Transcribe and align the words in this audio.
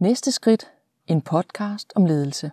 Næste 0.00 0.32
skridt. 0.32 0.66
En 1.06 1.22
podcast 1.22 1.92
om 1.96 2.06
ledelse. 2.06 2.50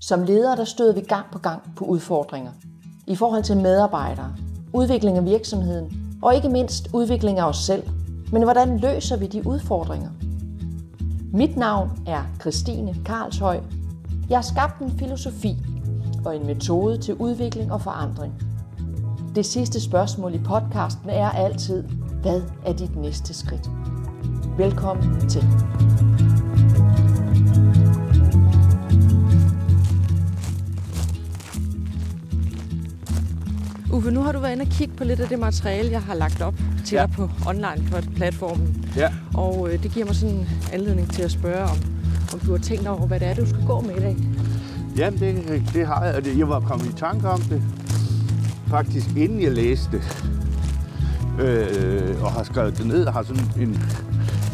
Som 0.00 0.22
ledere 0.22 0.56
der 0.56 0.64
støder 0.64 0.94
vi 0.94 1.00
gang 1.00 1.26
på 1.32 1.38
gang 1.38 1.62
på 1.76 1.84
udfordringer. 1.84 2.52
I 3.06 3.16
forhold 3.16 3.42
til 3.42 3.56
medarbejdere, 3.56 4.36
udvikling 4.72 5.16
af 5.16 5.24
virksomheden 5.24 6.18
og 6.22 6.34
ikke 6.34 6.48
mindst 6.48 6.88
udvikling 6.92 7.38
af 7.38 7.48
os 7.48 7.58
selv. 7.58 7.82
Men 8.32 8.42
hvordan 8.42 8.78
løser 8.78 9.16
vi 9.16 9.26
de 9.26 9.46
udfordringer? 9.46 10.23
Mit 11.36 11.56
navn 11.56 11.90
er 12.06 12.22
Christine 12.40 12.96
Karlshøj. 13.06 13.60
Jeg 14.28 14.38
har 14.38 14.42
skabt 14.42 14.80
en 14.80 14.98
filosofi 14.98 15.56
og 16.24 16.36
en 16.36 16.46
metode 16.46 16.98
til 16.98 17.14
udvikling 17.14 17.72
og 17.72 17.82
forandring. 17.82 18.34
Det 19.34 19.46
sidste 19.46 19.80
spørgsmål 19.80 20.34
i 20.34 20.38
podcasten 20.38 21.10
er 21.10 21.30
altid, 21.30 21.82
hvad 22.22 22.42
er 22.66 22.72
dit 22.72 22.96
næste 22.96 23.34
skridt? 23.34 23.70
Velkommen 24.58 25.28
til. 25.28 25.44
Uffe, 33.92 34.10
nu 34.10 34.22
har 34.22 34.32
du 34.32 34.38
været 34.38 34.52
inde 34.52 34.62
og 34.62 34.68
kigge 34.68 34.94
på 34.96 35.04
lidt 35.04 35.20
af 35.20 35.28
det 35.28 35.38
materiale, 35.38 35.90
jeg 35.90 36.02
har 36.02 36.14
lagt 36.14 36.42
op 36.42 36.54
til 36.84 36.96
ja. 36.96 37.06
dig 37.06 37.10
på 37.10 37.30
online-platformen. 37.46 38.86
Ja. 38.96 39.12
Og 39.34 39.68
øh, 39.72 39.82
det 39.82 39.90
giver 39.90 40.06
mig 40.06 40.14
sådan 40.14 40.34
en 40.34 40.48
anledning 40.72 41.12
til 41.12 41.22
at 41.22 41.30
spørge, 41.30 41.62
om, 41.62 41.78
om 42.32 42.40
du 42.40 42.50
har 42.50 42.58
tænkt 42.58 42.86
over, 42.86 43.06
hvad 43.06 43.20
det 43.20 43.28
er, 43.28 43.34
du 43.34 43.46
skal 43.46 43.64
gå 43.66 43.80
med 43.80 43.96
i 43.96 44.00
dag. 44.00 44.16
Jamen, 44.96 45.20
det, 45.20 45.62
det 45.74 45.86
har 45.86 46.04
jeg. 46.04 46.38
Jeg 46.38 46.48
var 46.48 46.60
kommet 46.60 46.86
i 46.86 46.92
tanke 46.92 47.28
om 47.28 47.40
det, 47.40 47.62
faktisk 48.70 49.06
inden 49.16 49.42
jeg 49.42 49.52
læste 49.52 49.88
det. 49.92 50.02
Øh, 51.40 52.22
og 52.22 52.32
har 52.32 52.42
skrevet 52.42 52.78
det 52.78 52.86
ned 52.86 53.04
og 53.04 53.12
har 53.12 53.22
sådan 53.22 53.50
en, 53.60 53.82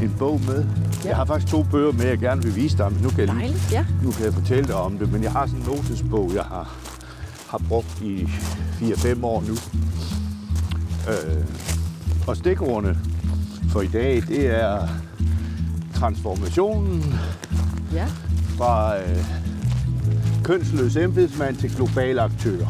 en 0.02 0.14
bog 0.18 0.40
med. 0.46 0.64
Ja. 1.04 1.08
Jeg 1.08 1.16
har 1.16 1.24
faktisk 1.24 1.52
to 1.52 1.62
bøger 1.62 1.92
med, 1.92 2.06
jeg 2.06 2.18
gerne 2.18 2.42
vil 2.42 2.56
vise 2.56 2.78
dig, 2.78 2.92
men 2.92 3.02
nu 3.02 3.08
kan, 3.08 3.18
jeg, 3.18 3.28
Dejligt, 3.28 3.72
ja. 3.72 3.84
nu 4.02 4.10
kan 4.10 4.24
jeg 4.24 4.34
fortælle 4.34 4.64
dig 4.64 4.74
om 4.74 4.98
det. 4.98 5.12
Men 5.12 5.22
jeg 5.22 5.32
har 5.32 5.46
sådan 5.46 5.60
en 5.60 5.66
notesbog, 5.66 6.30
jeg 6.34 6.42
har, 6.42 6.76
har 7.48 7.60
brugt 7.68 8.02
i 8.02 8.22
4-5 8.80 9.24
år 9.24 9.44
nu. 9.48 9.54
Øh, 11.08 11.44
og 12.26 12.36
stikordene 12.36 12.98
for 13.68 13.80
i 13.80 13.86
dag, 13.86 14.22
det 14.28 14.46
er 14.62 14.88
transformationen 15.94 17.14
Ja. 17.92 18.06
fra 18.56 18.96
øh, 18.98 19.24
kønsløs 20.44 20.96
embedsmand 20.96 21.56
til 21.56 21.76
global 21.76 22.18
aktør. 22.18 22.60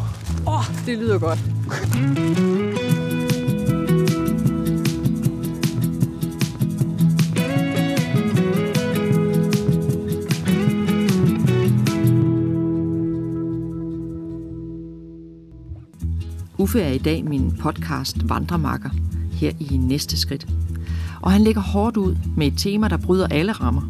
Åh, 0.46 0.54
oh, 0.58 0.64
det 0.86 0.98
lyder 0.98 1.18
godt. 1.18 1.38
Uffe 16.58 16.80
er 16.80 16.90
i 16.92 16.98
dag 16.98 17.24
min 17.24 17.56
podcast 17.60 18.28
Vandremakker 18.28 18.90
her 19.40 19.52
i 19.60 19.76
Næste 19.76 20.16
Skridt. 20.16 20.46
Og 21.20 21.32
han 21.32 21.40
lægger 21.40 21.60
hårdt 21.60 21.96
ud 21.96 22.16
med 22.36 22.46
et 22.46 22.54
tema, 22.56 22.88
der 22.88 22.96
bryder 22.96 23.26
alle 23.26 23.52
rammer. 23.52 23.82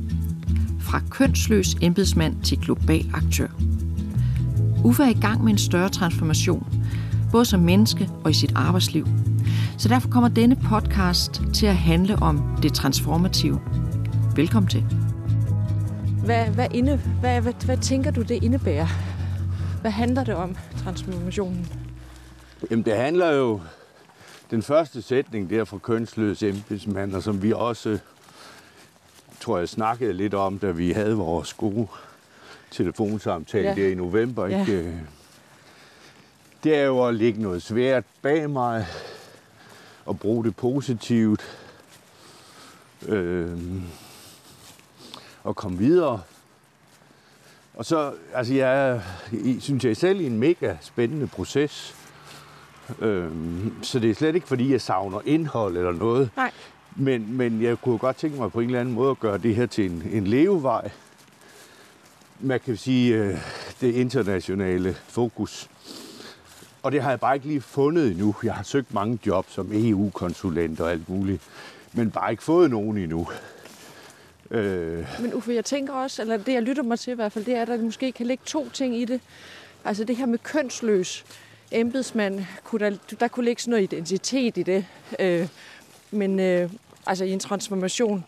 Fra 0.80 1.00
kønsløs 1.10 1.76
embedsmand 1.82 2.42
til 2.42 2.58
global 2.58 3.06
aktør. 3.14 3.48
Uffe 4.84 5.02
er 5.02 5.08
i 5.08 5.20
gang 5.20 5.44
med 5.44 5.52
en 5.52 5.58
større 5.58 5.88
transformation, 5.88 6.66
både 7.32 7.44
som 7.44 7.60
menneske 7.60 8.10
og 8.24 8.30
i 8.30 8.34
sit 8.34 8.52
arbejdsliv. 8.54 9.06
Så 9.78 9.88
derfor 9.88 10.08
kommer 10.08 10.28
denne 10.28 10.56
podcast 10.56 11.42
til 11.54 11.66
at 11.66 11.76
handle 11.76 12.16
om 12.16 12.42
det 12.62 12.72
transformative. 12.72 13.60
Velkommen 14.36 14.68
til. 14.68 14.84
Hvad, 16.24 16.44
hvad, 16.46 16.66
inde, 16.74 17.00
hvad, 17.20 17.40
hvad, 17.40 17.52
hvad 17.64 17.76
tænker 17.76 18.10
du, 18.10 18.22
det 18.22 18.42
indebærer? 18.42 18.86
Hvad 19.80 19.90
handler 19.90 20.24
det 20.24 20.34
om, 20.34 20.56
transformationen? 20.84 21.66
Jamen, 22.70 22.84
det 22.84 22.96
handler 22.96 23.32
jo... 23.32 23.60
Den 24.50 24.62
første 24.62 25.02
sætning 25.02 25.50
der 25.50 25.64
fra 25.64 25.78
kønsløs 25.78 26.42
embedsmand, 26.42 27.14
og 27.14 27.22
som 27.22 27.42
vi 27.42 27.52
også, 27.52 27.98
tror 29.40 29.58
jeg, 29.58 29.68
snakkede 29.68 30.12
lidt 30.12 30.34
om, 30.34 30.58
da 30.58 30.70
vi 30.70 30.92
havde 30.92 31.14
vores 31.16 31.54
gode 31.54 31.86
telefonsamtale 32.70 33.68
Ja. 33.68 33.74
der 33.74 33.88
i 33.88 33.94
november. 33.94 34.46
Ja. 34.46 34.60
Ikke? 34.60 35.00
Det 36.64 36.76
er 36.76 36.84
jo 36.84 37.04
at 37.06 37.14
lægge 37.14 37.42
noget 37.42 37.62
svært 37.62 38.04
bag 38.22 38.50
mig, 38.50 38.86
og 40.06 40.18
bruge 40.20 40.44
det 40.44 40.56
positivt, 40.56 41.42
øh, 43.08 43.58
og 45.44 45.56
komme 45.56 45.78
videre. 45.78 46.20
Og 47.74 47.84
så, 47.84 48.12
altså 48.34 48.54
jeg 48.54 49.02
i- 49.32 49.60
synes 49.60 49.84
jeg 49.84 49.96
selv, 49.96 50.20
i 50.20 50.26
en 50.26 50.38
mega 50.38 50.76
spændende 50.80 51.26
proces. 51.26 51.94
Øhm, 53.00 53.74
så 53.82 53.98
det 53.98 54.10
er 54.10 54.14
slet 54.14 54.34
ikke, 54.34 54.48
fordi 54.48 54.72
jeg 54.72 54.80
savner 54.80 55.20
indhold 55.24 55.76
eller 55.76 55.92
noget. 55.92 56.30
Nej. 56.36 56.50
Men, 56.96 57.36
men 57.36 57.62
jeg 57.62 57.78
kunne 57.80 57.98
godt 57.98 58.16
tænke 58.16 58.36
mig 58.38 58.52
på 58.52 58.60
en 58.60 58.66
eller 58.66 58.80
anden 58.80 58.94
måde 58.94 59.10
at 59.10 59.20
gøre 59.20 59.38
det 59.38 59.54
her 59.54 59.66
til 59.66 59.90
en, 59.90 60.02
en 60.12 60.26
levevej. 60.26 60.90
Man 62.40 62.60
kan 62.60 62.76
sige, 62.76 63.14
øh, 63.14 63.34
det 63.80 63.94
internationale 63.94 64.96
fokus. 65.08 65.68
Og 66.82 66.92
det 66.92 67.02
har 67.02 67.10
jeg 67.10 67.20
bare 67.20 67.34
ikke 67.34 67.46
lige 67.46 67.60
fundet 67.60 68.10
endnu. 68.10 68.34
Jeg 68.42 68.54
har 68.54 68.62
søgt 68.62 68.94
mange 68.94 69.18
jobs 69.26 69.52
som 69.52 69.70
EU-konsulent 69.72 70.80
og 70.80 70.90
alt 70.90 71.08
muligt, 71.08 71.42
men 71.92 72.10
bare 72.10 72.30
ikke 72.30 72.42
fået 72.42 72.70
nogen 72.70 72.98
endnu. 72.98 73.28
Øh, 74.50 75.06
Men 75.20 75.34
Uffe, 75.34 75.52
jeg 75.54 75.64
tænker 75.64 75.92
også, 75.92 76.22
eller 76.22 76.36
det 76.36 76.52
jeg 76.52 76.62
lytter 76.62 76.82
mig 76.82 76.98
til 76.98 77.10
i 77.10 77.14
hvert 77.14 77.32
fald, 77.32 77.44
det 77.44 77.54
er, 77.54 77.62
at 77.62 77.68
der 77.68 77.78
måske 77.82 78.12
kan 78.12 78.26
ligge 78.26 78.42
to 78.46 78.68
ting 78.68 78.96
i 78.96 79.04
det. 79.04 79.20
Altså 79.84 80.04
det 80.04 80.16
her 80.16 80.26
med 80.26 80.38
kønsløs 80.38 81.24
embedsmand, 81.70 82.44
kunne 82.64 82.90
der, 82.90 82.96
der 83.20 83.28
kunne 83.28 83.44
ligge 83.44 83.62
sådan 83.62 83.70
noget 83.70 83.92
identitet 83.92 84.56
i 84.56 84.62
det. 84.62 84.86
Øh, 85.18 85.48
men 86.10 86.40
øh, 86.40 86.70
altså 87.06 87.24
i 87.24 87.30
en 87.30 87.40
transformation. 87.40 88.24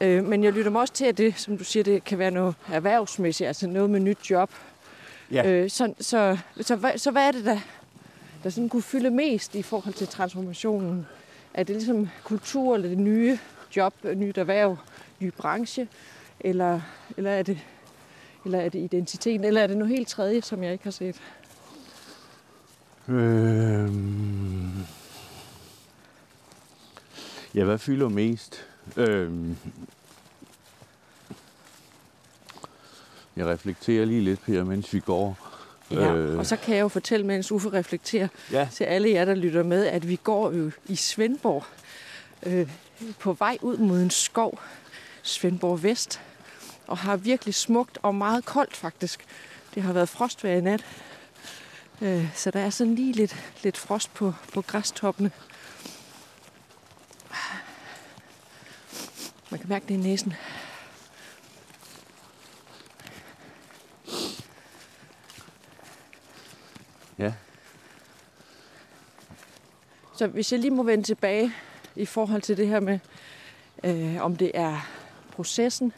Øh, 0.00 0.24
men 0.24 0.44
jeg 0.44 0.52
lytter 0.52 0.70
mig 0.70 0.80
også 0.80 0.94
til, 0.94 1.04
at 1.04 1.18
det, 1.18 1.38
som 1.38 1.58
du 1.58 1.64
siger, 1.64 1.84
det 1.84 2.04
kan 2.04 2.18
være 2.18 2.30
noget 2.30 2.54
erhvervsmæssigt, 2.72 3.48
altså 3.48 3.66
noget 3.66 3.90
med 3.90 4.00
nyt 4.00 4.30
job. 4.30 4.50
ja. 5.32 5.50
Øh, 5.50 5.70
så, 5.70 5.94
så, 6.00 6.38
så, 6.60 6.76
hvad, 6.76 6.98
så 6.98 7.10
hvad 7.10 7.26
er 7.26 7.32
det, 7.32 7.44
der, 7.44 7.58
der 8.42 8.50
sådan 8.50 8.68
kunne 8.68 8.82
fylde 8.82 9.10
mest 9.10 9.54
i 9.54 9.62
forhold 9.62 9.94
til 9.94 10.08
transformationen? 10.08 11.06
Er 11.54 11.62
det 11.62 11.76
ligesom 11.76 12.08
kultur, 12.24 12.74
eller 12.74 12.88
det 12.88 12.98
nye 12.98 13.38
job, 13.76 13.94
nyt 14.04 14.38
erhverv, 14.38 14.76
ny 15.20 15.32
branche? 15.36 15.88
Eller, 16.40 16.80
eller, 17.16 17.30
er 17.30 17.42
det, 17.42 17.58
eller 18.44 18.60
er 18.60 18.68
det 18.68 18.78
identiteten? 18.78 19.44
Eller 19.44 19.62
er 19.62 19.66
det 19.66 19.76
noget 19.76 19.96
helt 19.96 20.08
tredje, 20.08 20.42
som 20.42 20.62
jeg 20.62 20.72
ikke 20.72 20.84
har 20.84 20.90
set? 20.90 21.16
Øhm... 23.10 24.70
Ja, 27.54 27.64
hvad 27.64 27.78
fylder 27.78 28.08
mest? 28.08 28.66
Øhm... 28.96 29.56
Jeg 33.36 33.46
reflekterer 33.46 34.04
lige 34.04 34.20
lidt, 34.20 34.42
Per, 34.42 34.64
mens 34.64 34.94
vi 34.94 35.00
går. 35.00 35.38
Ja, 35.90 36.14
Øh. 36.14 36.38
og 36.38 36.46
så 36.46 36.56
kan 36.56 36.74
jeg 36.76 36.82
jo 36.82 36.88
fortælle, 36.88 37.26
mens 37.26 37.52
Uffe 37.52 37.72
reflekterer 37.72 38.28
Ja, 38.52 38.68
til 38.72 38.84
alle 38.84 39.10
jer, 39.10 39.24
der 39.24 39.34
lytter 39.34 39.62
med, 39.62 39.86
at 39.86 40.08
vi 40.08 40.16
går 40.24 40.52
jo 40.52 40.70
i 40.88 40.96
Svendborg 40.96 41.64
øh, 42.46 42.70
på 43.18 43.32
vej 43.32 43.58
ud 43.62 43.76
mod 43.76 44.00
en 44.02 44.10
skov, 44.10 44.60
Svendborg 45.22 45.82
Vest, 45.82 46.20
og 46.86 46.98
har 46.98 47.16
virkelig 47.16 47.54
smukt 47.54 47.98
og 48.02 48.14
meget 48.14 48.44
koldt 48.44 48.76
faktisk. 48.76 49.24
Det 49.74 49.82
har 49.82 49.92
været 49.92 50.08
frostvejr 50.08 50.54
i 50.56 50.60
nat, 50.60 50.84
øh, 52.00 52.34
så 52.34 52.50
der 52.50 52.60
er 52.60 52.70
sådan 52.70 52.94
lige 52.94 53.12
lidt, 53.12 53.36
lidt 53.62 53.76
frost 53.76 54.14
på, 54.14 54.34
på 54.54 54.62
græstoppene. 54.62 55.30
Man 59.50 59.60
kan 59.60 59.68
mærke 59.68 59.86
det 59.88 59.94
i 59.94 59.96
næsen. 59.96 60.34
ja. 67.20 67.32
Så 70.16 70.26
hvis 70.26 70.52
jeg 70.52 70.60
lige 70.60 70.70
må 70.70 70.82
vende 70.82 71.04
tilbage 71.04 71.52
i 71.96 72.04
forhold 72.06 72.42
til 72.42 72.56
det 72.56 72.68
her 72.68 72.80
med, 72.80 72.98
øh, 73.84 74.24
om 74.24 74.36
det 74.36 74.50
er 74.54 74.88
processen, 75.32 75.92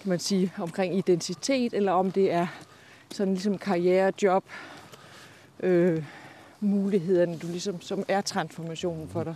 kan 0.00 0.08
man 0.08 0.18
sige, 0.18 0.52
omkring 0.58 0.98
identitet, 0.98 1.74
eller 1.74 1.92
om 1.92 2.12
det 2.12 2.32
er 2.32 2.46
sådan 3.10 3.34
ligesom 3.34 3.58
karriere, 3.58 4.12
job, 4.22 4.44
øh, 5.62 6.04
mulighederne, 6.60 7.38
du 7.38 7.46
ligesom, 7.46 7.80
som 7.80 8.04
er 8.08 8.20
transformationen 8.20 9.08
for 9.08 9.24
dig, 9.24 9.34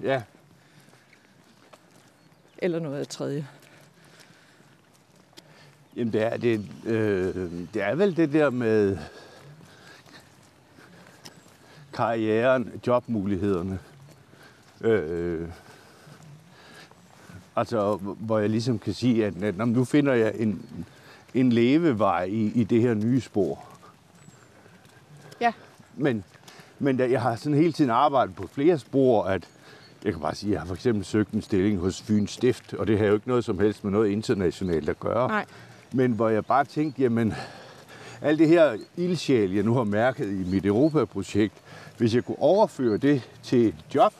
Ja, 0.00 0.22
eller 2.58 2.78
noget 2.78 3.00
af 3.00 3.06
tredje. 3.06 3.46
Jamen, 5.96 6.12
det 6.12 6.22
er, 6.22 6.36
det, 6.36 6.66
øh, 6.86 7.50
det 7.74 7.82
er 7.82 7.94
vel 7.94 8.16
det 8.16 8.32
der 8.32 8.50
med 8.50 8.98
karrieren, 11.92 12.80
jobmulighederne. 12.86 13.78
Øh, 14.80 15.48
altså, 17.56 17.96
hvor 17.96 18.38
jeg 18.38 18.50
ligesom 18.50 18.78
kan 18.78 18.94
sige, 18.94 19.26
at, 19.26 19.42
at 19.42 19.68
nu 19.68 19.84
finder 19.84 20.14
jeg 20.14 20.32
en, 20.34 20.66
en 21.34 21.52
levevej 21.52 22.24
i, 22.24 22.52
i 22.54 22.64
det 22.64 22.80
her 22.80 22.94
nye 22.94 23.20
spor. 23.20 23.65
Men, 25.96 26.24
men 26.78 26.96
da 26.96 27.10
jeg 27.10 27.22
har 27.22 27.36
sådan 27.36 27.58
hele 27.58 27.72
tiden 27.72 27.90
arbejdet 27.90 28.34
på 28.36 28.46
flere 28.52 28.78
spor, 28.78 29.22
at 29.24 29.42
jeg 30.04 30.12
kan 30.12 30.22
bare 30.22 30.34
sige, 30.34 30.50
at 30.50 30.52
jeg 30.52 30.60
har 30.60 30.66
for 30.66 30.74
eksempel 30.74 31.04
søgt 31.04 31.32
en 31.32 31.42
stilling 31.42 31.78
hos 31.78 32.02
Fyns 32.02 32.30
Stift, 32.30 32.74
og 32.74 32.86
det 32.86 32.98
har 32.98 33.06
jo 33.06 33.14
ikke 33.14 33.28
noget 33.28 33.44
som 33.44 33.58
helst 33.58 33.84
med 33.84 33.92
noget 33.92 34.08
internationalt 34.10 34.88
at 34.88 35.00
gøre. 35.00 35.28
Nej. 35.28 35.44
Men 35.92 36.12
hvor 36.12 36.28
jeg 36.28 36.44
bare 36.46 36.64
tænkte, 36.64 37.02
jamen, 37.02 37.34
alt 38.22 38.38
det 38.38 38.48
her 38.48 38.76
ildsjæl, 38.96 39.52
jeg 39.52 39.62
nu 39.64 39.74
har 39.74 39.84
mærket 39.84 40.26
i 40.30 40.50
mit 40.50 40.66
Europa-projekt, 40.66 41.54
hvis 41.98 42.14
jeg 42.14 42.24
kunne 42.24 42.38
overføre 42.38 42.96
det 42.96 43.22
til 43.42 43.66
et 43.66 43.74
job, 43.94 44.12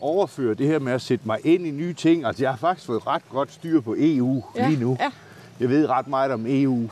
overføre 0.00 0.54
det 0.54 0.66
her 0.66 0.78
med 0.78 0.92
at 0.92 1.02
sætte 1.02 1.26
mig 1.26 1.38
ind 1.44 1.66
i 1.66 1.70
nye 1.70 1.92
ting. 1.94 2.24
Altså, 2.24 2.42
jeg 2.42 2.50
har 2.52 2.56
faktisk 2.56 2.86
fået 2.86 3.06
ret 3.06 3.22
godt 3.28 3.52
styr 3.52 3.80
på 3.80 3.94
EU 3.98 4.44
Ja, 4.56 4.68
lige 4.68 4.80
nu. 4.80 4.96
ja. 5.00 5.10
Jeg 5.60 5.68
ved 5.68 5.88
ret 5.88 6.08
meget 6.08 6.32
om 6.32 6.44
EU. 6.48 6.88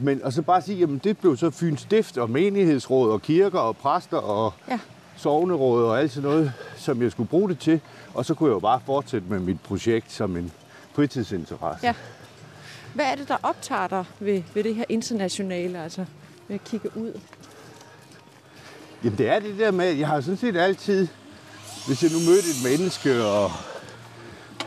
Men 0.00 0.22
og 0.24 0.32
så 0.32 0.42
bare 0.42 0.62
sige, 0.62 0.78
jamen 0.78 1.00
det 1.04 1.18
blev 1.18 1.36
så 1.36 1.50
Fyns 1.50 1.80
Stift 1.80 2.18
og 2.18 2.30
menighedsråd 2.30 3.10
og 3.10 3.22
kirker 3.22 3.58
og 3.58 3.76
præster 3.76 4.16
og 4.16 4.52
Ja. 4.68 4.78
sovneråd 5.16 5.84
og 5.84 6.00
alt 6.00 6.12
sådan 6.12 6.30
noget, 6.30 6.52
som 6.76 7.02
jeg 7.02 7.10
skulle 7.12 7.28
bruge 7.28 7.48
det 7.48 7.58
til. 7.58 7.80
Og 8.14 8.24
så 8.24 8.34
kunne 8.34 8.48
jeg 8.48 8.54
jo 8.54 8.58
bare 8.60 8.80
fortsætte 8.86 9.26
med 9.30 9.38
mit 9.38 9.60
projekt 9.60 10.12
som 10.12 10.36
en 10.36 10.52
fritidsinteresse. 10.94 11.86
Ja. 11.86 11.94
Hvad 12.94 13.04
er 13.04 13.14
det, 13.14 13.28
der 13.28 13.36
optager 13.42 13.86
dig 13.86 14.04
ved, 14.20 14.42
ved 14.54 14.64
det 14.64 14.74
her 14.74 14.84
internationale, 14.88 15.82
altså 15.82 16.04
ved 16.48 16.54
at 16.54 16.64
kigge 16.64 16.96
ud? 16.96 17.20
Jamen 19.04 19.18
det 19.18 19.28
er 19.28 19.38
det 19.38 19.58
der 19.58 19.70
med, 19.70 19.86
jeg 19.92 20.08
har 20.08 20.20
sådan 20.20 20.36
set 20.36 20.56
altid, 20.56 21.08
hvis 21.86 22.02
jeg 22.02 22.10
nu 22.12 22.18
mødte 22.18 22.48
et 22.48 22.70
menneske, 22.78 23.24
og, 23.24 23.50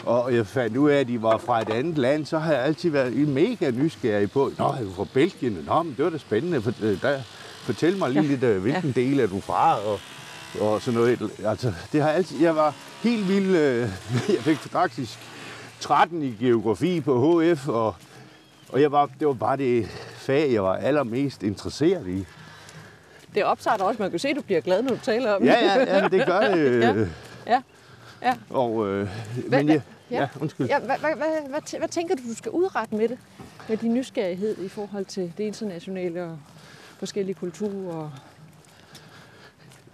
og 0.06 0.36
jeg 0.36 0.48
fandt 0.48 0.78
ud 0.78 0.90
af, 0.90 1.00
at 1.00 1.08
de 1.08 1.22
var 1.22 1.38
fra 1.38 1.62
et 1.62 1.70
andet 1.70 1.98
land, 1.98 2.26
så 2.26 2.38
har 2.40 2.54
jeg 2.54 2.62
altid 2.64 2.90
været 2.90 3.14
mega 3.28 3.72
nysgerrig 3.72 4.32
på, 4.32 4.52
Nå, 4.58 4.66
er 4.68 4.84
du 4.84 4.94
fra 4.94 5.06
Belgien? 5.14 5.64
Nå, 5.68 5.84
men 5.84 5.94
det 5.98 6.06
var 6.06 6.12
da 6.12 6.18
spændende. 6.18 6.62
For, 6.62 6.74
øh, 6.82 7.02
der, 7.02 7.20
fortæl 7.64 7.98
mig 7.98 8.10
lige 8.10 8.24
Ja. 8.24 8.30
lidt, 8.30 8.44
øh, 8.44 8.62
hvilken 8.62 8.92
del 8.92 9.20
er 9.20 9.28
du 9.28 9.40
fra? 9.40 9.78
Og, 9.86 10.00
og 10.62 10.82
sådan 10.82 11.00
noget. 11.00 11.32
Altså, 11.46 11.74
det 11.92 12.02
har 12.02 12.10
altid, 12.10 12.42
jeg 12.42 12.56
var 12.56 12.74
helt 13.04 13.28
vild. 13.30 13.56
Øh, 13.56 13.80
jeg 14.36 14.40
fik 14.40 14.58
faktisk 14.58 15.20
13 15.80 16.22
i 16.24 16.36
geografi 16.46 17.02
på 17.02 17.42
HF, 17.42 17.68
og, 17.68 17.96
og 18.70 18.82
jeg 18.82 18.92
var, 18.92 19.10
det 19.20 19.28
var 19.28 19.34
bare 19.34 19.58
det 19.58 19.88
fag, 20.18 20.54
jeg 20.54 20.64
var 20.64 20.76
allermest 20.76 21.44
interesseret 21.44 22.08
i. 22.08 22.26
Det 23.36 23.44
optager 23.44 23.78
dig 23.78 23.86
også, 23.86 24.02
man 24.02 24.10
kan 24.12 24.20
se, 24.20 24.28
at 24.28 24.36
du 24.36 24.42
bliver 24.42 24.62
glad, 24.62 24.82
når 24.82 24.90
du 24.90 25.00
taler 25.04 25.34
om 25.34 25.44
Ja, 25.44 25.54
ja, 25.66 25.98
ja, 25.98 26.08
det 26.08 26.26
gør 26.26 26.40
det. 26.40 26.58
øh. 26.68 26.82
Ja. 26.82 26.94
Ja. 28.22 28.36
Og, 28.50 28.88
øh, 28.88 29.08
Hvad- 29.48 29.60
men 29.64 29.68
ja, 29.70 29.82
ja. 30.12 30.22
ja, 30.22 30.28
undskyld. 30.42 30.68
Ja, 30.68 30.80
hvad, 30.80 30.98
hvad, 30.98 31.16
hvad, 31.16 31.50
hvad, 31.50 31.80
hvad 31.80 31.88
tænker 31.90 32.16
du, 32.16 32.22
du 32.30 32.36
skal 32.36 32.52
udrette 32.52 32.96
med 32.96 33.08
det? 33.10 33.18
Med 33.70 33.78
din 33.78 33.94
nysgerrighed 33.94 34.58
i 34.58 34.68
forhold 34.68 35.06
til 35.06 35.34
det 35.38 35.44
internationale 35.44 36.24
og 36.24 36.40
forskellige 37.00 37.36
kulturer? 37.36 37.96
Og... 37.96 38.12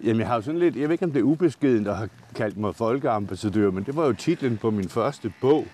Jamen, 0.03 0.19
jeg 0.19 0.27
har 0.27 0.35
jo 0.35 0.41
sådan 0.41 0.59
lidt, 0.59 0.75
jeg 0.75 0.83
ved 0.83 0.91
ikke, 0.93 1.05
om 1.05 1.11
det 1.11 1.19
er 1.19 1.23
ubeskeden, 1.23 1.85
der 1.85 1.93
har 1.93 2.09
kaldt 2.35 2.57
mig 2.57 2.75
folkeambassadør, 2.75 3.71
men 3.71 3.83
det 3.83 3.95
var 3.95 4.05
jo 4.05 4.13
titlen 4.13 4.57
på 4.57 4.71
min 4.71 4.89
første 4.89 5.33
bog. 5.41 5.65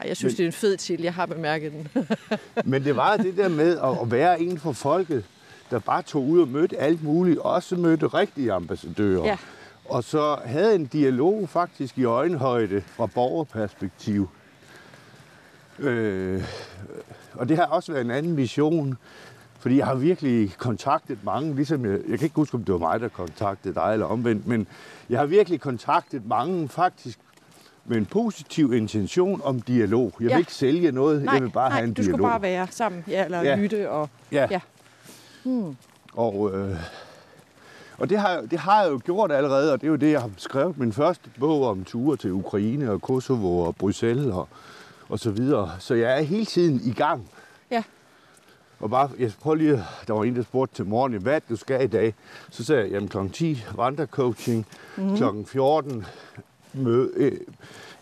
Ej, 0.00 0.08
jeg 0.08 0.16
synes, 0.16 0.32
Men- 0.32 0.36
det 0.36 0.42
er 0.42 0.46
en 0.46 0.52
fed 0.52 0.76
titel. 0.76 1.02
Jeg 1.02 1.14
har 1.14 1.26
bemærket 1.26 1.72
den. 1.72 1.88
Men 2.70 2.84
det 2.84 2.96
var 2.96 3.16
det 3.16 3.36
der 3.36 3.48
med 3.48 3.78
at, 3.78 3.98
at 4.02 4.10
være 4.10 4.40
en 4.42 4.58
for 4.58 4.72
folket, 4.72 5.24
der 5.70 5.78
bare 5.78 6.02
tog 6.02 6.28
ud 6.28 6.40
og 6.40 6.48
mødte 6.48 6.76
alt 6.78 7.02
muligt, 7.04 7.38
også 7.38 7.76
mødte 7.76 8.06
rigtige 8.06 8.52
ambassadører. 8.52 9.24
Ja. 9.24 9.36
Og 9.90 10.04
så 10.04 10.36
havde 10.44 10.74
en 10.74 10.86
dialog 10.86 11.48
faktisk 11.48 11.98
i 11.98 12.04
øjenhøjde 12.04 12.80
fra 12.86 13.06
borgerperspektiv. 13.06 14.28
Øh, 15.78 16.42
og 17.34 17.48
det 17.48 17.56
har 17.56 17.64
også 17.66 17.92
været 17.92 18.04
en 18.04 18.10
anden 18.10 18.32
mission, 18.34 18.96
fordi 19.58 19.76
jeg 19.78 19.86
har 19.86 19.94
virkelig 19.94 20.54
kontaktet 20.58 21.18
mange, 21.24 21.54
ligesom 21.54 21.84
jeg, 21.84 21.92
jeg 22.08 22.18
kan 22.18 22.26
ikke 22.26 22.36
huske, 22.36 22.54
om 22.54 22.64
det 22.64 22.72
var 22.72 22.78
mig, 22.78 23.00
der 23.00 23.08
kontaktede 23.08 23.74
dig 23.74 23.90
eller 23.92 24.06
omvendt, 24.06 24.46
men 24.46 24.66
jeg 25.08 25.18
har 25.18 25.26
virkelig 25.26 25.60
kontaktet 25.60 26.26
mange 26.26 26.68
faktisk 26.68 27.18
med 27.84 27.96
en 27.96 28.06
positiv 28.06 28.72
intention 28.72 29.40
om 29.44 29.60
dialog. 29.60 30.12
Jeg 30.20 30.24
vil 30.24 30.30
Ja. 30.30 30.38
ikke 30.38 30.52
sælge 30.54 30.92
noget, 30.92 31.22
Nej, 31.22 31.34
jeg 31.34 31.42
vil 31.42 31.50
bare 31.50 31.68
nej, 31.68 31.78
have 31.78 31.88
en 31.88 31.94
du 31.94 32.02
dialog. 32.02 32.18
skulle 32.18 32.28
bare 32.30 32.42
være 32.42 32.66
sammen, 32.70 33.04
ja, 33.08 33.24
eller 33.24 33.42
Ja. 33.42 33.56
lytte. 33.56 33.90
Og... 33.90 34.08
Ja. 34.32 34.46
Ja. 34.50 34.60
Og, 36.12 36.50
øh, 36.54 36.76
og 38.00 38.10
det, 38.10 38.18
har, 38.18 38.40
det 38.40 38.58
har 38.58 38.82
jeg 38.82 38.90
jo 38.90 39.00
gjort 39.04 39.32
allerede, 39.32 39.72
og 39.72 39.80
det 39.80 39.86
er 39.86 39.90
jo 39.90 39.96
det, 39.96 40.12
jeg 40.12 40.20
har 40.20 40.30
skrevet 40.36 40.78
min 40.78 40.92
første 40.92 41.30
bog 41.40 41.66
om 41.66 41.84
ture 41.84 42.16
til 42.16 42.32
Ukraine 42.32 42.90
og 42.90 43.02
Kosovo 43.02 43.58
og 43.58 43.76
Bruxelles 43.76 44.26
og, 44.26 44.48
og 45.08 45.18
så 45.18 45.30
videre. 45.30 45.70
Så 45.78 45.94
jeg 45.94 46.18
er 46.18 46.22
hele 46.22 46.44
tiden 46.44 46.80
i 46.84 46.92
gang. 46.92 47.28
Ja. 47.70 47.82
Og 48.80 48.90
bare, 48.90 49.10
jeg 49.18 49.32
prøver 49.40 49.56
lige, 49.56 49.84
der 50.06 50.12
var 50.12 50.24
en, 50.24 50.36
der 50.36 50.42
spurgte 50.42 50.74
til 50.74 50.86
morgen, 50.86 51.22
hvad 51.22 51.40
du 51.48 51.56
skal 51.56 51.84
i 51.84 51.86
dag? 51.86 52.14
Så 52.50 52.64
sagde 52.64 52.82
jeg, 52.82 52.90
jamen 52.90 53.08
kl. 53.08 53.18
10 53.32 53.64
vandrecoaching, 53.74 54.66
mm. 54.96 55.16
kl. 55.16 55.24
14 55.46 56.06
møde, 56.72 57.10
øh, 57.16 57.40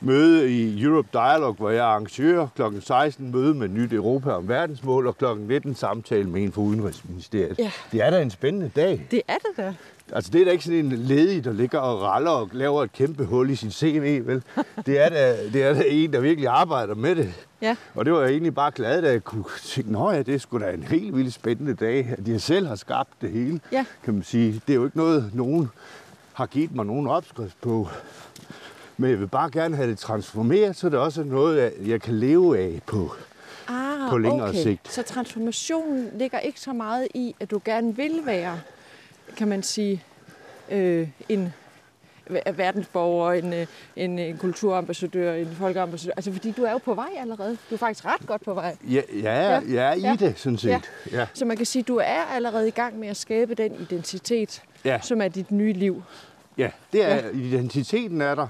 møde 0.00 0.50
i 0.52 0.82
Europe 0.82 1.08
Dialog, 1.12 1.54
hvor 1.54 1.70
jeg 1.70 1.78
er 1.78 1.82
arrangør, 1.84 2.46
kl. 2.56 2.62
16 2.80 3.30
møde 3.30 3.54
med 3.54 3.68
Nyt 3.68 3.92
Europa 3.92 4.30
om 4.30 4.48
verdensmål, 4.48 5.06
og 5.06 5.18
kl. 5.18 5.24
19 5.38 5.74
samtale 5.74 6.24
med 6.30 6.42
en 6.42 6.52
fra 6.52 6.62
Udenrigsministeriet. 6.62 7.58
Ja. 7.58 7.70
Det 7.92 8.02
er 8.02 8.10
da 8.10 8.22
en 8.22 8.30
spændende 8.30 8.70
dag. 8.76 9.06
Det 9.10 9.22
er 9.28 9.34
det 9.34 9.56
da. 9.56 9.74
Altså, 10.12 10.30
det 10.30 10.40
er 10.40 10.44
da 10.44 10.50
ikke 10.50 10.64
sådan 10.64 10.78
en 10.78 10.92
ledig, 10.92 11.44
der 11.44 11.52
ligger 11.52 11.78
og 11.78 12.02
raller 12.02 12.30
og 12.30 12.48
laver 12.52 12.82
et 12.82 12.92
kæmpe 12.92 13.24
hul 13.24 13.50
i 13.50 13.54
sin 13.56 13.70
CV, 13.70 14.26
vel? 14.26 14.42
Det 14.86 14.98
er 15.04 15.08
da, 15.08 15.36
det 15.52 15.62
er 15.62 15.74
da 15.74 15.82
en, 15.86 16.12
der 16.12 16.20
virkelig 16.20 16.48
arbejder 16.48 16.94
med 16.94 17.16
det. 17.16 17.46
Ja. 17.62 17.76
Og 17.94 18.04
det 18.04 18.12
var 18.12 18.20
jeg 18.20 18.30
egentlig 18.30 18.54
bare 18.54 18.70
glad, 18.70 19.02
da 19.02 19.10
jeg 19.10 19.24
kunne 19.24 19.44
tænke, 19.64 19.92
nå 19.92 20.10
ja, 20.10 20.22
det 20.22 20.34
er 20.34 20.38
sgu 20.38 20.58
da 20.58 20.70
en 20.70 20.82
helt 20.82 21.16
vildt 21.16 21.34
spændende 21.34 21.74
dag, 21.74 22.14
at 22.18 22.28
jeg 22.28 22.40
selv 22.40 22.66
har 22.66 22.74
skabt 22.74 23.10
det 23.20 23.30
hele, 23.30 23.60
Ja. 23.72 23.84
kan 24.04 24.14
man 24.14 24.22
sige. 24.22 24.52
Det 24.66 24.72
er 24.72 24.76
jo 24.76 24.84
ikke 24.84 24.96
noget, 24.96 25.30
nogen 25.34 25.70
har 26.32 26.46
givet 26.46 26.74
mig 26.74 26.86
nogen 26.86 27.06
opskrift 27.06 27.60
på. 27.60 27.88
Men 29.00 29.10
jeg 29.10 29.20
vil 29.20 29.26
bare 29.28 29.50
gerne 29.50 29.76
have 29.76 29.90
det 29.90 29.98
transformeret, 29.98 30.76
så 30.76 30.88
det 30.88 30.98
også 30.98 31.20
er 31.20 31.24
noget, 31.24 31.72
jeg 31.86 32.00
kan 32.02 32.14
leve 32.14 32.58
af 32.58 32.80
på. 32.86 33.14
Ah, 33.68 34.10
På 34.10 34.18
længere 34.18 34.48
okay. 34.48 34.62
sigt. 34.62 34.92
Så 34.92 35.02
transformationen 35.02 36.08
ligger 36.14 36.38
ikke 36.38 36.60
så 36.60 36.72
meget 36.72 37.08
i, 37.14 37.34
at 37.40 37.50
du 37.50 37.60
gerne 37.64 37.96
vil 37.96 38.20
være, 38.24 38.60
kan 39.36 39.48
man 39.48 39.62
sige, 39.62 40.04
øh, 40.70 41.08
en 41.28 41.54
ver- 42.30 42.52
verdensborger, 42.52 43.32
en, 43.32 43.52
øh, 43.52 43.66
en, 43.96 44.18
en 44.18 44.38
kulturambassadør, 44.38 45.34
en 45.34 45.48
folkeambassadør. 45.58 46.12
Altså, 46.16 46.32
fordi 46.32 46.50
du 46.52 46.62
er 46.62 46.72
jo 46.72 46.78
på 46.78 46.94
vej 46.94 47.08
allerede. 47.18 47.56
Du 47.70 47.74
er 47.74 47.78
faktisk 47.78 48.04
ret 48.04 48.26
godt 48.26 48.44
på 48.44 48.54
vej. 48.54 48.76
Ja, 48.90 49.00
ja, 49.22 49.50
Ja. 49.50 49.60
jeg 49.68 49.88
er 49.90 49.94
i 49.94 50.00
Ja. 50.00 50.16
det, 50.18 50.38
sådan 50.38 50.58
set. 50.58 50.68
Ja. 50.68 50.80
Ja. 51.12 51.26
Så 51.34 51.44
man 51.44 51.56
kan 51.56 51.66
sige, 51.66 51.80
at 51.80 51.88
du 51.88 51.96
er 51.96 52.24
allerede 52.34 52.68
i 52.68 52.70
gang 52.70 52.98
med 52.98 53.08
at 53.08 53.16
skabe 53.16 53.54
den 53.54 53.72
identitet, 53.80 54.62
Ja. 54.84 55.00
som 55.02 55.20
er 55.20 55.28
dit 55.28 55.50
nye 55.52 55.72
liv. 55.72 56.02
Ja, 56.58 56.70
det 56.92 57.04
er, 57.04 57.14
ja. 57.14 57.28
identiteten 57.34 58.20
er 58.20 58.34
der. 58.34 58.46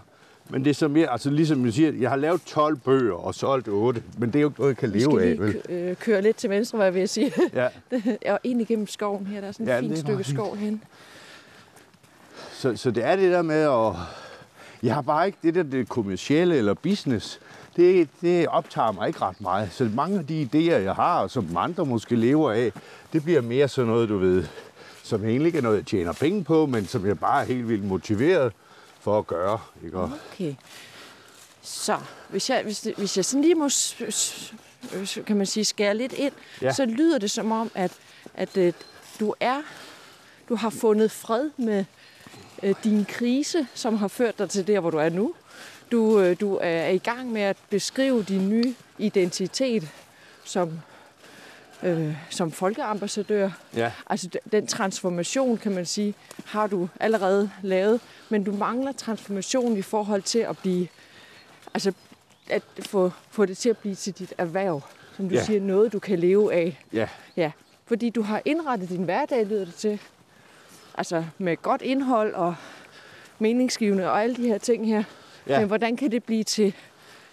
Men 0.50 0.64
det 0.64 0.70
er 0.70 0.74
så 0.74 0.88
mere, 0.88 1.10
altså 1.12 1.30
ligesom 1.30 1.64
jeg 1.64 1.72
siger, 1.72 1.92
jeg 2.00 2.10
har 2.10 2.16
lavet 2.16 2.42
12 2.46 2.76
bøger 2.76 3.14
og 3.14 3.34
solgt 3.34 3.68
8, 3.68 4.02
men 4.18 4.28
det 4.32 4.36
er 4.38 4.40
jo 4.42 4.48
ikke 4.48 4.58
noget, 4.60 4.70
jeg 4.70 4.76
kan 4.76 4.92
Vi 4.94 5.00
skal 5.00 5.12
leve 5.14 5.30
af, 5.30 5.38
vel? 5.38 5.52
kø- 5.68 5.90
øh, 5.90 5.96
køre 5.96 6.22
lidt 6.22 6.36
til 6.36 6.50
venstre, 6.50 6.76
hvad 6.76 6.86
jeg 6.86 6.94
vil 6.94 7.08
sige. 7.08 7.32
Ja, 7.54 7.68
og 8.32 8.38
ind 8.44 8.60
igennem 8.60 8.86
skoven 8.86 9.26
her. 9.26 9.40
Der 9.40 9.48
er 9.48 9.52
sådan 9.52 9.66
et 9.68 9.70
Ja, 9.70 9.80
fint 9.80 9.98
stykke 9.98 10.24
skov 10.24 10.56
hen. 10.56 10.82
så, 12.52 12.76
så 12.76 12.90
det 12.90 13.04
er 13.04 13.16
det 13.16 13.32
der 13.32 13.42
med 13.42 13.62
at... 13.62 13.92
Jeg 14.82 14.94
har 14.94 15.02
bare 15.02 15.26
ikke 15.26 15.38
det 15.42 15.54
der 15.54 15.62
det 15.62 15.88
kommercielle 15.88 16.56
eller 16.56 16.74
business. 16.74 17.40
Det, 17.76 18.08
det 18.20 18.46
optager 18.48 18.92
mig 18.92 19.06
ikke 19.08 19.22
ret 19.22 19.40
meget. 19.40 19.68
Så 19.72 19.90
mange 19.94 20.18
af 20.18 20.26
de 20.26 20.48
idéer, 20.54 20.74
jeg 20.78 20.94
har, 20.94 21.20
og 21.22 21.30
som 21.30 21.56
andre 21.56 21.84
måske 21.86 22.16
lever 22.16 22.52
af, 22.52 22.72
det 23.12 23.24
bliver 23.24 23.40
mere 23.40 23.68
sådan 23.68 23.90
noget, 23.90 24.08
du 24.08 24.18
ved, 24.18 24.44
som 25.02 25.24
egentlig 25.24 25.46
ikke 25.46 25.58
er 25.58 25.62
noget, 25.62 25.76
jeg 25.76 25.86
tjener 25.86 26.12
penge 26.12 26.44
på, 26.44 26.66
men 26.66 26.86
som 26.86 27.06
jeg 27.06 27.18
bare 27.18 27.42
er 27.42 27.46
helt 27.46 27.68
vildt 27.68 27.84
motiveret 27.84 28.52
for 29.00 29.18
at 29.18 29.26
gøre. 29.26 29.58
Ikke? 29.84 29.98
Og, 29.98 30.10
Okay. 30.32 30.54
Så, 31.62 31.98
hvis 32.28 32.50
jeg, 32.50 32.62
hvis, 32.62 32.86
hvis 32.96 33.16
jeg 33.16 33.24
sådan 33.24 33.42
lige 33.42 33.54
må, 33.54 33.68
kan 35.26 35.36
man 35.36 35.46
sige, 35.46 35.64
skære 35.64 35.94
lidt 35.96 36.12
ind, 36.12 36.32
Ja. 36.62 36.72
så 36.72 36.84
lyder 36.84 37.18
det 37.18 37.30
som 37.30 37.52
om, 37.52 37.70
at, 37.74 37.92
at 38.34 38.56
øh, 38.56 38.72
du 39.20 39.34
er, 39.40 39.62
du 40.48 40.54
har 40.56 40.70
fundet 40.70 41.10
fred 41.10 41.50
med 41.56 41.84
øh, 42.62 42.74
din 42.84 43.04
krise, 43.04 43.66
som 43.74 43.96
har 43.96 44.08
ført 44.08 44.38
dig 44.38 44.50
til 44.50 44.66
der, 44.66 44.80
hvor 44.80 44.90
du 44.90 44.96
er 44.98 45.08
nu. 45.08 45.34
Du, 45.92 46.20
øh, 46.20 46.40
du 46.40 46.58
er 46.62 46.86
i 46.88 46.98
gang 46.98 47.32
med 47.32 47.42
at 47.42 47.56
beskrive 47.70 48.22
din 48.22 48.48
nye 48.48 48.74
identitet 48.98 49.88
som, 50.44 50.80
øh, 51.82 52.16
som 52.30 52.52
folkeambassadør. 52.52 53.50
ja. 53.76 53.92
Altså 54.10 54.28
den 54.52 54.66
transformation, 54.66 55.56
kan 55.58 55.72
man 55.72 55.86
sige, 55.86 56.14
har 56.46 56.66
du 56.66 56.88
allerede 57.00 57.50
lavet, 57.62 58.00
men 58.28 58.44
du 58.44 58.52
mangler 58.52 58.92
transformation 58.92 59.76
i 59.76 59.82
forhold 59.82 60.22
til 60.22 60.38
at 60.38 60.58
blive, 60.58 60.88
altså 61.74 61.92
at 62.50 62.62
få, 62.80 63.10
få 63.30 63.46
det 63.46 63.58
til 63.58 63.68
at 63.70 63.78
blive 63.78 63.94
til 63.94 64.12
dit 64.12 64.34
erhverv. 64.38 64.80
som 65.16 65.28
du 65.28 65.34
Ja. 65.34 65.44
siger, 65.44 65.60
noget 65.60 65.92
du 65.92 65.98
kan 65.98 66.18
leve 66.18 66.54
af. 66.54 66.80
Ja, 66.92 67.08
Ja, 67.36 67.50
fordi 67.86 68.10
du 68.10 68.22
har 68.22 68.42
indrettet 68.44 68.88
din 68.88 69.02
hverdag, 69.02 69.46
lyder 69.46 69.64
det 69.64 69.74
til. 69.74 70.00
Altså 70.94 71.24
med 71.38 71.56
godt 71.56 71.82
indhold 71.82 72.34
og 72.34 72.54
meningsgivende 73.38 74.10
og 74.10 74.22
alle 74.22 74.36
de 74.36 74.42
her 74.48 74.58
ting 74.58 74.86
her. 74.86 75.04
Ja. 75.46 75.58
Men 75.58 75.68
hvordan 75.68 75.96
kan 75.96 76.10
det 76.10 76.24
blive 76.24 76.44
til, 76.44 76.74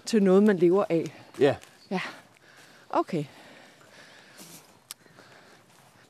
til 0.05 0.23
noget, 0.23 0.43
man 0.43 0.57
lever 0.57 0.85
af? 0.89 1.23
ja. 1.39 1.55
Ja, 1.91 1.99
okay. 2.89 3.23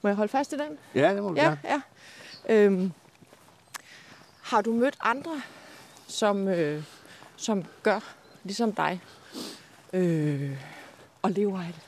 Må 0.06 0.10
jeg 0.10 0.16
holde 0.16 0.32
fast 0.32 0.54
i 0.54 0.56
den? 0.56 0.78
Ja, 0.96 1.14
det 1.16 1.24
må 1.24 1.30
du 1.30 1.36
Ja, 1.36 1.44
gerne. 1.44 1.60
ja. 1.64 1.82
Øhm, 2.50 2.92
har 4.42 4.62
du 4.62 4.74
mødt 4.74 4.98
andre, 5.02 5.42
som, 6.08 6.48
øh, 6.48 6.84
som 7.36 7.64
gør 7.84 8.00
ligesom 8.44 8.72
dig 8.72 9.02
øh, 9.94 10.52
og 11.22 11.32
lever 11.32 11.60
af 11.60 11.66
det? 11.74 11.82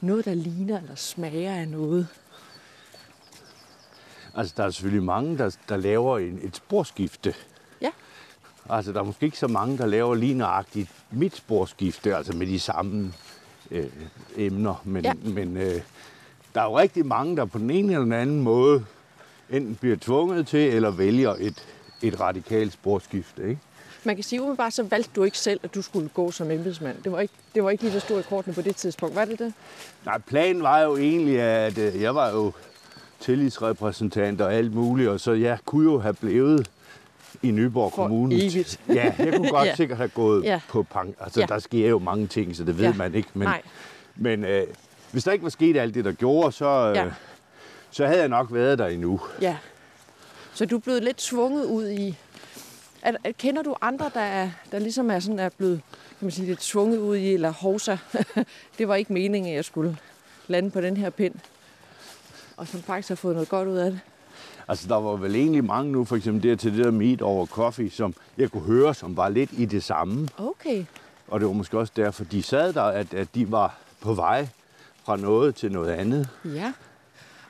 Noget, 0.00 0.24
der 0.24 0.34
ligner 0.34 0.78
eller 0.80 0.94
smager 0.94 1.52
af 1.54 1.68
noget. 1.68 2.08
Altså, 4.34 4.54
der 4.56 4.64
er 4.64 4.70
selvfølgelig 4.70 5.04
mange, 5.04 5.38
der, 5.38 5.56
der 5.68 5.76
laver 5.76 6.18
en, 6.18 6.40
et 6.42 6.56
sporskifte. 6.56 7.34
Ja. 7.80 7.90
Altså, 8.70 8.92
der 8.92 9.00
er 9.00 9.04
måske 9.04 9.26
ikke 9.26 9.38
så 9.38 9.48
mange, 9.48 9.78
der 9.78 9.86
laver 9.86 10.14
lige 10.14 10.34
nøjagtigt 10.34 10.90
mit 11.10 11.36
sporskifte, 11.36 12.16
altså 12.16 12.36
med 12.36 12.46
de 12.46 12.60
samme 12.60 13.12
øh, 13.70 13.90
emner. 14.36 14.82
Men, 14.84 15.04
Ja. 15.04 15.12
men 15.14 15.56
øh, 15.56 15.80
der 16.56 16.62
er 16.62 16.66
jo 16.66 16.78
rigtig 16.78 17.06
mange, 17.06 17.36
der 17.36 17.44
på 17.44 17.58
den 17.58 17.70
ene 17.70 17.92
eller 17.92 18.04
den 18.04 18.12
anden 18.12 18.40
måde 18.40 18.84
enten 19.50 19.74
bliver 19.74 19.96
tvunget 20.00 20.46
til, 20.46 20.74
eller 20.74 20.90
vælger 20.90 21.34
et, 21.38 21.64
et 22.02 22.20
radikalt 22.20 22.72
sporskifte. 22.72 23.42
Ikke? 23.48 23.60
Man 24.04 24.14
kan 24.14 24.24
sige, 24.24 24.40
umiddelbart 24.40 24.72
så 24.72 24.82
valgte 24.82 25.10
du 25.16 25.22
ikke 25.24 25.38
selv, 25.38 25.60
at 25.62 25.74
du 25.74 25.82
skulle 25.82 26.08
gå 26.08 26.30
som 26.30 26.50
embedsmand. 26.50 26.96
Det 27.04 27.12
var 27.12 27.20
ikke, 27.20 27.34
det 27.54 27.64
var 27.64 27.70
ikke 27.70 27.82
lige, 27.82 27.94
der 27.94 28.00
stod 28.00 28.20
i 28.20 28.22
kortene 28.22 28.54
på 28.54 28.62
det 28.62 28.76
tidspunkt. 28.76 29.14
Var 29.16 29.24
det 29.24 29.38
det? 29.38 29.52
Nej, 30.04 30.18
planen 30.18 30.62
var 30.62 30.80
jo 30.80 30.96
egentlig, 30.96 31.40
at 31.40 31.78
øh, 31.78 32.02
jeg 32.02 32.14
var 32.14 32.30
jo 32.30 32.52
tillidsrepræsentant 33.20 34.40
og 34.40 34.54
alt 34.54 34.74
muligt, 34.74 35.08
og 35.08 35.20
så 35.20 35.32
jeg 35.32 35.58
kunne 35.64 35.84
jo 35.92 35.98
have 35.98 36.14
blevet 36.14 36.70
i 37.42 37.50
Nyborg 37.50 37.92
For 37.92 38.02
Kommune. 38.02 38.34
evigt. 38.34 38.80
Ja, 38.88 39.12
jeg 39.18 39.34
kunne 39.36 39.50
godt 39.58 39.66
Ja. 39.68 39.74
sikkert 39.74 39.98
have 39.98 40.08
gået 40.08 40.44
Ja. 40.44 40.60
på 40.68 40.82
pang. 40.82 41.14
Altså, 41.20 41.40
Ja. 41.40 41.46
der 41.46 41.58
sker 41.58 41.88
jo 41.88 41.98
mange 41.98 42.26
ting, 42.26 42.56
så 42.56 42.64
det 42.64 42.78
ved 42.78 42.84
ja. 42.84 42.92
man 42.92 43.14
ikke. 43.14 43.28
Men, 43.34 43.48
Nej. 43.48 43.62
men 44.16 44.44
øh, 44.44 44.66
hvis 45.16 45.24
der 45.24 45.32
ikke 45.32 45.42
var 45.42 45.50
sket 45.50 45.76
alt 45.76 45.94
det, 45.94 46.04
der 46.04 46.12
gjorde, 46.12 46.52
så, 46.52 46.64
øh, 46.66 46.96
Ja. 46.96 47.04
ja. 47.04 47.10
så 47.90 48.06
havde 48.06 48.20
jeg 48.20 48.28
nok 48.28 48.52
været 48.52 48.78
der 48.78 48.86
endnu. 48.86 49.20
Ja. 49.40 49.56
Så 50.54 50.66
du 50.66 50.76
er 50.76 50.80
blevet 50.80 51.04
lidt 51.04 51.16
tvunget 51.16 51.64
ud 51.64 51.88
i... 51.90 52.16
Er, 53.02 53.12
er, 53.24 53.32
kender 53.32 53.62
du 53.62 53.74
andre, 53.80 54.10
der, 54.14 54.20
er, 54.20 54.50
der 54.72 54.78
ligesom 54.78 55.10
er, 55.10 55.18
sådan, 55.18 55.38
er 55.38 55.48
blevet 55.48 55.80
kan 56.18 56.26
man 56.26 56.30
sige, 56.30 56.46
lidt 56.46 56.60
tvunget 56.60 56.98
ud 56.98 57.16
i, 57.16 57.34
eller 57.34 57.50
hovsa, 57.52 57.96
det 58.78 58.88
var 58.88 58.94
ikke 58.94 59.12
meningen, 59.12 59.50
at 59.50 59.56
jeg 59.56 59.64
skulle 59.64 59.96
lande 60.48 60.70
på 60.70 60.80
den 60.80 60.96
her 60.96 61.10
pind, 61.10 61.34
og 62.56 62.68
som 62.68 62.82
faktisk 62.82 63.08
har 63.08 63.16
fået 63.16 63.34
noget 63.34 63.48
godt 63.48 63.68
ud 63.68 63.76
af 63.76 63.90
det? 63.90 64.00
Altså, 64.68 64.88
der 64.88 64.96
var 65.00 65.16
vel 65.16 65.34
egentlig 65.34 65.64
mange 65.64 65.92
nu, 65.92 66.04
for 66.04 66.16
eksempel 66.16 66.50
der 66.50 66.56
til 66.56 66.76
det 66.76 66.84
der 66.84 66.90
meet 66.90 67.22
over 67.22 67.46
coffee, 67.46 67.90
som 67.90 68.14
jeg 68.38 68.50
kunne 68.50 68.62
høre, 68.66 68.94
som 68.94 69.16
var 69.16 69.28
lidt 69.28 69.50
i 69.52 69.64
det 69.64 69.82
samme. 69.84 70.28
Okay. 70.38 70.84
Og 71.28 71.40
det 71.40 71.46
var 71.48 71.54
måske 71.54 71.78
også 71.78 71.92
derfor, 71.96 72.24
de 72.24 72.42
sad 72.42 72.72
der, 72.72 72.82
at, 72.82 73.14
at 73.14 73.28
de 73.34 73.50
var 73.50 73.78
på 74.00 74.14
vej 74.14 74.48
fra 75.06 75.16
noget 75.16 75.54
til 75.54 75.72
noget 75.72 75.90
andet. 75.92 76.28
Ja. 76.44 76.72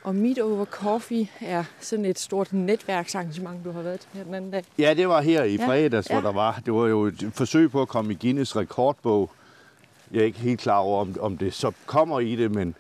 Og 0.04 0.14
Meet 0.14 0.38
Over 0.38 0.64
Coffee 0.64 1.28
er 1.40 1.64
sådan 1.80 2.04
et 2.04 2.18
stort 2.18 2.52
netværksarrangement, 2.52 3.64
du 3.64 3.70
har 3.72 3.82
været 3.82 4.00
til 4.00 4.08
her 4.14 4.25
den 4.25 4.34
anden 4.34 4.50
dag. 4.50 4.64
Ja, 4.78 4.94
det 4.94 5.08
var 5.08 5.20
her 5.20 5.42
i 5.44 5.56
Ja, 5.56 5.66
fredags, 5.68 6.10
ja. 6.10 6.14
hvor 6.20 6.28
der 6.30 6.34
var. 6.34 6.60
Det 6.66 6.75
var 6.75 6.86
jo 6.86 7.04
et 7.04 7.30
forsøg 7.34 7.70
på 7.70 7.82
at 7.82 7.88
komme 7.88 8.12
i 8.12 8.16
Guinness 8.20 8.56
rekordbog. 8.56 9.30
Jeg 10.12 10.20
er 10.20 10.25
ikke 10.25 10.38
helt 10.38 10.60
klar 10.60 10.78
over, 10.78 11.00
om, 11.00 11.16
om 11.20 11.38
det 11.38 11.54
så 11.54 11.72
kommer 11.86 12.20
i 12.20 12.36
det, 12.36 12.50
men, 12.54 12.75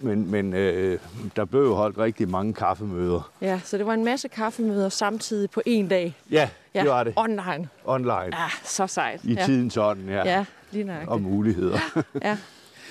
men, 0.00 0.30
men 0.30 0.54
øh, 0.54 0.98
der 1.36 1.44
blev 1.44 1.60
jo 1.62 1.74
holdt 1.74 1.98
rigtig 1.98 2.28
mange 2.28 2.54
kaffemøder. 2.54 3.30
Ja, 3.40 3.60
så 3.64 3.78
det 3.78 3.86
var 3.86 3.94
en 3.94 4.04
masse 4.04 4.28
kaffemøder 4.28 4.88
samtidig 4.88 5.50
på 5.50 5.62
en 5.66 5.88
dag. 5.88 6.16
Ja, 6.30 6.48
Ja, 6.74 6.80
det 6.82 6.90
var 6.90 7.04
det. 7.04 7.12
online. 7.16 7.68
Online. 7.84 8.36
Ah, 8.36 8.50
så 8.64 8.86
sejt. 8.86 9.20
I 9.24 9.32
ja. 9.34 9.44
tidens 9.44 9.76
ånd, 9.76 10.08
ja. 10.08 10.22
Ja, 10.28 10.44
lige 10.70 10.84
nøjagtigt. 10.84 11.10
Og 11.10 11.20
muligheder. 11.22 11.78
Ja. 12.22 12.36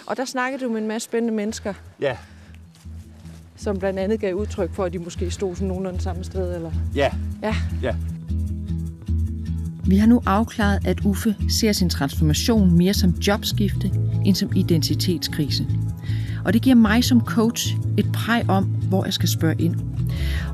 Og 0.10 0.18
der 0.18 0.26
snakkede 0.26 0.66
du 0.66 0.70
med 0.72 0.82
en 0.82 0.88
masse 0.88 1.06
spændende 1.06 1.34
mennesker, 1.36 1.74
ja, 2.02 2.18
som 3.56 3.80
blandt 3.80 4.00
andet 4.00 4.20
gav 4.20 4.34
udtryk 4.34 4.74
for, 4.74 4.86
at 4.86 4.94
de 4.94 5.00
måske 5.00 5.32
stod 5.32 5.56
sådan 5.56 5.68
nogenlunde 5.68 6.02
samme 6.02 6.24
sted. 6.24 6.56
Eller... 6.56 6.72
ja, 6.96 7.12
Ja. 7.44 7.56
ja. 7.82 7.96
Vi 9.86 9.98
har 9.98 10.08
nu 10.08 10.22
afklaret, 10.26 10.88
at 10.88 11.06
Uffe 11.06 11.36
ser 11.50 11.72
sin 11.72 11.90
transformation 11.90 12.78
mere 12.78 12.94
som 12.94 13.10
jobskifte 13.10 13.92
end 14.26 14.36
som 14.36 14.52
identitetskrise. 14.56 15.68
Og 16.46 16.54
det 16.54 16.62
giver 16.62 16.76
mig 16.76 17.04
som 17.04 17.22
coach 17.22 17.76
et 17.98 18.12
præg 18.14 18.50
om, 18.50 18.64
hvor 18.64 19.06
jeg 19.06 19.14
skal 19.14 19.30
spørge 19.30 19.56
ind. 19.60 19.76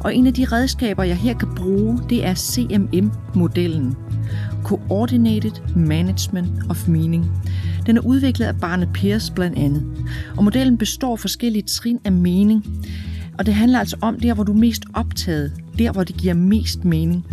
Og 0.03 0.15
en 0.15 0.27
af 0.27 0.33
de 0.33 0.45
redskaber, 0.45 1.03
jeg 1.03 1.17
her 1.17 1.33
kan 1.33 1.55
bruge, 1.55 1.99
det 2.09 2.25
er 2.25 2.35
CMM-modellen. 2.35 3.95
Coordinated 4.63 5.75
Management 5.75 6.49
of 6.69 6.87
Meaning. 6.87 7.25
Den 7.85 7.97
er 7.97 8.01
udviklet 8.01 8.45
af 8.45 8.55
Barne 8.55 8.87
Pierce 8.93 9.33
blandt 9.33 9.57
andet. 9.57 9.83
Og 10.37 10.43
modellen 10.43 10.77
består 10.77 11.11
af 11.11 11.19
forskellige 11.19 11.63
trin 11.63 11.99
af 12.05 12.11
mening. 12.11 12.65
Og 13.37 13.45
det 13.45 13.53
handler 13.53 13.79
altså 13.79 13.97
om 14.01 14.19
der, 14.19 14.33
hvor 14.33 14.43
du 14.43 14.51
er 14.51 14.57
mest 14.57 14.83
optaget. 14.93 15.51
Der, 15.79 15.91
hvor 15.91 16.03
det 16.03 16.17
giver 16.17 16.33
mest 16.33 16.85
mening. 16.85 17.25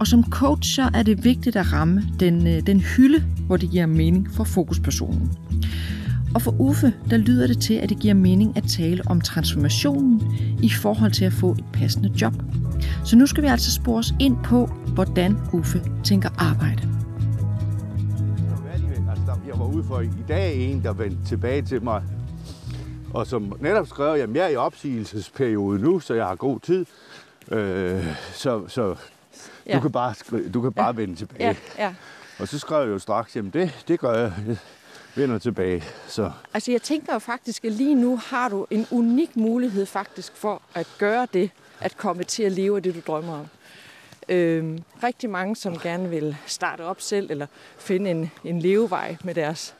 Og 0.00 0.06
som 0.06 0.24
coach 0.24 0.74
så 0.74 0.90
er 0.94 1.02
det 1.02 1.24
vigtigt 1.24 1.56
at 1.56 1.72
ramme 1.72 2.02
den, 2.20 2.46
øh, 2.46 2.66
den 2.66 2.80
hylde, 2.80 3.24
hvor 3.46 3.56
det 3.56 3.70
giver 3.70 3.86
mening 3.86 4.30
for 4.32 4.44
fokuspersonen. 4.44 5.30
Og 6.34 6.42
for 6.42 6.60
Uffe, 6.60 6.92
der 7.10 7.16
lyder 7.16 7.46
det 7.46 7.58
til, 7.58 7.74
at 7.74 7.88
det 7.88 7.98
giver 7.98 8.14
mening 8.14 8.56
at 8.56 8.64
tale 8.64 9.02
om 9.06 9.20
transformationen 9.20 10.22
i 10.62 10.68
forhold 10.68 11.12
til 11.12 11.24
at 11.24 11.32
få 11.32 11.52
et 11.52 11.64
passende 11.72 12.10
job. 12.20 12.34
Så 13.04 13.16
nu 13.16 13.26
skal 13.26 13.42
vi 13.42 13.48
altså 13.48 13.72
spore 13.72 13.98
os 13.98 14.14
ind 14.20 14.36
på, 14.44 14.70
hvordan 14.94 15.36
Uffe 15.52 15.82
tænker 16.04 16.28
arbejde 16.38 17.01
ude 19.74 19.84
for 19.84 20.00
i 20.00 20.08
dag 20.28 20.56
en, 20.56 20.82
der 20.82 20.92
vendte 20.92 21.28
tilbage 21.28 21.62
til 21.62 21.82
mig, 21.82 22.02
og 23.14 23.26
som 23.26 23.56
netop 23.60 23.86
skrev, 23.88 24.12
at 24.22 24.34
jeg 24.34 24.44
er 24.44 24.48
i 24.48 24.56
opsigelsesperiode 24.56 25.78
nu, 25.80 26.00
så 26.00 26.14
jeg 26.14 26.26
har 26.26 26.34
god 26.34 26.60
tid. 26.60 26.86
Øh, 27.50 28.04
så 28.32 28.68
så 28.68 28.94
Ja. 29.66 29.76
du 29.76 29.80
kan 29.80 29.92
bare, 29.92 30.14
du 30.54 30.60
kan 30.62 30.72
bare 30.72 30.86
ja. 30.86 30.92
vende 30.92 31.14
tilbage. 31.14 31.44
Ja, 31.78 31.84
ja. 31.84 31.94
Og 32.38 32.48
så 32.48 32.58
skrev 32.58 32.80
jeg 32.80 32.88
jo 32.88 32.98
straks, 32.98 33.36
jamen 33.36 33.50
det, 33.50 33.84
det 33.88 34.00
gør 34.00 34.12
jeg. 34.18 34.32
Jeg 34.46 34.56
vender 35.16 35.38
tilbage. 35.38 35.84
Så 36.06 36.30
Altså 36.54 36.70
jeg 36.70 36.82
tænker 36.82 37.12
jo 37.12 37.18
faktisk, 37.18 37.64
at 37.64 37.72
lige 37.72 37.94
nu 37.94 38.16
har 38.26 38.48
du 38.48 38.66
en 38.70 38.86
unik 38.90 39.36
mulighed 39.36 39.86
faktisk 39.86 40.36
for 40.36 40.62
at 40.74 40.88
gøre 40.98 41.26
det, 41.32 41.50
at 41.80 41.96
komme 41.96 42.24
til 42.24 42.42
at 42.42 42.52
leve 42.52 42.76
af 42.76 42.82
det, 42.82 42.94
du 42.94 43.00
drømmer 43.06 43.32
om. 43.38 43.46
Øhm, 44.28 44.82
rigtig 45.02 45.30
mange, 45.30 45.56
som 45.56 45.78
gerne 45.78 46.10
vil 46.10 46.36
starte 46.46 46.80
op 46.84 47.00
selv, 47.00 47.30
eller 47.30 47.46
finde 47.78 48.10
en, 48.10 48.30
en 48.44 48.58
levevej 48.60 49.16
med 49.24 49.34
deres 49.34 49.74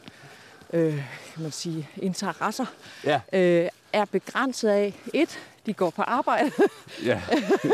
øh, 0.73 0.95
kan 1.35 1.43
man 1.43 1.53
sige, 1.53 1.89
interesser, 1.97 2.67
ja, 3.05 3.21
øh, 3.33 3.69
er 3.93 4.05
begrænset 4.05 4.69
af, 4.69 4.95
et, 5.15 5.39
de 5.67 5.73
går 5.75 5.91
på 5.91 6.03
arbejde, 6.03 6.51
ja, 7.05 7.23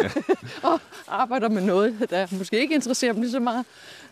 og 0.62 0.80
arbejder 1.08 1.48
med 1.48 1.62
noget, 1.62 2.06
der 2.10 2.26
måske 2.30 2.58
ikke 2.60 2.74
interesserer 2.74 3.12
dem 3.12 3.22
lige 3.22 3.32
så 3.32 3.40
meget. 3.40 3.64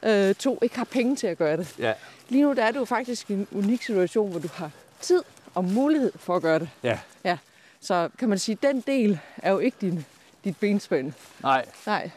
Øh, 0.02 0.34
to, 0.34 0.58
ikke 0.62 0.76
har 0.76 0.84
penge 0.84 1.16
til 1.16 1.26
at 1.26 1.38
gøre 1.38 1.56
det. 1.56 1.75
ja, 1.78 1.92
Lige 2.28 2.42
nu 2.42 2.52
der 2.52 2.64
er 2.64 2.72
jo 2.72 2.84
faktisk 2.84 3.28
en 3.28 3.46
unik 3.52 3.82
situation, 3.82 4.30
hvor 4.30 4.40
du 4.40 4.48
har 4.54 4.70
tid 5.00 5.22
og 5.54 5.64
mulighed 5.64 6.12
for 6.16 6.36
at 6.36 6.42
gøre 6.42 6.58
det. 6.58 6.68
ja. 6.82 6.98
Ja. 7.25 7.38
Så 7.80 8.08
kan 8.18 8.28
man 8.28 8.38
sige, 8.38 8.58
at 8.62 8.62
den 8.62 8.80
del 8.80 9.18
er 9.36 9.50
jo 9.52 9.58
ikke 9.58 9.76
din, 9.80 10.04
dit 10.44 10.56
benspænd. 10.56 11.12
Nej, 11.42 11.64
Nej. 11.86 12.10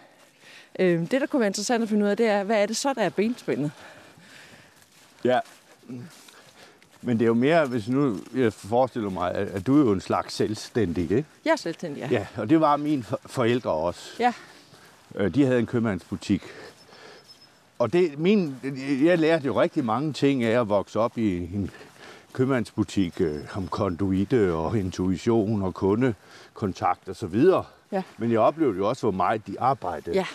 Øh, 0.79 0.99
det, 1.11 1.11
der 1.21 1.27
kunne 1.27 1.39
være 1.39 1.47
interessant 1.47 1.83
at 1.83 1.89
finde 1.89 2.05
ud 2.05 2.09
af, 2.09 2.17
det 2.17 2.25
er, 2.27 2.43
hvad 2.43 2.61
er 2.61 2.65
det 2.65 2.77
så, 2.77 2.93
der 2.93 3.01
er 3.01 3.09
benspændet? 3.09 3.71
ja. 5.23 5.39
Men 7.01 7.17
det 7.19 7.21
er 7.25 7.27
jo 7.27 7.33
mere, 7.33 7.65
hvis 7.65 7.87
nu 7.89 8.17
jeg 8.35 8.53
forestiller 8.53 9.09
mig, 9.09 9.31
at, 9.35 9.67
du 9.67 9.75
er 9.75 9.79
jo 9.85 9.91
en 9.91 10.01
slags 10.01 10.33
selvstændig, 10.33 11.03
ikke? 11.03 11.25
Jeg 11.45 11.51
er 11.51 11.55
selvstændig, 11.55 11.99
ja. 12.01 12.07
Ja, 12.11 12.27
og 12.37 12.49
det 12.49 12.61
var 12.61 12.77
mine 12.77 13.03
for- 13.03 13.19
forældre 13.25 13.71
også. 13.71 14.09
Ja, 14.19 14.33
Øh, 15.15 15.35
De 15.35 15.45
havde 15.45 15.59
en 15.59 15.65
købmandsbutik. 15.65 16.43
Og 17.79 17.93
det, 17.93 18.19
min, 18.19 18.55
jeg 19.03 19.17
lærte 19.19 19.45
jo 19.45 19.61
rigtig 19.61 19.85
mange 19.85 20.13
ting 20.13 20.43
af 20.43 20.59
at 20.61 20.69
vokse 20.69 20.99
op 20.99 21.17
i 21.17 21.37
en 21.37 21.71
købmandsbutik 22.33 23.21
øh, 23.21 23.57
om 23.57 23.67
konduite 23.67 24.53
og 24.53 24.77
intuition 24.77 25.61
og 25.61 25.73
kundekontakt 25.73 27.09
og 27.09 27.15
så 27.15 27.27
videre. 27.27 27.63
Ja. 27.91 28.03
Men 28.17 28.31
jeg 28.31 28.39
oplevede 28.39 28.77
jo 28.77 28.89
også, 28.89 29.01
hvor 29.01 29.11
meget 29.11 29.47
de 29.47 29.59
arbejdede. 29.59 30.15
ja, 30.15 30.25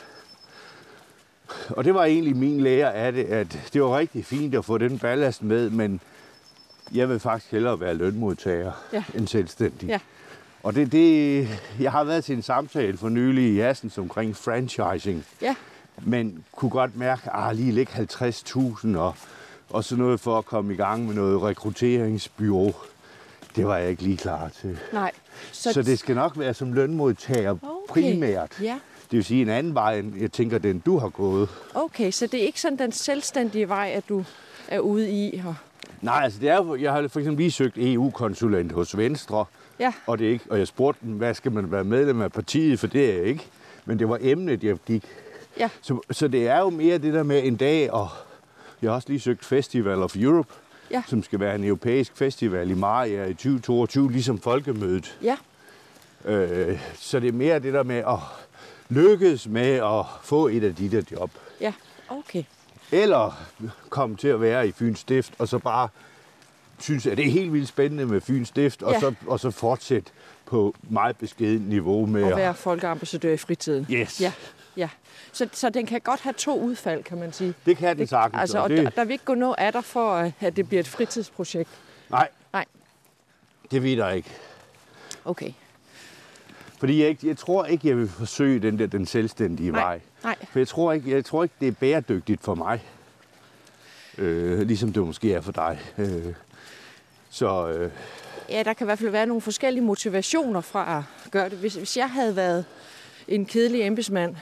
Og 1.68 1.84
det 1.84 1.94
var 1.94 2.04
egentlig 2.04 2.36
min 2.36 2.60
lære 2.60 2.94
af 2.94 3.12
det, 3.12 3.24
at 3.24 3.58
det 3.72 3.82
var 3.82 3.98
rigtig 3.98 4.24
fint 4.24 4.54
at 4.54 4.64
få 4.64 4.78
den 4.78 4.98
ballast 4.98 5.42
med, 5.42 5.70
men 5.70 6.00
jeg 6.94 7.08
vil 7.08 7.20
faktisk 7.20 7.52
hellere 7.52 7.80
være 7.80 7.94
lønmodtager 7.94 8.72
Ja. 8.92 9.04
end 9.14 9.28
selvstændig. 9.28 9.88
ja, 9.88 10.00
Og 10.62 10.74
det, 10.74 10.92
det, 10.92 11.48
jeg 11.80 11.92
har 11.92 12.04
været 12.04 12.24
til 12.24 12.36
en 12.36 12.42
samtale 12.42 12.96
for 12.96 13.08
nylig 13.08 13.44
i 13.52 13.60
Assens 13.60 13.98
omkring 13.98 14.36
franchising, 14.36 15.24
ja, 15.42 15.54
men 16.02 16.44
kunne 16.56 16.70
godt 16.70 16.96
mærke, 16.96 17.22
at 17.24 17.30
ah, 17.32 17.56
lige 17.56 17.72
ligge 17.72 17.92
50.000 17.92 18.96
og 18.98 19.14
og 19.70 19.84
så 19.84 19.96
noget 19.96 20.20
for 20.20 20.38
at 20.38 20.44
komme 20.44 20.72
i 20.74 20.76
gang 20.76 21.06
med 21.06 21.14
noget 21.14 21.42
rekrutteringsbyrå. 21.42 22.74
Det 23.56 23.66
var 23.66 23.76
jeg 23.76 23.90
ikke 23.90 24.02
lige 24.02 24.16
klar 24.16 24.48
til. 24.60 24.78
Nej. 24.92 25.12
Så, 25.52 25.72
så 25.72 25.82
det 25.82 25.98
skal 25.98 26.14
nok 26.14 26.38
være 26.38 26.54
som 26.54 26.72
lønmodtager 26.72 27.50
okay. 27.50 27.62
primært. 27.88 28.58
Ja. 28.62 28.78
Det 29.14 29.18
vil 29.18 29.24
sige 29.24 29.42
en 29.42 29.48
anden 29.48 29.74
vej, 29.74 29.98
end 29.98 30.20
jeg 30.20 30.32
tænker, 30.32 30.58
den 30.58 30.78
du 30.78 30.98
har 30.98 31.08
gået. 31.08 31.48
Okay, 31.74 32.10
så 32.10 32.26
det 32.26 32.42
er 32.42 32.46
ikke 32.46 32.60
sådan 32.60 32.78
den 32.78 32.92
selvstændige 32.92 33.68
vej, 33.68 33.92
at 33.94 34.08
du 34.08 34.24
er 34.68 34.78
ude 34.78 35.10
i? 35.10 35.42
Og... 35.46 35.54
Nej, 36.02 36.20
altså 36.24 36.40
det 36.40 36.48
er, 36.48 36.74
jeg 36.80 36.92
har 36.92 37.08
for 37.08 37.20
eksempel 37.20 37.42
lige 37.42 37.50
søgt 37.50 37.78
EU-konsulent 37.78 38.72
hos 38.72 38.96
Venstre, 38.96 39.44
Ja. 39.80 39.92
og, 40.06 40.18
det 40.18 40.26
er 40.26 40.30
ikke, 40.30 40.44
og 40.50 40.58
jeg 40.58 40.66
spurgte 40.66 41.00
dem, 41.06 41.12
hvad 41.14 41.34
skal 41.34 41.52
man 41.52 41.70
være 41.72 41.84
medlem 41.84 42.20
af 42.22 42.32
partiet, 42.32 42.80
for 42.80 42.86
det 42.86 43.10
er 43.10 43.14
jeg 43.14 43.24
ikke. 43.24 43.46
Men 43.84 43.98
det 43.98 44.08
var 44.08 44.18
emnet, 44.20 44.64
jeg 44.64 44.76
gik. 44.86 45.04
Ja. 45.58 45.68
Så, 45.82 46.00
så 46.10 46.28
det 46.28 46.48
er 46.48 46.58
jo 46.58 46.70
mere 46.70 46.98
det 46.98 47.14
der 47.14 47.22
med 47.22 47.44
en 47.44 47.56
dag, 47.56 47.92
og 47.92 48.08
jeg 48.82 48.90
har 48.90 48.94
også 48.94 49.08
lige 49.08 49.20
søgt 49.20 49.44
Festival 49.44 50.02
of 50.02 50.16
Europe, 50.16 50.48
Ja. 50.90 51.02
som 51.06 51.22
skal 51.22 51.40
være 51.40 51.54
en 51.54 51.64
europæisk 51.64 52.16
festival 52.16 52.70
i 52.70 52.74
Maja 52.74 53.24
i 53.24 53.34
2022, 53.34 54.12
ligesom 54.12 54.38
folkemødet. 54.38 55.18
Ja. 55.22 55.36
Øh, 56.24 56.78
så 56.94 57.20
det 57.20 57.28
er 57.28 57.32
mere 57.32 57.58
det 57.58 57.72
der 57.72 57.82
med 57.82 57.96
at 57.96 58.18
lykkes 58.88 59.46
med 59.48 59.70
at 59.70 60.04
få 60.22 60.48
et 60.48 60.64
af 60.64 60.74
de 60.74 60.90
der 60.90 61.02
job. 61.12 61.30
Ja. 61.60 61.72
Okay. 62.08 62.44
Eller 62.92 63.42
komme 63.88 64.16
til 64.16 64.28
at 64.28 64.40
være 64.40 64.68
i 64.68 64.72
Fyns 64.72 64.98
Stift, 64.98 65.32
og 65.38 65.48
så 65.48 65.58
bare 65.58 65.88
synes, 66.78 67.06
at 67.06 67.16
det 67.16 67.26
er 67.26 67.30
helt 67.30 67.52
vildt 67.52 67.68
spændende 67.68 68.06
med 68.06 68.20
Fyns 68.20 68.48
Stift, 68.48 68.82
og, 68.82 68.92
Ja. 68.92 69.00
så, 69.00 69.14
og 69.26 69.40
så 69.40 69.50
fortsætte 69.50 70.10
på 70.46 70.74
meget 70.82 71.16
beskeden 71.16 71.60
niveau 71.68 72.06
med 72.06 72.24
At 72.24 72.36
være 72.36 72.54
folkeambassadør 72.54 73.32
i 73.32 73.36
fritiden. 73.36 73.86
Yes. 73.90 74.20
Ja. 74.20 74.32
Ja. 74.76 74.88
Så, 75.32 75.48
så 75.52 75.70
den 75.70 75.86
kan 75.86 76.00
godt 76.00 76.20
have 76.20 76.32
to 76.32 76.60
udfald, 76.60 77.02
kan 77.04 77.18
man 77.18 77.32
sige. 77.32 77.54
Det 77.66 77.76
kan 77.76 77.98
den 77.98 78.06
sagtens. 78.06 78.40
Altså, 78.40 78.58
og 78.58 78.70
det, 78.70 78.78
der, 78.78 78.90
der 78.90 79.04
vil 79.04 79.12
ikke 79.12 79.24
gå 79.24 79.34
noget 79.34 79.54
af 79.58 79.72
dig 79.72 79.84
for, 79.84 80.14
at- 80.14 80.32
at 80.40 80.56
det 80.56 80.68
bliver 80.68 80.80
et 80.80 80.88
fritidsprojekt. 80.88 81.70
nej, 82.10 82.28
Nej. 82.52 82.64
det 83.70 83.82
ved 83.82 83.90
jeg 83.90 84.16
ikke. 84.16 84.30
Okay. 85.24 85.52
Fordi 86.84 87.00
jeg, 87.00 87.08
ikke, 87.08 87.28
jeg 87.28 87.36
tror 87.36 87.64
ikke, 87.64 87.88
jeg 87.88 87.96
vil 87.96 88.08
forsøge 88.08 88.60
den 88.60 88.78
der 88.78 88.86
den 88.86 89.06
selvstændige 89.06 89.70
Nej. 89.70 89.80
vej. 89.80 90.00
Nej. 90.24 90.36
For 90.52 90.58
jeg 90.58 90.68
tror, 90.68 90.92
ikke, 90.92 91.10
jeg 91.10 91.24
tror 91.24 91.42
ikke, 91.42 91.54
det 91.60 91.68
er 91.68 91.72
bæredygtigt 91.72 92.42
for 92.42 92.54
mig. 92.54 92.82
Øh, 94.18 94.60
ligesom 94.60 94.92
det 94.92 95.06
måske 95.06 95.32
er 95.34 95.40
for 95.40 95.52
dig. 95.52 95.78
Øh, 95.98 96.34
så 97.30 97.68
øh, 97.68 97.90
Ja, 98.48 98.62
der 98.62 98.72
kan 98.72 98.84
i 98.84 98.86
hvert 98.86 98.98
fald 98.98 99.10
være 99.10 99.26
nogle 99.26 99.40
forskellige 99.40 99.84
motivationer 99.84 100.60
fra 100.60 101.04
at 101.24 101.30
gøre 101.30 101.48
det. 101.48 101.58
Hvis, 101.58 101.74
hvis 101.74 101.96
jeg 101.96 102.10
havde 102.10 102.36
været 102.36 102.64
en 103.28 103.46
kedelig 103.46 103.82
embedsmand, 103.82 104.36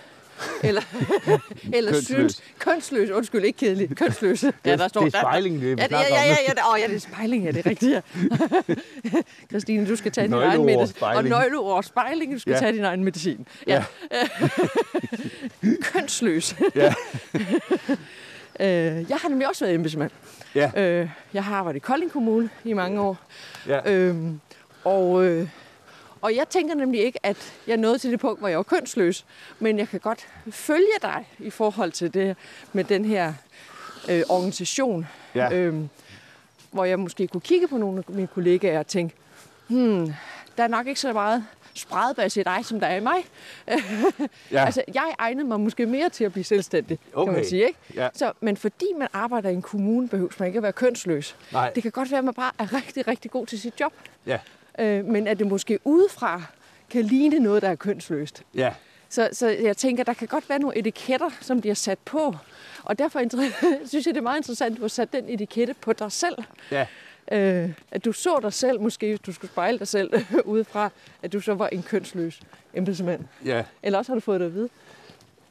eller, 0.65 0.83
eller 1.77 1.93
Kønsløs. 1.93 2.05
synes... 2.05 2.43
Kønsløs. 2.59 3.11
Undskyld, 3.11 3.45
ikke 3.45 3.59
kedelig. 3.59 3.97
Kønsløs. 3.97 4.43
Ja, 4.65 4.77
der 4.77 4.89
står, 4.89 5.01
det 5.05 5.15
er 5.15 5.21
spejling, 5.21 5.55
det 5.55 5.63
vi 5.63 5.69
Ja, 5.69 5.87
ja, 5.91 5.99
ja, 6.01 6.07
ja, 6.25 6.37
ja, 6.49 6.53
det- 6.53 6.59
åh, 6.75 6.81
ja, 6.81 6.87
det 6.87 6.97
er 6.97 7.01
spejling, 7.01 7.45
ja, 7.45 7.51
det 7.51 7.67
er 7.67 7.71
rigtigt. 7.71 7.93
Ja. 7.93 8.01
Christine, 9.51 9.89
du 9.89 9.97
skal 9.97 10.13
tage 10.13 10.27
din 10.27 10.35
egen 10.35 10.65
medicin. 10.67 10.97
Og 11.03 11.25
nøgleord 11.25 11.83
spejling, 11.83 12.35
du 12.35 12.39
skal 12.39 12.53
Ja. 12.53 12.59
tage 12.59 12.73
din 12.73 12.85
egen 12.85 13.05
medicin. 13.05 13.47
Ja. 13.67 13.85
Kønsløs. 15.83 16.57
Ja. 16.77 16.95
Øh, 18.61 19.11
jeg 19.11 19.17
har 19.17 19.29
nemlig 19.29 19.49
også 19.49 19.65
været 19.65 19.75
embedsmand. 19.75 20.11
Ja, 20.55 20.71
Øh, 20.77 21.09
jeg 21.35 21.45
har 21.45 21.57
arbejdet 21.57 21.77
i 21.77 21.81
Kolding 21.81 22.13
Kommune 22.13 22.51
i 22.65 22.73
mange 22.73 23.01
år. 23.01 23.17
ja. 23.69 23.93
Øhm, 23.93 24.41
og, 24.85 25.25
øh, 25.25 25.49
og 26.23 26.37
jeg 26.37 26.49
tænker 26.49 26.75
nemlig 26.75 27.01
ikke, 27.01 27.27
at 27.27 27.53
jeg 27.67 27.77
nåede 27.77 27.99
til 27.99 28.11
det 28.11 28.21
punkt, 28.21 28.41
hvor 28.41 28.49
jeg 28.49 28.57
var 28.57 28.63
kønsløs. 28.63 29.25
Men 29.59 29.79
jeg 29.79 29.89
kan 29.89 30.01
godt 30.01 30.29
følge 30.51 30.99
dig 31.03 31.29
i 31.39 31.51
forhold 31.51 31.93
til 31.93 32.15
det 32.15 32.37
med 32.73 32.85
den 32.85 33.05
her 33.05 33.33
øh, 34.11 34.23
organisation. 34.29 35.07
Ja. 35.35 35.53
Øhm, 35.53 35.89
hvor 36.71 36.85
jeg 36.85 36.99
måske 36.99 37.29
kunne 37.29 37.41
kigge 37.41 37.69
på 37.69 37.77
nogle 37.79 38.05
af 38.09 38.15
mine 38.15 38.27
kollegaer 38.27 38.79
og 38.79 38.87
tænke, 38.87 39.15
hmm, 39.69 40.15
der 40.57 40.63
er 40.63 40.69
nok 40.69 40.87
ikke 40.87 41.01
så 41.01 41.13
meget 41.13 41.45
spredbas 41.75 42.37
i 42.37 42.43
dig, 42.43 42.59
som 42.65 42.81
der 42.81 42.87
er 42.87 42.97
i 42.97 43.01
mig. 43.01 43.17
ja. 44.51 44.65
Altså, 44.67 44.83
jeg 44.95 45.15
egnede 45.19 45.49
mig 45.49 45.61
måske 45.61 45.87
mere 45.87 46.09
til 46.09 46.25
at 46.25 46.33
blive 46.33 46.45
selvstændig, 46.45 46.99
okay. 47.15 47.27
kan 47.27 47.35
man 47.35 47.49
sige. 47.49 47.67
Ikke? 47.67 47.79
Ja. 47.95 48.09
Så, 48.15 48.33
men 48.41 48.57
fordi 48.57 48.87
man 48.99 49.09
arbejder 49.13 49.51
i 49.51 49.55
en 49.55 49.63
kommune, 49.63 50.09
behøver 50.09 50.31
man 50.39 50.47
ikke 50.47 50.57
at 50.57 50.63
være 50.63 50.73
kønsløs. 50.73 51.37
Nej. 51.53 51.71
Det 51.71 51.83
kan 51.83 51.93
godt 51.93 52.11
være, 52.11 52.19
at 52.19 52.25
man 52.25 52.35
bare 52.35 52.53
er 52.59 52.73
rigtig, 52.73 53.09
rigtig 53.09 53.31
god 53.31 53.47
til 53.47 53.61
sit 53.61 53.81
job. 53.81 53.93
ja. 54.27 54.39
Øh, 54.79 55.05
men 55.05 55.27
at 55.27 55.39
det 55.39 55.47
måske 55.47 55.79
udefra 55.85 56.43
kan 56.91 57.05
ligne 57.05 57.39
noget, 57.39 57.63
der 57.63 57.69
er 57.69 57.75
kønsløst. 57.75 58.43
ja. 58.55 58.75
Så, 59.09 59.29
så 59.33 59.49
jeg 59.49 59.77
tænker, 59.77 60.05
der 60.05 60.13
kan 60.15 60.29
godt 60.29 60.49
være 60.49 60.59
nogle 60.59 60.77
etiketter, 60.79 61.31
som 61.41 61.61
bliver 61.61 61.75
sat 61.75 61.99
på. 61.99 62.37
Og 62.83 62.99
derfor 62.99 63.21
synes 63.89 64.07
jeg, 64.07 64.15
det 64.15 64.21
er 64.21 64.23
meget 64.23 64.37
interessant, 64.37 64.73
at 64.73 64.77
du 64.77 64.83
har 64.83 64.89
sat 64.89 65.13
den 65.13 65.25
etikette 65.29 65.75
på 65.81 65.93
dig 65.93 66.13
selv. 66.13 66.35
ja. 66.71 66.87
Øh, 67.33 67.71
at 67.91 68.05
du 68.05 68.13
så 68.13 68.39
dig 68.43 68.53
selv, 68.53 68.81
måske 68.81 69.07
hvis 69.09 69.21
du 69.21 69.33
skulle 69.33 69.51
spejle 69.51 69.79
dig 69.79 69.89
selv 69.89 70.11
udefra, 70.45 70.91
at 71.23 71.33
du 71.33 71.41
så 71.41 71.55
var 71.55 71.69
en 71.69 71.83
kønsløs 71.83 72.41
embedsmand. 72.75 73.21
ja. 73.45 73.65
Eller 73.83 73.99
også 73.99 74.13
har 74.13 74.15
du 74.15 74.21
fået 74.21 74.41
det 74.41 74.47
at 74.47 74.55
vide. 74.55 74.69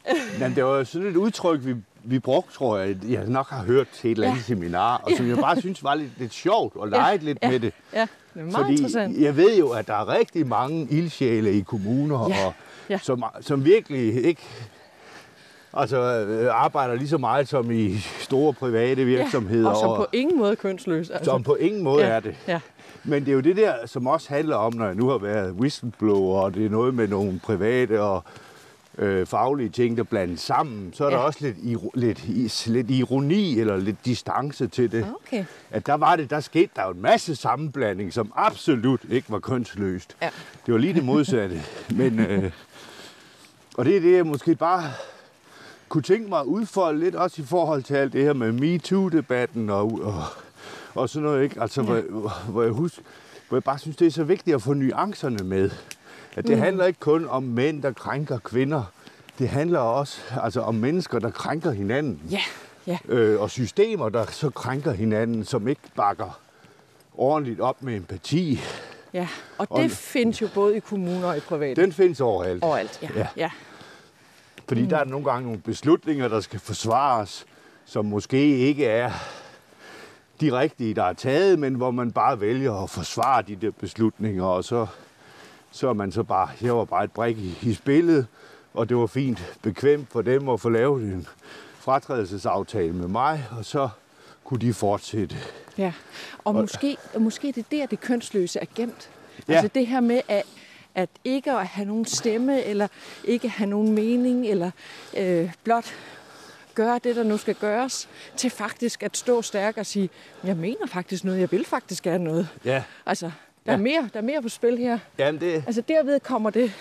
Jamen, 0.39 0.55
det 0.55 0.65
var 0.65 0.83
sådan 0.83 1.07
et 1.07 1.15
udtryk, 1.15 1.59
vi, 1.65 1.75
vi 2.03 2.19
brugte, 2.19 2.53
tror 2.53 2.77
jeg, 2.77 2.97
jeg 3.09 3.25
nok 3.27 3.49
har 3.49 3.63
hørt 3.63 3.87
til 3.89 4.11
et 4.11 4.15
eller 4.15 4.27
andet 4.27 4.39
Ja. 4.39 4.43
seminar, 4.45 4.97
og 4.97 5.11
som 5.17 5.27
jeg 5.29 5.37
bare 5.37 5.59
synes 5.59 5.83
var 5.83 5.95
lidt, 5.95 6.11
lidt 6.17 6.33
sjovt 6.33 6.75
og 6.75 6.87
leget 6.87 7.23
lidt 7.23 7.37
ja, 7.41 7.49
med 7.49 7.59
det. 7.59 7.73
Ja, 7.93 8.07
det 8.33 8.39
er 8.39 8.43
meget 8.43 8.55
Fordi 8.55 8.71
interessant. 8.71 9.21
jeg 9.21 9.37
ved 9.37 9.57
jo, 9.57 9.69
at 9.69 9.87
der 9.87 9.93
er 9.93 10.17
rigtig 10.19 10.47
mange 10.47 10.87
ildsjæle 10.89 11.53
i 11.53 11.61
kommuner, 11.61 12.29
Ja, 12.29 12.45
og, 12.45 12.53
ja. 12.89 12.97
Som, 12.97 13.23
som 13.41 13.65
virkelig 13.65 14.25
ikke 14.25 14.41
altså, 15.73 16.25
øh, 16.25 16.63
arbejder 16.63 16.95
lige 16.95 17.07
så 17.07 17.17
meget 17.17 17.47
som 17.47 17.71
i 17.71 17.97
store 18.19 18.53
private 18.53 19.05
virksomheder. 19.05 19.69
Ja, 19.69 19.75
og 19.75 19.79
som 19.79 19.95
på 19.95 20.05
ingen 20.13 20.37
måde 20.37 20.55
kønsløs. 20.55 21.09
Altså. 21.09 21.25
som 21.25 21.43
på 21.43 21.55
ingen 21.55 21.83
måde 21.83 22.05
ja, 22.05 22.11
er 22.11 22.19
det. 22.19 22.35
Ja, 22.47 22.59
Men 23.03 23.21
det 23.25 23.31
er 23.31 23.35
jo 23.35 23.39
det 23.41 23.57
der, 23.57 23.73
som 23.85 24.07
også 24.07 24.29
handler 24.29 24.55
om, 24.55 24.73
når 24.73 24.85
jeg 24.85 24.95
nu 24.95 25.07
har 25.09 25.17
været 25.17 25.51
whistleblower, 25.51 26.41
og 26.41 26.53
det 26.53 26.65
er 26.65 26.69
noget 26.69 26.93
med 26.93 27.07
nogle 27.07 27.39
private 27.43 28.01
og 28.01 28.23
øh, 28.97 29.25
faglige 29.27 29.69
ting, 29.69 29.97
der 29.97 30.03
blandes 30.03 30.39
sammen, 30.41 30.93
så 30.93 31.03
er 31.05 31.07
ja. 31.09 31.13
der 31.15 31.19
Ja. 31.21 31.25
også 31.25 31.39
lidt, 31.41 31.57
iro- 31.57 31.91
lidt, 31.93 32.23
is- 32.25 32.67
lidt 32.67 32.91
ironi 32.91 33.59
eller 33.59 33.77
lidt 33.77 34.05
distance 34.05 34.67
til 34.67 34.91
det. 34.91 35.05
okay. 35.27 35.45
At 35.71 35.85
der 35.85 35.93
var 35.93 36.15
det, 36.15 36.29
der 36.29 36.39
skete 36.39 36.69
der 36.75 36.83
jo 36.85 36.91
en 36.91 37.01
masse 37.01 37.35
sammenblanding, 37.35 38.13
som 38.13 38.31
absolut 38.35 39.01
ikke 39.09 39.31
var 39.31 39.39
kønsløst. 39.39 40.15
Ja. 40.21 40.29
Det 40.65 40.73
var 40.73 40.79
lige 40.79 40.93
det 40.93 41.03
modsatte. 41.05 41.61
Men, 41.99 42.19
øh, 42.19 42.51
og 43.77 43.85
det 43.85 43.97
er 43.97 44.01
det, 44.01 44.15
jeg 44.15 44.25
måske 44.25 44.55
bare 44.55 44.83
kunne 45.89 46.03
tænke 46.03 46.29
mig 46.29 46.39
at 46.39 46.45
udfolde 46.45 46.99
lidt, 46.99 47.15
også 47.15 47.41
i 47.41 47.45
forhold 47.45 47.83
til 47.83 47.93
alt 47.93 48.13
det 48.13 48.23
her 48.23 48.33
med 48.33 48.51
MeToo-debatten 48.51 49.69
og, 49.69 49.99
og, 50.03 50.23
og 50.95 51.09
sådan 51.09 51.23
noget, 51.23 51.43
ikke? 51.43 51.61
Altså, 51.61 51.81
hvor, 51.81 52.01
hvor, 52.51 52.61
jeg 52.63 52.71
husker, 52.71 53.01
hvor 53.49 53.57
jeg 53.57 53.63
bare 53.63 53.79
synes, 53.79 53.97
det 53.97 54.07
er 54.07 54.11
så 54.11 54.23
vigtigt 54.23 54.55
at 54.55 54.61
få 54.61 54.73
nuancerne 54.73 55.43
med. 55.43 55.69
At 56.37 56.47
det 56.47 56.57
mm. 56.57 56.63
handler 56.63 56.85
ikke 56.85 56.99
kun 56.99 57.27
om 57.27 57.43
mænd, 57.43 57.81
der 57.83 57.91
krænker 57.93 58.39
kvinder. 58.39 58.83
Det 59.39 59.49
handler 59.49 59.79
også 59.79 60.21
altså, 60.43 60.61
om 60.61 60.75
mennesker, 60.75 61.19
der 61.19 61.29
krænker 61.31 61.71
hinanden. 61.71 62.21
Ja, 62.31 62.41
ja. 62.87 62.97
Øh, 63.09 63.41
og 63.41 63.49
systemer, 63.49 64.09
der 64.09 64.25
så 64.25 64.49
krænker 64.49 64.91
hinanden, 64.91 65.45
som 65.45 65.67
ikke 65.67 65.81
bakker 65.95 66.39
ordentligt 67.17 67.59
op 67.59 67.83
med 67.83 67.95
empati. 67.95 68.59
ja. 69.13 69.27
Og 69.57 69.67
Og- 69.69 69.83
det 69.83 69.91
findes 69.91 70.41
jo 70.41 70.47
både 70.53 70.77
i 70.77 70.79
kommuner 70.79 71.27
og 71.27 71.37
i 71.37 71.39
private. 71.39 71.81
Den 71.81 71.91
findes 71.93 72.21
overalt. 72.21 72.63
Overalt, 72.63 72.99
ja. 73.01 73.09
Ja. 73.15 73.27
ja. 73.37 73.49
Fordi 74.67 74.85
der 74.85 74.97
er 74.97 75.03
nogle 75.03 75.25
gange 75.31 75.43
nogle 75.45 75.59
beslutninger, 75.61 76.27
der 76.27 76.39
skal 76.39 76.59
forsvares, 76.59 77.45
som 77.85 78.05
måske 78.05 78.57
ikke 78.57 78.85
er 78.85 79.11
de 80.41 80.59
rigtige, 80.59 80.93
der 80.93 81.03
er 81.03 81.13
taget, 81.13 81.59
men 81.59 81.75
hvor 81.75 81.91
man 81.91 82.11
bare 82.11 82.41
vælger 82.41 82.83
at 82.83 82.89
forsvare 82.89 83.41
de 83.41 83.55
der 83.55 83.71
beslutninger, 83.71 84.43
og 84.43 84.63
så, 84.63 84.87
så 85.71 85.93
man 85.93 86.11
så 86.11 86.23
bare, 86.23 86.49
jeg 86.61 86.77
var 86.77 86.85
bare 86.85 87.03
et 87.03 87.11
brik 87.11 87.37
i, 87.37 87.57
i 87.61 87.73
spillet, 87.73 88.27
og 88.73 88.89
det 88.89 88.97
var 88.97 89.07
fint 89.07 89.57
bekvemt 89.61 90.09
for 90.11 90.21
dem 90.21 90.49
at 90.49 90.59
få 90.59 90.69
lavet 90.69 91.03
en 91.03 91.27
fratrædelsesaftale 91.79 92.93
med 92.93 93.07
mig, 93.07 93.47
og 93.57 93.65
så 93.65 93.89
kunne 94.43 94.59
de 94.59 94.73
fortsætte. 94.73 95.35
Ja, 95.77 95.93
og 96.43 96.55
måske, 96.55 96.97
og 97.13 97.21
måske 97.21 97.47
det 97.47 97.57
er 97.57 97.63
der, 97.71 97.85
det 97.85 97.99
kønsløse 97.99 98.59
er 98.59 98.65
gemt. 98.75 99.09
Ja. 99.47 99.53
Altså 99.53 99.69
det 99.75 99.87
her 99.87 99.99
med, 99.99 100.21
at, 100.27 100.43
at 100.95 101.09
ikke 101.23 101.51
at 101.51 101.67
have 101.67 101.87
nogen 101.87 102.05
stemme, 102.05 102.63
eller 102.63 102.87
ikke 103.23 103.49
have 103.49 103.69
nogen 103.69 103.93
mening, 103.93 104.47
eller 104.47 104.71
øh, 105.17 105.51
blot 105.63 105.93
gøre 106.75 106.99
det, 107.03 107.15
der 107.15 107.23
nu 107.23 107.37
skal 107.37 107.55
gøres, 107.55 108.09
til 108.37 108.49
faktisk 108.49 109.03
at 109.03 109.17
stå 109.17 109.41
stærk 109.41 109.77
og 109.77 109.85
sige, 109.85 110.09
jeg 110.43 110.57
mener 110.57 110.87
faktisk 110.87 111.23
noget, 111.23 111.39
jeg 111.39 111.51
vil 111.51 111.65
faktisk 111.65 112.03
gerne 112.03 112.23
noget. 112.23 112.47
Ja, 112.65 112.83
Altså, 113.05 113.31
der, 113.65 113.71
Ja. 113.71 113.77
er, 113.77 113.81
mere, 113.81 114.09
der 114.13 114.19
er 114.19 114.23
mere 114.23 114.41
på 114.41 114.49
spil 114.49 114.77
her. 114.77 114.99
Jamen 115.17 115.41
det, 115.41 115.53
Altså 115.67 115.81
derved 115.87 116.19
kommer 116.19 116.49
det, 116.49 116.71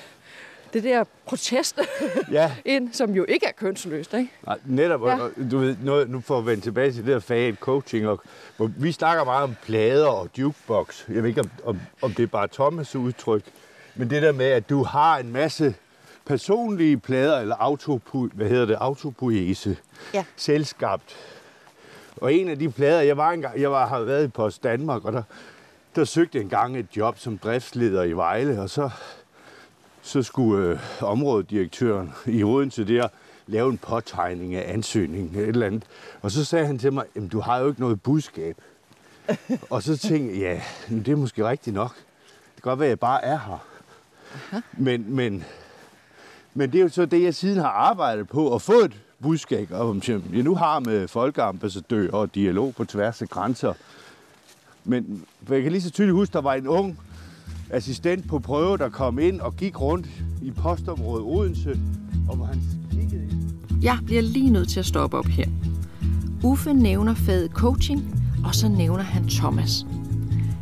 det 0.73 0.85
der 0.85 1.05
protest 1.27 1.79
ja. 2.33 2.53
ind, 2.65 2.93
som 2.93 3.11
jo 3.15 3.25
ikke 3.29 3.47
er 3.47 3.53
kønsløst, 3.53 4.15
ikke? 4.15 4.31
Nej, 4.47 4.59
netop, 4.67 5.07
Ja. 5.07 5.19
du 5.51 5.59
ved, 5.59 5.77
noget, 5.83 6.11
nu 6.11 6.21
får 6.21 6.37
jeg 6.39 6.47
vende 6.47 6.63
tilbage 6.63 6.93
til 6.93 7.07
det 7.07 7.13
der 7.13 7.19
fag 7.21 7.55
coaching, 7.61 8.09
og, 8.09 8.21
hvor 8.57 8.71
vi 8.77 8.93
snakker 8.93 9.25
meget 9.25 9.43
om 9.45 9.55
plader 9.63 10.07
og 10.07 10.29
jukebox. 10.39 11.09
Jeg 11.09 11.23
ved 11.23 11.29
ikke, 11.29 11.41
om, 11.41 11.51
om, 11.65 11.81
om 12.03 12.13
det 12.15 12.23
er 12.23 12.27
bare 12.27 12.49
Thomas' 12.55 12.97
udtryk, 12.99 13.43
men 13.95 14.11
det 14.11 14.23
der 14.23 14.33
med, 14.33 14.47
at 14.47 14.71
du 14.71 14.83
har 14.83 15.19
en 15.19 15.33
masse 15.33 15.75
personlige 16.27 16.97
plader, 16.99 17.39
eller 17.41 17.57
autopo, 17.57 18.27
hvad 18.35 18.49
hedder 18.49 18.67
det, 18.67 18.75
autopoese, 18.81 19.77
Ja. 20.15 20.25
selvskabt, 20.37 21.17
Og 22.17 22.35
en 22.35 22.49
af 22.49 22.59
de 22.59 22.71
plader, 22.71 23.01
jeg 23.01 23.17
var 23.17 23.31
engang, 23.31 23.61
jeg 23.61 23.71
var, 23.71 23.87
har 23.87 24.01
været 24.01 24.25
i 24.25 24.29
Post 24.29 24.63
Danmark, 24.63 25.05
og 25.05 25.13
der, 25.13 25.23
der 25.97 26.05
søgte 26.05 26.39
jeg 26.39 26.43
engang 26.43 26.79
et 26.79 26.97
job 26.97 27.19
som 27.19 27.39
driftsleder 27.39 28.03
i 28.03 28.13
Vejle, 28.13 28.63
og 28.63 28.71
så, 28.71 28.91
så 30.03 30.23
skulle 30.23 30.69
øh, 30.69 30.79
områdedirektøren 31.01 32.13
i 32.27 32.43
Odense 32.43 32.85
der 32.85 33.09
lave 33.47 33.71
en 33.71 33.79
påtegning 33.79 34.55
af 34.55 34.73
ansøgningen, 34.73 35.43
et 35.43 35.49
eller 35.49 35.67
andet. 35.67 35.85
Og 36.23 36.31
så 36.31 36.45
sagde 36.45 36.67
han 36.67 36.79
til 36.79 36.93
mig, 36.93 37.05
jamen 37.17 37.29
du 37.29 37.41
har 37.41 37.59
jo 37.59 37.69
ikke 37.69 37.81
noget 37.81 38.03
budskab. 38.03 38.57
og 39.71 39.83
så 39.83 39.97
tænkte 39.97 40.41
jeg, 40.41 40.63
ja, 40.91 40.97
det 40.97 41.09
er 41.09 41.17
måske 41.17 41.49
rigtigt 41.49 41.75
nok. 41.75 41.95
Det 42.55 42.63
kan 42.63 42.71
godt 42.71 42.79
være, 42.79 42.87
at 42.87 42.91
jeg 42.91 42.99
bare 42.99 43.25
er 43.25 43.39
her. 43.39 43.67
Men, 44.73 45.15
men, 45.15 45.45
men 46.55 46.73
det 46.73 46.79
er 46.79 46.83
jo 46.83 46.89
så 46.89 47.07
det, 47.07 47.23
jeg 47.23 47.35
siden 47.35 47.59
har 47.59 47.69
arbejdet 47.69 48.29
på, 48.29 48.55
at 48.55 48.63
få 48.63 48.81
et 48.81 48.97
budskab 49.23 49.73
om, 49.73 50.03
jeg 50.09 50.43
nu 50.43 50.55
har 50.55 50.81
med 50.81 51.09
folkeambassadør 51.09 52.11
og 52.13 52.35
dialog 52.35 52.75
på 52.75 52.85
tværs 52.85 53.23
af 53.23 53.29
grænser. 53.29 53.75
Men 54.91 55.25
for 55.45 55.55
jeg 55.55 55.63
kan 55.63 55.73
lige 55.73 55.83
så 55.83 55.91
tydeligt 55.91 56.15
huske, 56.15 56.33
der 56.33 56.41
var 56.41 56.55
en 56.55 56.67
ung 56.67 56.99
assistent 57.71 58.29
på 58.29 58.39
prøve, 58.39 58.79
der 58.79 58.89
kom 58.89 59.19
ind 59.19 59.41
og 59.41 59.57
gik 59.57 59.81
rundt 59.81 60.07
i 60.43 60.51
postområdet 60.51 61.25
Odense, 61.25 61.81
og 62.29 62.37
hvor 62.37 62.45
han 62.45 62.63
kiggede 62.91 63.23
ind. 63.23 63.83
Jeg 63.83 63.99
bliver 64.07 64.23
lige 64.23 64.51
nødt 64.51 64.69
til 64.69 64.81
at 64.81 64.87
stoppe 64.87 65.19
op 65.19 65.27
her. 65.27 65.47
Uffe 66.45 66.73
nævner 66.73 67.15
faget 67.15 67.51
coaching, 67.51 68.25
og 68.45 68.55
så 68.55 68.69
nævner 68.69 69.03
han 69.03 69.29
Thomas. 69.29 69.87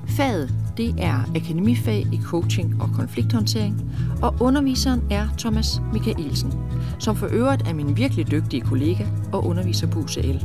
Faget 0.09 0.55
det 0.77 0.95
er 0.99 1.31
akademifag 1.37 2.07
i 2.13 2.21
coaching 2.25 2.83
og 2.83 2.91
konflikthåndtering, 2.95 3.93
og 4.23 4.35
underviseren 4.41 5.03
er 5.11 5.29
Thomas 5.39 5.81
Michaelsen, 5.93 6.53
som 6.99 7.17
for 7.17 7.29
øvrigt 7.31 7.69
er 7.69 7.75
min 7.75 7.97
virkelig 7.97 8.31
dygtige 8.31 8.63
kollega 8.63 9.07
og 9.33 9.47
underviser 9.47 9.87
på 9.87 9.99
UCL. 9.99 10.39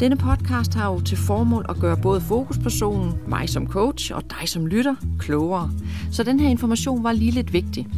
Denne 0.00 0.16
podcast 0.16 0.74
har 0.74 0.92
jo 0.92 1.00
til 1.00 1.16
formål 1.16 1.66
at 1.68 1.76
gøre 1.76 1.96
både 1.96 2.20
fokuspersonen, 2.20 3.14
mig 3.28 3.48
som 3.48 3.66
coach 3.66 4.14
og 4.14 4.22
dig 4.30 4.48
som 4.48 4.66
lytter, 4.66 4.94
klogere. 5.18 5.70
Så 6.12 6.22
den 6.22 6.40
her 6.40 6.48
information 6.48 7.04
var 7.04 7.12
lige 7.12 7.30
lidt 7.30 7.52
vigtig. 7.52 7.88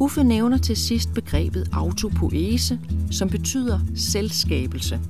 Uffe 0.00 0.24
nævner 0.24 0.58
til 0.58 0.76
sidst 0.76 1.14
begrebet 1.14 1.68
autopoese, 1.72 2.78
som 3.10 3.28
betyder 3.28 3.80
selvskabelse. 3.96 5.00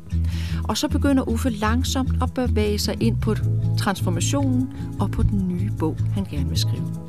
Og 0.68 0.76
så 0.76 0.88
begynder 0.88 1.28
Uffe 1.28 1.50
langsomt 1.50 2.22
at 2.22 2.34
bevæge 2.34 2.78
sig 2.78 2.96
ind 3.00 3.16
på 3.20 3.34
transformationen 3.78 4.68
og 5.00 5.10
på 5.10 5.22
den 5.22 5.48
nye 5.48 5.70
bog, 5.78 5.96
han 6.14 6.24
gerne 6.24 6.48
vil 6.48 6.58
skrive. 6.58 7.05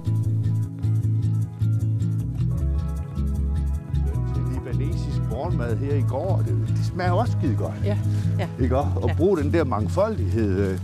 Morgenmad 5.38 5.76
her 5.78 5.96
i 5.96 6.02
går, 6.10 6.38
det, 6.38 6.68
det 6.78 6.86
smager 6.86 7.12
også 7.12 7.34
skide 7.42 7.56
godt. 7.56 7.74
Ja, 7.84 7.98
ja. 8.40 8.50
Ikke? 8.62 8.78
Og 8.78 9.08
Ja. 9.08 9.14
bruge 9.16 9.38
den 9.38 9.54
der 9.54 9.64
mangfoldighed. 9.64 10.72
øh, 10.72 10.80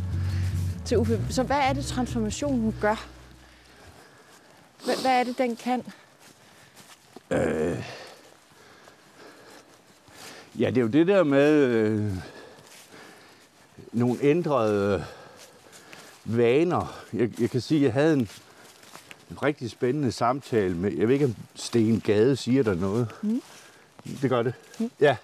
Til 0.86 0.98
Uffe, 0.98 1.22
så 1.30 1.44
hvad 1.44 1.58
er 1.58 1.74
det, 1.74 1.86
transformationen 1.86 2.76
gør? 2.82 3.06
Hvad, 4.86 4.96
hvad 5.02 5.20
er 5.20 5.24
det, 5.24 5.38
den 5.38 5.56
kan? 5.56 5.84
Ja, 10.60 10.68
det 10.70 10.78
er 10.78 10.82
jo 10.82 10.88
det 10.88 11.08
der 11.08 11.24
med 11.24 11.52
øh, 11.54 12.12
nogle 13.94 14.18
ændrede 14.22 15.06
vaner. 16.26 16.96
Jeg, 17.14 17.42
jeg 17.42 17.50
kan 17.50 17.62
sige, 17.62 17.80
at 17.80 17.84
jeg 17.86 17.94
havde 17.94 18.14
en, 18.14 18.30
en 19.32 19.44
rigtig 19.44 19.72
spændende 19.72 20.12
samtale 20.12 20.76
med, 20.76 20.92
jeg 20.92 21.08
ved 21.08 21.14
ikke, 21.14 21.26
om 21.26 21.36
Sten 21.56 22.00
Gade 22.00 22.36
siger 22.36 22.64
der 22.64 22.76
noget. 22.76 23.08
Mm. 23.22 23.42
Det 24.22 24.30
gør 24.30 24.44
det? 24.44 24.54
Mm. 24.80 24.92
Ja. 25.00 25.16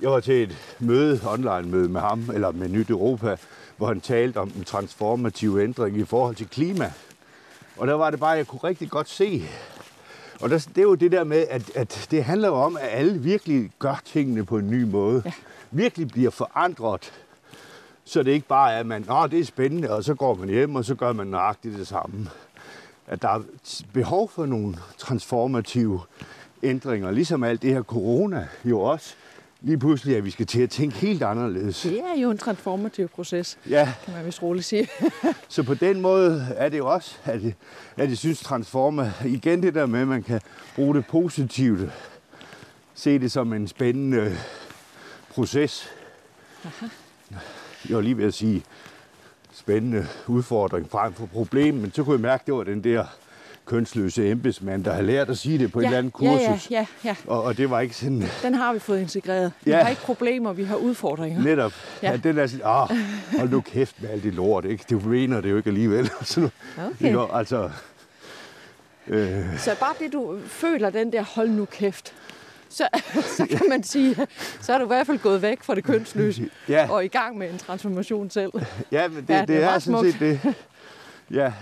Jeg 0.00 0.10
var 0.10 0.20
til 0.20 0.42
et 0.42 0.56
møde, 0.78 1.20
online-møde 1.26 1.88
med 1.88 2.00
ham, 2.00 2.30
eller 2.34 2.52
med 2.52 2.68
Nyt 2.68 2.90
Europa, 2.90 3.36
hvor 3.76 3.86
han 3.86 4.00
talte 4.00 4.38
om 4.38 4.52
en 4.56 4.64
transformativ 4.64 5.58
ændring 5.58 5.98
i 5.98 6.04
forhold 6.04 6.34
til 6.36 6.48
klima. 6.48 6.92
Og 7.76 7.86
der 7.86 7.94
var 7.94 8.10
det 8.10 8.20
bare, 8.20 8.30
jeg 8.30 8.46
kunne 8.46 8.60
rigtig 8.64 8.90
godt 8.90 9.08
se, 9.08 9.42
og 10.40 10.50
der, 10.50 10.58
det 10.58 10.78
er 10.78 10.82
jo 10.82 10.94
det 10.94 11.12
der 11.12 11.24
med, 11.24 11.46
at, 11.50 11.76
at 11.76 12.06
det 12.10 12.24
handler 12.24 12.48
jo 12.48 12.54
om, 12.54 12.76
at 12.76 12.88
alle 12.90 13.18
virkelig 13.18 13.70
gør 13.78 14.02
tingene 14.04 14.44
på 14.44 14.58
en 14.58 14.70
ny 14.70 14.82
måde. 14.82 15.22
Ja. 15.24 15.32
Virkelig 15.70 16.08
bliver 16.08 16.30
forandret. 16.30 17.12
Så 18.04 18.22
det 18.22 18.30
ikke 18.30 18.46
bare 18.46 18.72
er, 18.72 18.78
at 18.78 18.86
man, 18.86 19.04
Nå, 19.08 19.26
det 19.26 19.40
er 19.40 19.44
spændende, 19.44 19.90
og 19.90 20.04
så 20.04 20.14
går 20.14 20.34
man 20.34 20.48
hjem, 20.48 20.74
og 20.74 20.84
så 20.84 20.94
gør 20.94 21.12
man 21.12 21.26
nøjagtigt 21.26 21.78
det 21.78 21.86
samme. 21.86 22.28
At 23.06 23.22
der 23.22 23.28
er 23.28 23.42
behov 23.92 24.28
for 24.28 24.46
nogle 24.46 24.76
transformative 24.98 26.00
ændringer, 26.62 27.10
ligesom 27.10 27.44
alt 27.44 27.62
det 27.62 27.70
her 27.74 27.82
corona 27.82 28.48
jo 28.64 28.80
også. 28.80 29.14
Lige 29.60 29.78
pludselig, 29.78 30.16
at 30.16 30.24
vi 30.24 30.30
skal 30.30 30.46
til 30.46 30.62
at 30.62 30.70
tænke 30.70 30.96
helt 30.96 31.22
anderledes. 31.22 31.82
Det 31.82 32.00
er 32.00 32.20
jo 32.20 32.30
en 32.30 32.38
transformativ 32.38 33.08
proces, 33.08 33.58
Ja, 33.68 33.94
kan 34.04 34.14
man 34.14 34.26
vist 34.26 34.42
roligt 34.42 34.64
sige. 34.66 34.88
så 35.48 35.62
på 35.62 35.74
den 35.74 36.00
måde 36.00 36.46
er 36.56 36.68
det 36.68 36.78
jo 36.78 36.86
også, 36.86 37.16
at 37.24 37.44
jeg, 37.44 37.54
at 37.96 38.08
jeg 38.08 38.18
synes 38.18 38.40
Transforma, 38.40 39.12
igen 39.24 39.62
det 39.62 39.74
der 39.74 39.86
med, 39.86 40.00
at 40.00 40.08
man 40.08 40.22
kan 40.22 40.40
bruge 40.74 40.94
det 40.94 41.06
positivt, 41.06 41.90
se 42.94 43.18
det 43.18 43.32
som 43.32 43.52
en 43.52 43.68
spændende 43.68 44.36
proces. 45.30 45.90
Jeg 47.88 47.96
var 47.96 48.00
lige 48.00 48.16
ved 48.18 48.24
at 48.24 48.34
sige 48.34 48.64
spændende 49.52 50.06
udfordring 50.26 50.90
frem 50.90 51.12
for 51.12 51.26
problem, 51.26 51.74
men 51.74 51.92
så 51.92 52.04
kunne 52.04 52.14
jeg 52.14 52.20
mærke, 52.20 52.40
at 52.42 52.46
det 52.46 52.54
var 52.54 52.64
den 52.64 52.84
der 52.84 53.04
kønsløse 53.66 54.30
embedsmand, 54.30 54.84
der 54.84 54.92
har 54.92 55.02
lært 55.02 55.30
at 55.30 55.38
sige 55.38 55.58
det 55.58 55.72
på 55.72 55.80
ja, 55.80 55.84
et 55.86 55.88
eller 55.88 55.98
andet 55.98 56.12
kursus. 56.12 56.40
Ja, 56.40 56.58
ja, 56.70 56.76
ja, 56.80 56.86
ja. 57.04 57.16
Og, 57.26 57.42
og 57.42 57.56
det 57.56 57.70
var 57.70 57.80
ikke 57.80 57.96
sådan 57.96 58.24
Den 58.42 58.54
har 58.54 58.72
vi 58.72 58.78
fået 58.78 59.00
integreret. 59.00 59.52
Vi 59.64 59.70
Ja. 59.70 59.82
har 59.82 59.88
ikke 59.90 60.02
problemer, 60.02 60.52
vi 60.52 60.64
har 60.64 60.76
udfordringer. 60.76 61.42
netop, 61.42 61.72
Ja. 62.02 62.10
ja. 62.10 62.16
den 62.16 62.38
er 62.38 62.46
sådan, 62.46 62.66
ah, 62.66 62.88
hold 63.38 63.50
nu 63.50 63.60
kæft 63.60 64.02
med 64.02 64.10
alt 64.10 64.22
det 64.22 64.34
lort, 64.34 64.64
ikke? 64.64 64.84
Du 64.90 64.98
mener 65.08 65.40
det 65.40 65.50
jo 65.50 65.56
ikke 65.56 65.68
alligevel. 65.68 66.10
Sådan, 66.22 66.50
Okay. 66.78 67.06
ikke? 67.06 67.20
Altså, 67.32 67.70
øh, 69.08 69.58
Så 69.58 69.76
bare 69.80 69.94
det, 69.98 70.12
du 70.12 70.38
føler 70.46 70.90
den 70.90 71.12
der 71.12 71.22
hold 71.22 71.48
nu 71.50 71.64
kæft, 71.64 72.12
så, 72.68 72.88
så 73.36 73.46
kan 73.50 73.60
man 73.68 73.82
sige, 73.82 74.16
så 74.60 74.72
er 74.72 74.78
du 74.78 74.84
i 74.84 74.86
hvert 74.86 75.06
fald 75.06 75.18
gået 75.18 75.42
væk 75.42 75.62
fra 75.62 75.74
det 75.74 75.84
kønsløse 75.84 76.50
ja, 76.68 76.90
og 76.90 77.04
i 77.04 77.08
gang 77.08 77.38
med 77.38 77.50
en 77.50 77.58
transformation 77.58 78.30
selv. 78.30 78.52
ja, 78.92 79.08
men 79.08 79.16
det, 79.16 79.30
Ja, 79.34 79.40
det 79.40 79.48
det, 79.48 79.56
er 79.56 79.60
det 79.60 79.74
er 79.74 79.78
sådan 79.78 80.12
set 80.12 80.20
det. 80.20 80.54
Ja, 81.30 81.52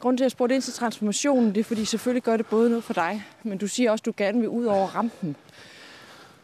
Grunden 0.00 0.16
til, 0.16 0.22
at 0.24 0.26
jeg 0.26 0.30
spurgte 0.30 0.54
ind 0.54 0.62
til 0.62 0.72
transformationen, 0.72 1.54
det 1.54 1.60
er, 1.60 1.64
fordi 1.64 1.84
selvfølgelig 1.84 2.22
gør 2.22 2.36
det 2.36 2.46
både 2.46 2.68
noget 2.70 2.84
for 2.84 2.92
dig, 2.94 3.24
men 3.42 3.58
du 3.58 3.66
siger 3.68 3.90
også, 3.90 4.02
at 4.02 4.06
du 4.06 4.12
gerne 4.16 4.40
vil 4.40 4.48
ud 4.48 4.64
over 4.64 4.86
rampen 4.86 5.36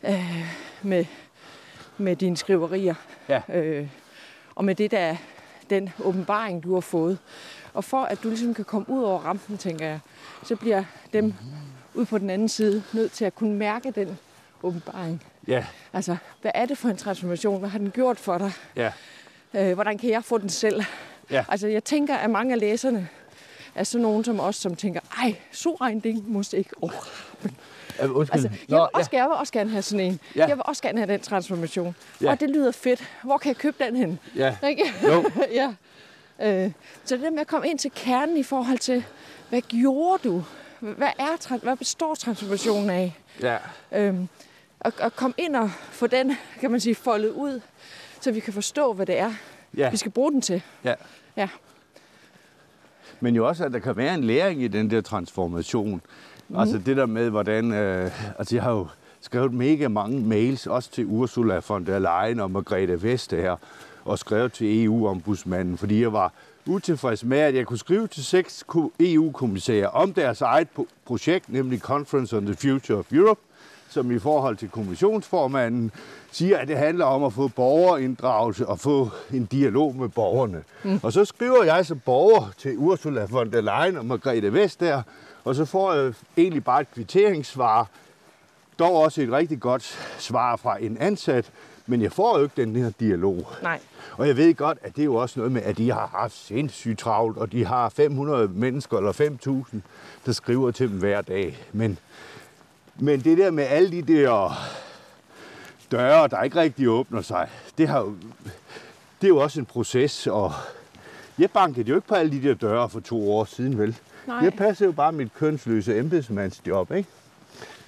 øh, 0.02 0.44
med, 0.82 1.04
med 1.98 2.16
dine 2.16 2.36
skriverier. 2.36 2.94
Ja. 3.28 3.40
Øh, 3.48 3.88
og 4.54 4.64
med 4.64 4.74
det 4.74 4.90
der, 4.90 5.16
den 5.70 5.90
åbenbaring, 6.04 6.62
du 6.62 6.74
har 6.74 6.80
fået. 6.80 7.18
Og 7.74 7.84
for 7.84 8.02
at 8.02 8.22
du 8.22 8.28
ligesom 8.28 8.54
kan 8.54 8.64
komme 8.64 8.90
ud 8.90 9.02
over 9.02 9.18
rampen, 9.20 9.58
tænker 9.58 9.86
jeg, 9.86 10.00
så 10.42 10.56
bliver 10.56 10.84
dem 11.12 11.34
ude 11.94 12.06
på 12.06 12.18
den 12.18 12.30
anden 12.30 12.48
side 12.48 12.82
nødt 12.92 13.12
til 13.12 13.24
at 13.24 13.34
kunne 13.34 13.54
mærke 13.54 13.90
den 13.90 14.18
åbenbaring. 14.62 15.22
ja, 15.48 15.66
Altså, 15.92 16.16
hvad 16.40 16.50
er 16.54 16.66
det 16.66 16.78
for 16.78 16.88
en 16.88 16.96
transformation? 16.96 17.58
Hvad 17.60 17.68
har 17.68 17.78
den 17.78 17.90
gjort 17.90 18.18
for 18.18 18.38
dig? 18.38 18.52
ja, 18.76 18.92
Øh, 19.54 19.74
hvordan 19.74 19.98
kan 19.98 20.10
jeg 20.10 20.24
få 20.24 20.38
den 20.38 20.48
selv? 20.48 20.84
Ja. 21.30 21.44
Altså, 21.48 21.68
jeg 21.68 21.84
tænker, 21.84 22.16
at 22.16 22.30
mange 22.30 22.52
af 22.54 22.60
læserne 22.60 23.08
er 23.74 23.84
sådan 23.84 24.02
nogen 24.02 24.24
som 24.24 24.40
os, 24.40 24.56
som 24.56 24.76
tænker, 24.76 25.00
ej, 25.18 25.36
soregning 25.52 26.30
måske 26.30 26.56
ikke. 26.56 26.70
Oh. 26.82 26.90
ja 27.98 28.06
undskyld. 28.06 28.34
Altså, 28.34 28.48
jeg, 28.68 28.76
vil 28.76 28.86
også, 28.94 29.10
jeg 29.12 29.24
vil 29.24 29.32
også 29.32 29.52
gerne 29.52 29.70
have 29.70 29.82
sådan 29.82 30.06
en. 30.06 30.20
Ja. 30.36 30.46
Jeg 30.46 30.56
vil 30.56 30.62
også 30.66 30.82
gerne 30.82 30.98
have 30.98 31.12
den 31.12 31.20
transformation. 31.20 31.96
Ja. 32.20 32.30
Og 32.30 32.40
det 32.40 32.50
lyder 32.50 32.72
fedt. 32.72 33.10
Hvor 33.22 33.38
kan 33.38 33.48
jeg 33.48 33.56
købe 33.56 33.84
den 33.84 33.96
hen? 33.96 34.18
ja, 34.36 34.56
Ikke? 34.68 34.92
jo, 35.02 35.30
ja. 35.60 35.74
Øh, 36.42 36.72
så 37.04 37.14
det 37.16 37.24
der 37.24 37.30
med 37.30 37.40
at 37.40 37.46
komme 37.46 37.68
ind 37.68 37.78
til 37.78 37.90
kernen 37.94 38.36
i 38.36 38.42
forhold 38.42 38.78
til, 38.78 39.04
hvad 39.48 39.60
gjorde 39.60 40.28
du? 40.28 40.44
Hvad, 40.80 41.08
er, 41.18 41.58
hvad 41.58 41.76
består 41.76 42.14
transformationen 42.14 42.90
af? 42.90 43.16
ja, 43.42 43.56
Øhm, 43.92 44.28
og, 44.80 44.92
og 45.00 45.16
komme 45.16 45.34
ind 45.38 45.56
og 45.56 45.70
få 45.90 46.06
den, 46.06 46.36
kan 46.60 46.70
man 46.70 46.80
sige, 46.80 46.94
foldet 46.94 47.30
ud, 47.30 47.60
så 48.20 48.32
vi 48.32 48.40
kan 48.40 48.52
forstå, 48.52 48.92
hvad 48.92 49.06
det 49.06 49.18
er, 49.18 49.32
ja, 49.76 49.90
vi 49.90 49.96
skal 49.96 50.12
bruge 50.12 50.32
den 50.32 50.40
til. 50.40 50.62
ja. 50.84 50.94
Ja. 51.36 51.48
Men 53.20 53.36
jo 53.36 53.48
også, 53.48 53.64
at 53.64 53.72
der 53.72 53.78
kan 53.78 53.96
være 53.96 54.14
en 54.14 54.24
læring 54.24 54.62
i 54.62 54.68
den 54.68 54.90
der 54.90 55.00
transformation. 55.00 56.00
Mm. 56.48 56.58
Altså 56.58 56.78
det 56.78 56.96
der 56.96 57.06
med, 57.06 57.30
hvordan... 57.30 57.72
Øh, 57.72 58.38
altså 58.38 58.54
jeg 58.56 58.62
har 58.62 58.70
jo 58.72 58.86
skrevet 59.20 59.52
mega 59.54 59.88
mange 59.88 60.20
mails, 60.20 60.66
også 60.66 60.90
til 60.90 61.06
Ursula 61.06 61.60
von 61.68 61.86
der 61.86 61.98
Leyen 61.98 62.40
og 62.40 62.50
Margrethe 62.50 63.02
Vestager, 63.02 63.56
og 64.04 64.18
skrevet 64.18 64.52
til 64.52 64.84
EU-ombudsmanden, 64.84 65.78
fordi 65.78 66.02
jeg 66.02 66.12
var 66.12 66.32
utilfreds 66.66 67.24
med, 67.24 67.38
at 67.38 67.54
jeg 67.54 67.66
kunne 67.66 67.78
skrive 67.78 68.06
til 68.06 68.24
seks 68.24 68.64
ko- 68.66 68.92
EU-kommissærer 69.00 69.88
om 69.88 70.12
deres 70.12 70.40
eget 70.40 70.68
projekt, 71.04 71.48
nemlig 71.52 71.80
Conference 71.80 72.36
on 72.36 72.46
the 72.46 72.54
Future 72.54 72.98
of 72.98 73.12
Europe, 73.12 73.40
som 73.96 74.10
i 74.10 74.18
forhold 74.18 74.56
til 74.56 74.68
kommissionsformanden 74.68 75.90
siger, 76.30 76.58
at 76.58 76.68
det 76.68 76.78
handler 76.78 77.04
om 77.04 77.24
at 77.24 77.32
få 77.32 77.48
borgerinddragelse 77.48 78.66
og 78.66 78.78
få 78.78 79.10
en 79.32 79.44
dialog 79.44 79.96
med 79.96 80.08
borgerne. 80.08 80.62
Mm. 80.82 81.00
Og 81.02 81.12
så 81.12 81.24
skriver 81.24 81.64
jeg 81.64 81.86
som 81.86 82.00
borger 82.04 82.50
til 82.58 82.74
Ursula 82.78 83.26
von 83.30 83.52
der 83.52 83.60
Leyen 83.60 83.96
og 83.96 84.06
Margrethe 84.06 84.52
Vestager, 84.52 85.02
og 85.44 85.54
så 85.54 85.64
får 85.64 85.92
jeg 85.92 86.14
egentlig 86.36 86.64
bare 86.64 86.80
et 86.80 86.90
kvitteringssvar, 86.94 87.88
dog 88.78 88.94
også 88.94 89.22
et 89.22 89.32
rigtig 89.32 89.60
godt 89.60 89.98
svar 90.18 90.56
fra 90.56 90.82
en 90.82 90.98
ansat, 90.98 91.50
men 91.86 92.02
jeg 92.02 92.12
får 92.12 92.38
jo 92.38 92.44
ikke 92.44 92.62
den 92.62 92.76
her 92.76 92.90
dialog. 93.00 93.46
Nej. 93.62 93.80
Og 94.16 94.28
jeg 94.28 94.36
ved 94.36 94.54
godt, 94.54 94.78
at 94.82 94.96
det 94.96 95.02
er 95.02 95.04
jo 95.04 95.14
også 95.14 95.38
noget 95.38 95.52
med, 95.52 95.62
at 95.62 95.78
de 95.78 95.92
har 95.92 96.10
haft 96.14 96.36
sindssygt 96.36 96.98
travlt, 96.98 97.38
og 97.38 97.52
de 97.52 97.64
har 97.64 97.88
500 97.88 98.48
mennesker 98.48 98.98
eller 98.98 99.12
5.000, 99.72 99.78
der 100.26 100.32
skriver 100.32 100.70
til 100.70 100.88
dem 100.88 100.98
hver 100.98 101.20
dag. 101.20 101.66
Men, 101.72 101.98
men 102.98 103.20
det 103.20 103.38
der 103.38 103.50
med 103.50 103.64
alle 103.64 103.90
de 103.90 104.02
der 104.02 104.58
døre, 105.90 106.28
der 106.28 106.42
ikke 106.42 106.60
rigtig 106.60 106.88
åbner 106.88 107.22
sig, 107.22 107.48
det, 107.78 107.88
har 107.88 108.02
det 109.20 109.24
er 109.24 109.28
jo 109.28 109.36
også 109.36 109.60
en 109.60 109.66
proces, 109.66 110.26
og 110.26 110.52
jeg 111.38 111.50
bankede 111.50 111.88
jo 111.88 111.94
ikke 111.94 112.08
på 112.08 112.14
alle 112.14 112.32
de 112.32 112.48
der 112.48 112.54
døre 112.54 112.88
for 112.88 113.00
to 113.00 113.32
år 113.32 113.44
siden, 113.44 113.78
vel? 113.78 113.96
Nej. 114.26 114.36
Jeg 114.36 114.52
passer 114.52 114.86
jo 114.86 114.92
bare 114.92 115.12
mit 115.12 115.34
kønsløse 115.34 115.98
embedsmandsjob, 115.98 116.92
ikke? 116.92 117.08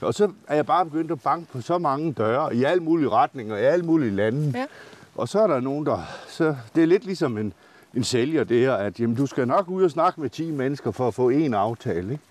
Og 0.01 0.15
så 0.15 0.31
er 0.49 0.55
jeg 0.55 0.67
bare 0.67 0.85
begyndt 0.85 1.11
at 1.11 1.21
banke 1.21 1.53
på 1.53 1.61
så 1.61 1.79
mange 1.79 2.13
døre 2.13 2.57
i 2.57 2.65
alle 2.65 2.83
mulige 2.83 3.09
retninger, 3.09 3.57
i 3.57 3.65
alle 3.65 3.85
mulige 3.85 4.11
lande. 4.11 4.59
Ja. 4.59 4.67
Og 5.15 5.29
så 5.29 5.41
er 5.41 5.47
der 5.47 5.61
nogen, 5.61 5.87
der... 5.87 6.03
Så 6.29 6.57
det 6.75 6.83
er 6.83 6.87
lidt 6.87 7.05
ligesom 7.05 7.39
en, 7.39 7.53
en 7.95 8.05
sælger, 8.05 8.45
det 8.45 8.61
her, 8.61 8.75
at 8.75 9.01
jamen, 9.01 9.17
du 9.17 9.27
skal 9.27 9.49
nok 9.49 9.69
ud 9.69 9.83
og 9.83 9.91
snakke 9.91 10.21
med 10.21 10.31
10 10.31 10.51
mennesker 10.51 10.91
for 10.91 11.09
at 11.09 11.15
få 11.15 11.29
en 11.29 11.55
aftale, 11.55 12.13
ikke? 12.13 12.25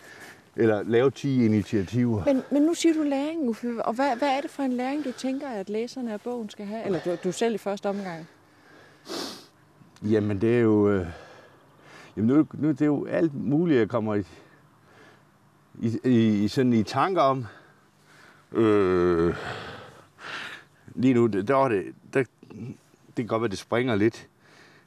Eller 0.59 0.83
lave 0.83 1.11
10 1.11 1.45
initiativer. 1.45 2.25
Men, 2.25 2.43
men 2.51 2.61
nu 2.61 2.73
siger 2.73 2.93
du 2.93 3.03
læring, 3.03 3.49
Uffe, 3.49 3.85
og 3.85 3.93
hvad, 3.93 4.17
hvad 4.17 4.37
er 4.37 4.41
det 4.41 4.49
for 4.49 4.63
en 4.63 4.73
læring, 4.73 5.05
du 5.05 5.11
tænker, 5.11 5.47
at 5.47 5.69
læserne 5.69 6.13
af 6.13 6.21
bogen 6.21 6.49
skal 6.49 6.65
have? 6.65 6.85
Eller 6.85 6.99
du, 6.99 7.17
du 7.23 7.31
selv 7.31 7.55
i 7.55 7.57
første 7.57 7.89
omgang? 7.89 8.27
Jamen, 10.03 10.41
det 10.41 10.57
er 10.57 10.59
jo... 10.59 10.89
Øh, 10.89 11.07
jamen, 12.17 12.35
nu, 12.35 12.47
nu 12.53 12.67
det 12.67 12.81
er 12.81 12.85
jo 12.85 13.05
alt 13.05 13.33
muligt, 13.33 13.79
jeg 13.79 13.89
kommer 13.89 14.15
i, 14.15 14.23
i, 15.81 15.99
i, 16.03 16.43
i 16.43 16.47
sådan 16.47 16.73
i 16.73 16.83
tanker 16.83 17.21
om. 17.21 17.45
Øh, 18.51 19.35
lige 20.95 21.13
nu, 21.13 21.27
der 21.27 21.53
var 21.53 21.67
det... 21.67 21.85
Der, 22.13 22.23
det 23.07 23.15
kan 23.15 23.27
godt 23.27 23.41
være, 23.41 23.49
det 23.49 23.57
springer 23.57 23.95
lidt. 23.95 24.27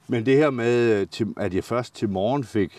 Men 0.08 0.26
det 0.26 0.36
her 0.36 0.50
med, 0.50 1.00
øh, 1.20 1.26
at 1.36 1.54
jeg 1.54 1.64
først 1.64 1.94
til 1.94 2.08
morgen 2.08 2.44
fik 2.44 2.72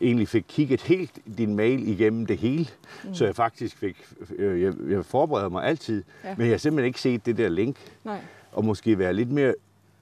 egentlig 0.00 0.28
fik 0.28 0.44
kigget 0.48 0.80
helt 0.82 1.10
din 1.38 1.56
mail 1.56 1.88
igennem 1.88 2.26
det 2.26 2.38
hele, 2.38 2.66
mm. 3.04 3.14
så 3.14 3.24
jeg 3.24 3.36
faktisk 3.36 3.76
fik, 3.76 4.06
øh, 4.38 4.62
jeg, 4.62 4.72
jeg 4.88 5.04
forbereder 5.04 5.48
mig 5.48 5.64
altid, 5.64 6.02
Ja. 6.24 6.34
men 6.36 6.46
jeg 6.46 6.52
har 6.52 6.58
simpelthen 6.58 6.86
ikke 6.86 7.00
set 7.00 7.26
det 7.26 7.36
der 7.38 7.48
link, 7.48 7.76
Nej. 8.04 8.20
og 8.52 8.64
måske 8.64 8.98
være 8.98 9.12
lidt 9.14 9.30
mere 9.30 9.54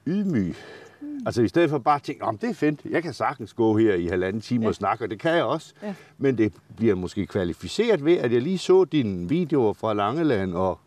ydmyg. 0.06 0.54
Mm. 1.00 1.20
Altså 1.26 1.42
i 1.42 1.48
stedet 1.48 1.70
for 1.70 1.78
bare 1.78 1.94
at 1.96 2.02
tænke, 2.02 2.24
om 2.24 2.38
det 2.38 2.50
er 2.50 2.54
fedt, 2.54 2.80
jeg 2.90 3.02
kan 3.02 3.12
sagtens 3.12 3.52
gå 3.52 3.76
her 3.78 3.94
i 3.94 4.06
halvanden 4.06 4.42
time 4.42 4.62
Ja. 4.62 4.68
og 4.68 4.74
snakke, 4.74 5.04
og 5.04 5.10
det 5.10 5.20
kan 5.20 5.30
jeg 5.34 5.44
også. 5.44 5.74
Ja. 5.82 5.94
Men 6.18 6.38
det 6.38 6.52
bliver 6.76 6.94
måske 6.94 7.26
kvalificeret 7.26 8.04
ved, 8.04 8.16
at 8.16 8.32
jeg 8.32 8.42
lige 8.42 8.58
så 8.58 8.84
dine 8.84 9.28
videoer 9.28 9.72
fra 9.72 9.94
Langeland, 9.94 10.54
og 10.54 10.80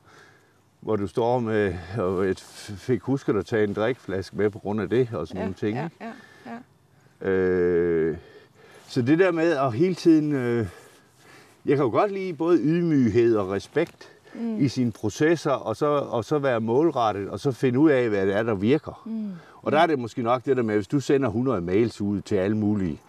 hvor 0.79 0.95
du 0.95 1.07
står 1.07 1.39
med, 1.39 1.73
og 1.97 2.27
jeg 2.27 2.35
fik 2.77 3.01
husket 3.01 3.35
at 3.35 3.45
tage 3.45 3.63
en 3.63 3.73
drikflaske 3.73 4.37
med 4.37 4.49
på 4.49 4.59
grund 4.59 4.81
af 4.81 4.89
det, 4.89 5.09
og 5.13 5.27
sådan 5.27 5.37
Ja, 5.39 5.43
nogle 5.43 5.55
ting. 5.55 5.77
ja, 5.77 5.89
ja, 6.01 6.11
ja. 7.21 7.29
Øh, 7.29 8.17
så 8.89 9.01
det 9.01 9.19
der 9.19 9.31
med 9.31 9.51
at 9.51 9.73
hele 9.73 9.95
tiden... 9.95 10.31
Øh, 10.31 10.67
jeg 11.65 11.77
kan 11.77 11.85
jo 11.85 11.91
godt 11.91 12.11
lide 12.11 12.33
både 12.33 12.59
ydmyghed 12.59 13.35
og 13.35 13.49
respekt 13.49 14.09
mm. 14.33 14.59
i 14.59 14.67
sine 14.67 14.91
processer, 14.91 15.51
og 15.51 15.75
så, 15.75 15.85
og 15.85 16.25
så 16.25 16.39
være 16.39 16.61
målrettet, 16.61 17.29
og 17.29 17.39
så 17.39 17.51
finde 17.51 17.79
ud 17.79 17.89
af, 17.89 18.09
hvad 18.09 18.27
det 18.27 18.35
er, 18.35 18.43
der 18.43 18.53
virker. 18.53 19.01
Mm. 19.05 19.31
Og 19.61 19.71
der 19.71 19.79
er 19.79 19.87
det 19.87 19.99
måske 19.99 20.21
nok 20.21 20.45
det 20.45 20.57
der 20.57 20.63
med, 20.63 20.75
hvis 20.75 20.87
du 20.87 20.99
sender 20.99 21.27
100 21.27 21.61
mails 21.61 22.01
ud 22.01 22.21
til 22.21 22.35
alle 22.35 22.57
mulige, 22.57 23.01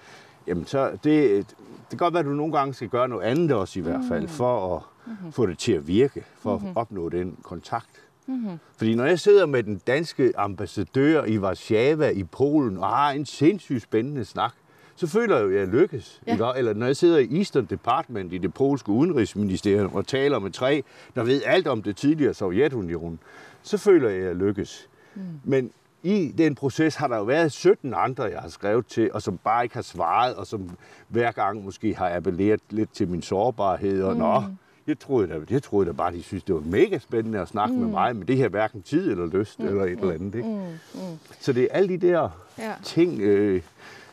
jamen 0.47 0.67
så 0.67 0.91
det, 0.91 1.37
det 1.37 1.47
kan 1.91 1.99
godt 1.99 2.15
være, 2.15 2.21
at 2.21 2.27
du 2.27 2.31
nogle 2.31 2.53
gange 2.53 2.75
skal 2.75 2.89
gøre 2.89 3.09
noget 3.09 3.23
andet 3.23 3.53
også 3.53 3.79
i 3.79 3.83
hvert 3.83 4.05
fald, 4.09 4.29
for 4.29 4.77
at 4.77 4.83
mm-hmm. 5.07 5.33
få 5.33 5.47
det 5.47 5.59
til 5.59 5.73
at 5.73 5.89
virke, 5.89 6.25
for 6.39 6.55
at 6.55 6.63
opnå 6.75 7.09
den 7.09 7.37
kontakt. 7.43 7.91
Mm-hmm. 8.27 8.59
Fordi 8.77 8.95
når 8.95 9.05
jeg 9.05 9.21
sidder 9.21 9.47
med 9.47 9.63
den 9.63 9.81
danske 9.87 10.33
ambassadør 10.37 11.25
i 11.25 11.39
Warszawa 11.39 12.09
i 12.09 12.25
Polen 12.25 12.79
og 12.79 12.89
har 12.89 13.11
en 13.11 13.27
sindssygt 13.27 13.83
spændende 13.83 14.25
snak, 14.25 14.53
så 15.01 15.07
føler 15.07 15.37
jeg 15.37 15.45
jo, 15.45 15.51
at 15.51 15.57
jeg 15.57 15.69
lykkes. 15.69 16.23
Ja. 16.27 16.37
Ja. 16.37 16.53
Eller 16.53 16.75
når 16.75 16.87
jeg 16.87 16.97
sidder 16.97 17.19
i 17.19 17.39
Eastern 17.39 17.65
Department 17.65 18.33
i 18.33 18.39
det 18.39 18.55
polske 18.55 18.89
udenrigsministerium 18.89 19.95
og 19.95 20.07
taler 20.07 20.39
med 20.39 20.51
tre, 20.51 20.83
der 21.15 21.25
ved 21.25 21.43
alt 21.47 21.67
om 21.67 21.83
det 21.83 21.97
tidligere 21.97 22.35
Sovjetunionen, 22.35 23.19
så 23.63 23.79
føler 23.79 24.09
jeg, 24.09 24.19
at 24.19 24.27
jeg 24.27 24.35
lykkes. 24.37 24.89
Mm. 25.15 25.23
Men 25.45 25.71
i 26.03 26.35
den 26.39 26.55
proces 26.55 26.95
har 26.97 27.09
der 27.09 27.17
jo 27.17 27.23
været 27.23 27.53
17 27.53 27.95
andre, 27.97 28.25
jeg 28.25 28.39
har 28.39 28.49
skrevet 28.49 28.87
til, 28.87 29.11
og 29.13 29.23
som 29.23 29.39
bare 29.45 29.65
ikke 29.65 29.75
har 29.75 29.83
svaret, 29.83 30.35
og 30.35 30.47
som 30.47 30.71
hver 31.09 31.33
gang 31.33 31.65
måske 31.65 31.95
har 31.95 32.17
appelleret 32.17 32.61
lidt 32.71 32.93
til 32.93 33.09
min 33.09 33.23
sårbarhed. 33.23 34.03
Og 34.03 34.13
mm. 34.13 34.19
nå, 34.19 34.43
jeg 34.87 34.99
troede, 34.99 35.29
da, 35.29 35.41
jeg 35.51 35.63
troede 35.63 35.87
da 35.87 35.93
bare, 35.93 36.13
de 36.13 36.23
synes, 36.23 36.45
det 36.45 36.55
var 36.55 36.61
mega 36.61 36.99
spændende 36.99 37.41
at 37.41 37.49
snakke 37.49 37.75
mm. 37.75 37.81
med 37.81 37.89
mig, 37.89 38.17
men 38.17 38.29
det 38.29 38.37
her 38.37 38.49
hverken 38.49 38.83
tid 38.83 39.11
eller 39.11 39.27
lyst 39.27 39.59
mm. 39.59 39.67
eller 39.67 39.85
et 39.85 39.91
eller 39.91 40.13
andet. 40.13 40.35
Ikke? 40.35 40.49
Mm. 40.49 41.01
Mm. 41.01 41.19
Så 41.41 41.53
det 41.53 41.63
er 41.63 41.69
alle 41.71 41.89
de 41.89 42.09
der 42.09 42.29
Ja. 42.59 42.73
ting, 42.85 43.21
øh, 43.21 43.63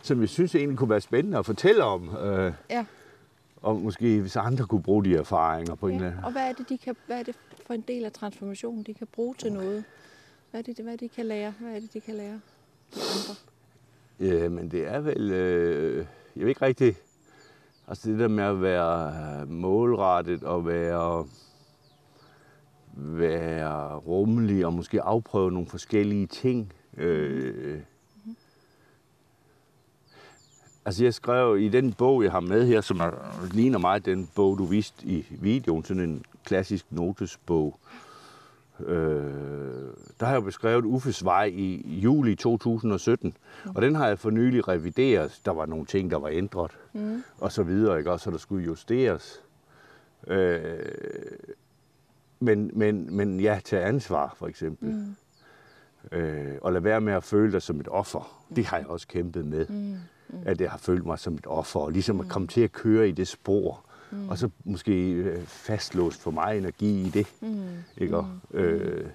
som 0.07 0.21
jeg 0.21 0.29
synes 0.29 0.55
egentlig 0.55 0.77
kunne 0.77 0.89
være 0.89 1.01
spændende 1.01 1.37
at 1.37 1.45
fortælle 1.45 1.83
om. 1.83 2.15
Øh, 2.17 2.53
ja. 2.69 2.85
og 3.61 3.75
måske 3.75 4.21
hvis 4.21 4.35
andre 4.35 4.65
kunne 4.65 4.83
bruge 4.83 5.05
de 5.05 5.15
erfaringer 5.15 5.75
på 5.75 5.87
en 5.87 5.95
eller 5.95 6.07
ja. 6.07 6.11
anden 6.11 6.25
Og 6.25 6.31
hvad 6.31 6.49
er, 6.49 6.53
det, 6.53 6.69
de 6.69 6.77
kan, 6.77 6.95
hvad 7.07 7.19
er 7.19 7.23
det 7.23 7.35
for 7.65 7.73
en 7.73 7.83
del 7.87 8.05
af 8.05 8.11
transformationen, 8.11 8.83
de 8.83 8.93
kan 8.93 9.07
bruge 9.07 9.35
til 9.35 9.53
noget? 9.53 9.83
Hvad 10.51 10.59
er 10.59 10.63
det, 10.73 10.85
hvad 10.85 10.97
de 10.97 11.09
kan 11.09 11.25
lære? 11.25 11.53
Hvad 11.59 11.75
er 11.75 11.79
det, 11.79 11.93
de 11.93 11.99
kan 11.99 12.15
lære? 12.15 12.39
De 12.95 12.99
andre? 12.99 13.35
Ja, 14.19 14.49
men 14.49 14.71
det 14.71 14.87
er 14.87 14.99
vel... 14.99 15.31
Øh, 15.31 16.05
jeg 16.35 16.41
ved 16.41 16.49
ikke 16.49 16.65
rigtigt... 16.65 17.03
Altså 17.89 18.09
det 18.11 18.19
der 18.19 18.27
med 18.27 18.43
at 18.43 18.61
være 18.61 19.45
målrettet 19.45 20.43
og 20.43 20.65
være, 20.65 21.27
være 22.93 23.95
rummelig 23.95 24.65
og 24.65 24.73
måske 24.73 25.01
afprøve 25.01 25.51
nogle 25.51 25.67
forskellige 25.67 26.27
ting. 26.27 26.73
Øh, 26.97 27.79
altså 30.87 31.03
jeg 31.03 31.13
skrev 31.13 31.57
i 31.59 31.69
den 31.69 31.93
bog, 31.93 32.23
jeg 32.23 32.31
har 32.31 32.39
med 32.39 32.67
her, 32.67 32.81
som 32.81 32.99
er, 32.99 33.11
ligner 33.51 33.79
meget 33.79 34.05
den 34.05 34.29
bog, 34.35 34.57
du 34.57 34.65
viste 34.65 35.05
i 35.05 35.25
videoen, 35.29 35.83
sådan 35.83 36.03
en 36.03 36.23
klassisk 36.45 36.85
notesbog. 36.89 37.79
Øh, 38.79 39.23
der 40.19 40.25
har 40.25 40.33
jeg 40.33 40.43
beskrevet 40.43 40.85
Uffes 40.85 41.25
vej 41.25 41.43
i 41.53 41.99
juli 42.03 42.35
2017, 42.35 43.37
og 43.75 43.81
den 43.81 43.95
har 43.95 44.07
jeg 44.07 44.19
for 44.19 44.29
nylig 44.29 44.67
revideret. 44.67 45.41
Der 45.45 45.51
var 45.51 45.65
nogle 45.65 45.85
ting, 45.85 46.11
der 46.11 46.17
var 46.17 46.29
ændret, 46.29 46.71
mm. 46.93 47.23
og 47.37 47.51
så 47.51 47.63
videre, 47.63 47.97
ikke? 47.97 48.11
Også, 48.11 48.23
så 48.23 48.31
der 48.31 48.37
skulle 48.37 48.65
justeres. 48.65 49.43
Øh, 50.27 50.79
men, 52.39 52.71
men, 52.73 53.15
men 53.15 53.39
ja, 53.39 53.59
tage 53.63 53.83
ansvar, 53.83 54.35
for 54.37 54.47
eksempel. 54.47 54.89
Mm. 54.89 56.17
Øh, 56.17 56.55
og 56.61 56.73
lade 56.73 56.83
være 56.83 57.01
med 57.01 57.13
at 57.13 57.23
føle 57.23 57.51
dig 57.51 57.61
som 57.61 57.79
et 57.79 57.87
offer. 57.91 58.45
Det 58.55 58.65
har 58.65 58.77
jeg 58.77 58.87
også 58.87 59.07
kæmpet 59.07 59.45
med. 59.45 59.65
Mm. 60.29 60.37
At 60.45 60.61
jeg 60.61 60.71
har 60.71 60.77
følt 60.77 61.05
mig 61.05 61.19
som 61.19 61.33
et 61.33 61.47
offer, 61.47 61.79
og 61.79 61.91
ligesom 61.91 62.19
at 62.19 62.27
komme 62.27 62.47
til 62.47 62.61
at 62.61 62.71
køre 62.71 63.09
i 63.09 63.11
det 63.11 63.27
spor. 63.27 63.83
Mm. 64.11 64.29
Og 64.29 64.37
så 64.37 64.49
måske 64.63 65.11
øh, 65.11 65.41
fastlåst 65.45 66.21
for 66.21 66.31
meget 66.31 66.57
energi 66.57 67.01
i 67.01 67.09
det. 67.09 67.27
Mm. 67.41 67.63
Ikke? 67.97 68.17
Og, 68.17 68.27
øh, 68.53 69.05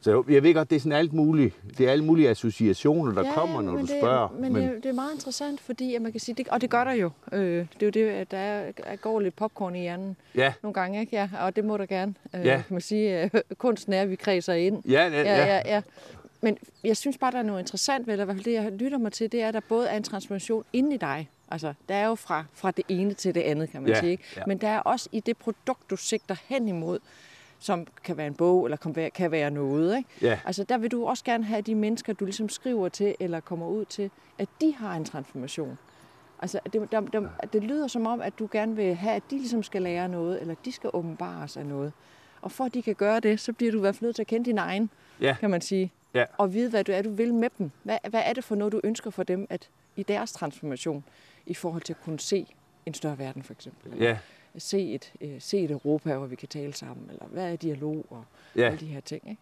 så 0.00 0.24
jeg, 0.28 0.42
ved 0.42 0.54
godt, 0.54 0.70
det 0.70 0.76
er 0.76 0.80
sådan 0.80 0.92
alt 0.92 1.12
muligt. 1.12 1.54
Det 1.78 1.86
er 1.86 1.92
alle 1.92 2.04
mulige 2.04 2.28
associationer, 2.30 3.22
der 3.22 3.32
kommer, 3.32 3.62
når 3.62 3.72
du 3.72 3.80
det, 3.80 3.88
spørger. 3.88 4.28
Men, 4.40 4.52
men 4.52 4.62
det, 4.62 4.82
det 4.82 4.88
er 4.88 4.92
meget 4.92 5.14
interessant, 5.14 5.60
fordi 5.60 5.94
at 5.94 6.02
man 6.02 6.12
kan 6.12 6.20
sige, 6.20 6.34
det, 6.34 6.48
og 6.48 6.60
det 6.60 6.70
gør 6.70 6.84
der 6.84 6.92
jo. 6.92 7.10
Øh, 7.32 7.40
det 7.80 7.82
er 7.82 7.86
jo 7.86 7.90
det, 7.90 8.08
at 8.08 8.30
der 8.30 8.36
er, 8.38 8.72
at 8.84 9.00
går 9.00 9.20
lidt 9.20 9.36
popcorn 9.36 9.74
i 9.76 9.80
hjernen 9.80 10.16
ja, 10.34 10.52
nogle 10.62 10.74
gange, 10.74 11.00
ikke? 11.00 11.16
Ja, 11.16 11.28
og 11.40 11.56
det 11.56 11.64
må 11.64 11.76
der 11.76 11.86
gerne. 11.86 12.14
Øh, 12.34 12.46
Ja. 12.46 12.54
Kan 12.66 12.74
man 12.74 12.80
sige, 12.80 13.22
øh, 13.22 13.30
kunsten 13.58 13.92
er, 13.92 14.02
at 14.02 14.10
vi 14.10 14.16
kredser 14.16 14.52
ind. 14.54 14.82
ja, 14.88 15.08
ja, 15.08 15.22
ja, 15.22 15.46
ja, 15.46 15.62
ja. 15.74 15.82
Men 16.40 16.58
jeg 16.84 16.96
synes 16.96 17.18
bare, 17.18 17.30
der 17.32 17.38
er 17.38 17.42
noget 17.42 17.60
interessant 17.60 18.06
ved 18.06 18.16
det, 18.16 18.22
i 18.22 18.24
hvert 18.24 18.36
fald 18.36 18.44
det, 18.44 18.52
jeg 18.52 18.72
lytter 18.72 18.98
mig 18.98 19.12
til, 19.12 19.32
det 19.32 19.42
er, 19.42 19.48
at 19.48 19.54
der 19.54 19.60
både 19.68 19.88
er 19.88 19.96
en 19.96 20.02
transformation 20.02 20.64
inde 20.72 20.94
i 20.94 20.98
dig. 20.98 21.28
Altså, 21.50 21.74
der 21.88 21.94
er 21.94 22.06
jo 22.06 22.14
fra, 22.14 22.44
fra 22.54 22.70
det 22.70 22.84
ene 22.88 23.14
til 23.14 23.34
det 23.34 23.40
andet, 23.40 23.70
kan 23.70 23.82
man 23.82 23.90
Ja, 23.90 24.00
sige. 24.00 24.10
Ikke? 24.12 24.24
ja. 24.36 24.42
Men 24.46 24.58
der 24.58 24.68
er 24.68 24.78
også 24.80 25.08
i 25.12 25.20
det 25.20 25.36
produkt, 25.36 25.90
du 25.90 25.96
sigter 25.96 26.36
hen 26.48 26.68
imod, 26.68 26.98
som 27.58 27.86
kan 28.04 28.16
være 28.16 28.26
en 28.26 28.34
bog, 28.34 28.64
eller 28.64 28.76
kan 28.76 28.96
være, 28.96 29.10
kan 29.10 29.30
være 29.30 29.50
noget. 29.50 29.96
Ikke? 29.96 30.08
Ja. 30.22 30.38
Altså, 30.44 30.64
der 30.64 30.78
vil 30.78 30.90
du 30.90 31.06
også 31.06 31.24
gerne 31.24 31.44
have 31.44 31.62
de 31.62 31.74
mennesker, 31.74 32.12
du 32.12 32.24
ligesom 32.24 32.48
skriver 32.48 32.88
til, 32.88 33.14
eller 33.20 33.40
kommer 33.40 33.66
ud 33.66 33.84
til, 33.84 34.10
at 34.38 34.48
de 34.60 34.74
har 34.78 34.94
en 34.96 35.04
transformation. 35.04 35.78
Altså, 36.42 36.60
det, 36.72 36.92
der, 36.92 37.00
der, 37.00 37.28
det 37.52 37.64
lyder 37.64 37.86
som 37.86 38.06
om, 38.06 38.20
at 38.20 38.38
du 38.38 38.48
gerne 38.52 38.76
vil 38.76 38.94
have, 38.94 39.14
at 39.14 39.22
de 39.30 39.38
ligesom 39.38 39.62
skal 39.62 39.82
lære 39.82 40.08
noget, 40.08 40.40
eller 40.40 40.54
de 40.64 40.72
skal 40.72 40.90
åbenbares 40.92 41.56
af 41.56 41.66
noget. 41.66 41.92
Og 42.42 42.52
for 42.52 42.64
at 42.64 42.74
de 42.74 42.82
kan 42.82 42.94
gøre 42.94 43.20
det, 43.20 43.40
så 43.40 43.52
bliver 43.52 43.72
du 43.72 43.78
i 43.78 43.80
hvert 43.80 43.94
fald 43.94 44.02
nødt 44.06 44.16
til 44.16 44.22
at 44.22 44.26
kende 44.26 44.44
din 44.46 44.58
egen, 44.58 44.90
ja, 45.20 45.36
kan 45.40 45.50
man 45.50 45.60
sige. 45.60 45.92
Ja. 46.16 46.24
Og 46.38 46.54
vide, 46.54 46.70
hvad 46.70 46.84
du 46.84 46.92
er, 46.92 47.02
du 47.02 47.10
vil 47.10 47.34
med 47.34 47.48
dem. 47.58 47.70
Hvad, 47.82 47.98
hvad 48.10 48.22
er 48.24 48.32
det 48.32 48.44
for 48.44 48.54
noget, 48.54 48.72
du 48.72 48.80
ønsker 48.84 49.10
for 49.10 49.22
dem 49.22 49.46
at 49.50 49.68
i 49.96 50.02
deres 50.02 50.32
transformation, 50.32 51.04
i 51.46 51.54
forhold 51.54 51.82
til 51.82 51.92
at 51.92 52.04
kunne 52.04 52.20
se 52.20 52.46
en 52.86 52.94
større 52.94 53.18
verden, 53.18 53.42
for 53.42 53.52
eksempel? 53.52 53.92
Eller 53.92 54.08
ja. 54.08 54.18
se, 54.58 54.94
et, 54.94 55.12
øh, 55.20 55.40
se 55.40 55.58
et 55.60 55.70
Europa, 55.70 56.16
hvor 56.16 56.26
vi 56.26 56.36
kan 56.36 56.48
tale 56.48 56.74
sammen, 56.74 57.06
eller 57.10 57.26
hvad 57.26 57.52
er 57.52 57.56
dialog, 57.56 58.06
og 58.10 58.24
Ja. 58.56 58.62
alle 58.66 58.78
de 58.78 58.86
her 58.86 59.00
ting. 59.00 59.22
Ikke? 59.30 59.40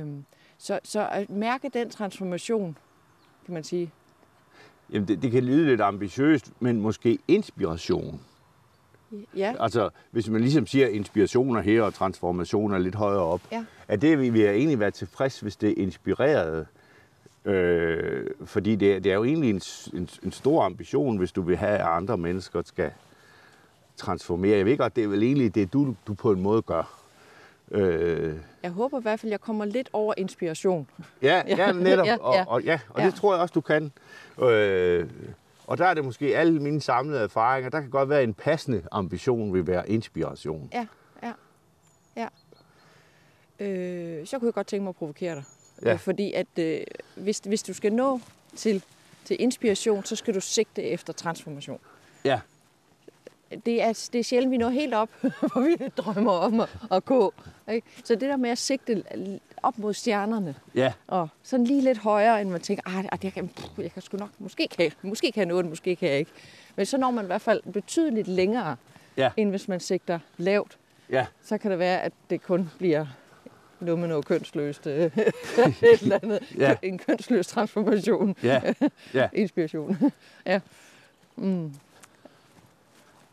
Øhm, 0.00 0.24
så, 0.58 0.80
så 0.84 1.08
at 1.08 1.30
mærke 1.30 1.68
den 1.68 1.90
transformation, 1.90 2.76
kan 3.44 3.54
man 3.54 3.64
sige, 3.64 3.90
Jamen, 4.92 5.08
det, 5.08 5.22
det 5.22 5.30
kan 5.30 5.44
lyde 5.44 5.66
lidt 5.66 5.80
ambitiøst, 5.80 6.52
men 6.60 6.80
måske 6.80 7.18
inspiration. 7.28 8.20
Ja. 9.36 9.54
Altså, 9.60 9.90
hvis 10.10 10.28
man 10.28 10.40
ligesom 10.40 10.66
siger 10.66 10.88
inspirationer 10.88 11.60
her 11.60 11.82
og 11.82 11.94
transformationer 11.94 12.78
lidt 12.78 12.94
højere 12.94 13.20
op, 13.22 13.40
Ja. 13.52 13.64
At 13.88 14.02
det 14.02 14.18
vil 14.18 14.34
vi 14.34 14.46
egentlig 14.46 14.78
være 14.80 14.90
tilfreds, 14.90 15.40
hvis 15.40 15.56
det 15.56 15.70
er 15.70 15.74
inspireret. 15.82 16.66
Øh, 17.44 18.26
fordi 18.44 18.76
det, 18.76 18.94
er- 18.96 19.00
det 19.00 19.12
er 19.12 19.16
jo 19.16 19.24
egentlig 19.24 19.50
en, 19.50 19.60
en, 19.94 20.08
en 20.22 20.32
stor 20.32 20.62
ambition, 20.64 21.16
hvis 21.18 21.32
du 21.32 21.42
vil 21.42 21.56
have, 21.56 21.78
at 21.78 21.86
andre 21.86 22.16
mennesker 22.18 22.62
skal 22.64 22.90
transformere. 23.96 24.56
Jeg 24.56 24.66
ved 24.66 24.76
godt, 24.78 24.96
det 24.96 25.04
er 25.04 25.08
vel 25.08 25.22
egentlig 25.22 25.54
det, 25.54 25.72
du, 25.72 25.94
du 26.06 26.14
på 26.14 26.32
en 26.32 26.40
måde 26.42 26.62
gør. 26.62 27.00
Øh, 27.70 28.34
Jeg 28.62 28.70
håber 28.70 28.98
i 28.98 29.02
hvert 29.02 29.20
fald, 29.20 29.30
jeg 29.30 29.40
kommer 29.40 29.64
lidt 29.64 29.88
over 29.92 30.14
inspiration. 30.16 30.88
Ja, 31.22 31.42
Ja, 31.56 31.72
netop. 31.72 32.06
ja, 32.06 32.16
Og, 32.20 32.34
ja. 32.34 32.44
og, 32.46 32.62
ja, 32.62 32.78
og 32.88 33.00
Ja. 33.00 33.06
det 33.06 33.14
tror 33.14 33.34
jeg 33.34 33.42
også, 33.42 33.52
du 33.52 33.60
kan. 33.60 33.92
Øh, 34.42 35.08
og 35.66 35.78
der 35.78 35.86
er 35.86 35.94
det 35.94 36.04
måske 36.04 36.36
alle 36.36 36.60
mine 36.62 36.80
samlede 36.80 37.20
erfaringer. 37.20 37.70
Der 37.70 37.80
kan 37.80 37.90
godt 37.90 38.08
være 38.08 38.22
en 38.24 38.34
passende 38.34 38.82
ambition 38.92 39.54
vil 39.54 39.66
være 39.66 39.90
inspiration. 39.90 40.70
Ja, 40.72 40.86
ja, 41.22 41.32
ja. 42.16 42.28
Øh, 43.60 44.26
så 44.26 44.38
kunne 44.38 44.46
jeg 44.46 44.54
godt 44.54 44.66
tænke 44.66 44.82
mig 44.82 44.88
at 44.90 44.96
provokere 44.96 45.34
dig. 45.34 45.44
Ja. 45.82 45.92
Øh, 45.92 45.98
Fordi 45.98 46.32
at 46.32 46.46
øh, 46.58 46.80
hvis, 47.14 47.38
hvis 47.38 47.62
du 47.62 47.72
skal 47.74 47.92
nå 47.92 48.20
til, 48.56 48.82
til 49.24 49.36
inspiration, 49.42 50.04
så 50.04 50.16
skal 50.16 50.34
du 50.34 50.40
sigte 50.40 50.82
efter 50.82 51.12
transformation. 51.12 51.78
Ja, 52.24 52.40
Det 53.64 53.82
er, 53.82 54.08
det 54.12 54.18
er 54.18 54.22
sjældent, 54.24 54.50
vi 54.52 54.56
når 54.56 54.68
helt 54.68 54.94
op, 54.94 55.08
hvor 55.20 55.60
vi 55.60 55.88
drømmer 55.96 56.32
om 56.32 56.60
at, 56.60 56.68
at 56.92 57.04
gå. 57.04 57.34
Ikke? 57.70 57.86
Så 58.04 58.14
det 58.14 58.20
der 58.28 58.36
med 58.36 58.50
at 58.50 58.58
sigte 58.58 59.04
op 59.62 59.78
mod 59.78 59.94
stjernerne, 59.94 60.54
ja, 60.74 60.92
og 61.06 61.28
sådan 61.42 61.66
lige 61.66 61.80
lidt 61.80 61.98
højere, 61.98 62.40
end 62.40 62.50
man 62.50 62.60
tænker, 62.60 62.82
ah, 62.86 62.98
ah, 63.12 63.18
jeg, 63.22 63.32
kan, 63.32 63.48
pff, 63.48 63.78
jeg 63.78 63.92
kan 63.92 64.02
sgu 64.02 64.16
nok, 64.16 64.30
måske 64.38 64.68
kan, 64.68 64.92
måske 65.02 65.32
kan 65.32 65.40
jeg 65.40 65.46
nå 65.46 65.62
det, 65.62 65.68
måske 65.70 65.96
kan 65.96 66.08
jeg 66.08 66.18
ikke. 66.18 66.30
Men 66.76 66.86
så 66.86 66.96
når 66.98 67.10
man 67.10 67.24
i 67.24 67.26
hvert 67.26 67.40
fald 67.42 67.72
betydeligt 67.72 68.28
længere, 68.28 68.76
ja, 69.16 69.30
end 69.36 69.50
hvis 69.50 69.68
man 69.68 69.80
sigter 69.80 70.18
lavt. 70.36 70.78
ja, 71.10 71.26
så 71.42 71.58
kan 71.58 71.70
det 71.70 71.78
være, 71.78 72.02
at 72.02 72.12
det 72.30 72.42
kun 72.42 72.70
bliver 72.78 73.06
noget 73.80 73.98
med 73.98 74.08
noget 74.08 74.24
kønsløst. 74.24 74.86
øh, 74.86 74.94
et 75.04 75.12
eller 75.82 76.18
andet. 76.22 76.40
Ja. 76.58 76.76
En 76.82 76.98
kønsløs 76.98 77.46
transformation. 77.46 78.36
ja, 78.42 78.72
ja. 79.14 79.28
Inspiration. 79.42 79.96
ja. 80.46 80.60
Mm. 81.36 81.74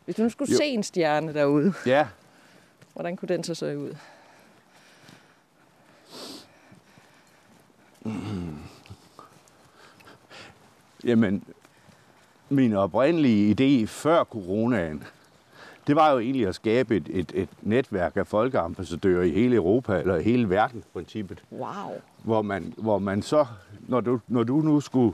Hvis 0.04 0.16
du 0.16 0.22
nu 0.22 0.28
skulle 0.28 0.52
Jo. 0.52 0.56
se 0.56 0.64
en 0.64 0.82
stjerne 0.82 1.34
derude, 1.34 1.74
ja. 1.86 2.06
hvordan 2.92 3.16
kunne 3.16 3.28
den 3.28 3.44
så 3.44 3.54
se 3.54 3.78
ud? 3.78 3.94
Jamen, 11.04 11.44
min 12.48 12.72
oprindelige 12.72 13.54
idé 13.82 13.86
før 13.86 14.24
coronaen, 14.24 15.04
det 15.86 15.96
var 15.96 16.10
jo 16.12 16.18
egentlig 16.18 16.46
at 16.46 16.54
skabe 16.54 16.96
et, 16.96 17.06
et, 17.10 17.32
et 17.34 17.48
netværk 17.62 18.12
af 18.16 18.26
folkeambassadører 18.26 19.22
i 19.22 19.30
hele 19.30 19.56
Europa, 19.56 20.00
eller 20.00 20.18
hele 20.20 20.50
verden, 20.50 20.84
princippet. 20.92 21.42
Wow. 21.52 21.70
hvor 22.24 22.42
man, 22.42 22.74
hvor 22.76 22.98
man 22.98 23.22
så, 23.22 23.46
når 23.88 24.00
du, 24.00 24.20
når 24.28 24.42
du 24.44 24.60
nu 24.60 24.80
skulle, 24.80 25.12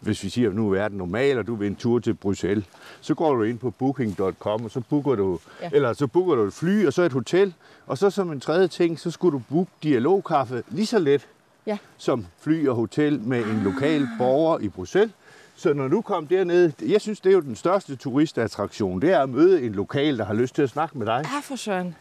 hvis 0.00 0.24
vi 0.24 0.28
siger, 0.28 0.48
at 0.50 0.54
nu 0.56 0.66
er 0.66 0.70
verden 0.70 0.98
normal, 0.98 1.38
og 1.38 1.46
du 1.46 1.54
vil 1.54 1.66
en 1.66 1.76
tur 1.76 1.98
til 1.98 2.14
Bruxelles, 2.14 2.64
så 3.00 3.14
går 3.14 3.34
du 3.34 3.42
ind 3.42 3.58
på 3.58 3.70
booking.com, 3.70 4.64
og 4.64 4.70
så 4.70 4.80
booker 4.90 5.14
du, 5.14 5.38
Ja. 5.62 5.70
eller 5.72 5.92
så 5.92 6.06
booker 6.06 6.34
du 6.34 6.42
et 6.42 6.52
fly, 6.52 6.86
og 6.86 6.92
så 6.92 7.02
et 7.02 7.12
hotel, 7.12 7.54
og 7.86 7.98
så 7.98 8.10
som 8.10 8.32
en 8.32 8.40
tredje 8.40 8.68
ting, 8.68 9.00
så 9.00 9.10
skulle 9.10 9.32
du 9.38 9.42
booke 9.50 9.70
dialogkaffe 9.82 10.62
lige 10.68 10.86
så 10.86 10.98
let 10.98 11.28
Ja. 11.66 11.78
som 11.96 12.26
fly 12.40 12.68
og 12.68 12.76
hotel 12.76 13.20
med 13.20 13.44
en 13.44 13.60
lokal 13.64 14.08
borger 14.18 14.58
i 14.58 14.68
Bruxelles. 14.68 15.10
Så 15.56 15.72
når 15.74 15.88
du 15.88 16.00
kom 16.00 16.26
derned, 16.26 16.72
jeg 16.88 17.00
synes, 17.00 17.20
det 17.20 17.30
er 17.30 17.34
jo 17.34 17.40
den 17.40 17.56
største 17.56 17.96
turistattraktion, 17.96 19.00
det 19.02 19.10
er 19.12 19.18
at 19.20 19.28
møde 19.28 19.62
en 19.62 19.72
lokal, 19.72 20.18
der 20.18 20.24
har 20.24 20.34
lyst 20.34 20.54
til 20.54 20.62
at 20.62 20.70
snakke 20.70 20.98
med 20.98 21.06
dig. 21.06 21.24
Ja, 21.34 21.40
for 21.42 21.56
søren. 21.56 21.94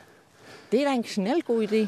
Det 0.72 0.82
er 0.82 0.86
da 0.90 0.94
en 0.96 1.04
knald 1.04 1.42
god 1.42 1.68
idé. 1.68 1.88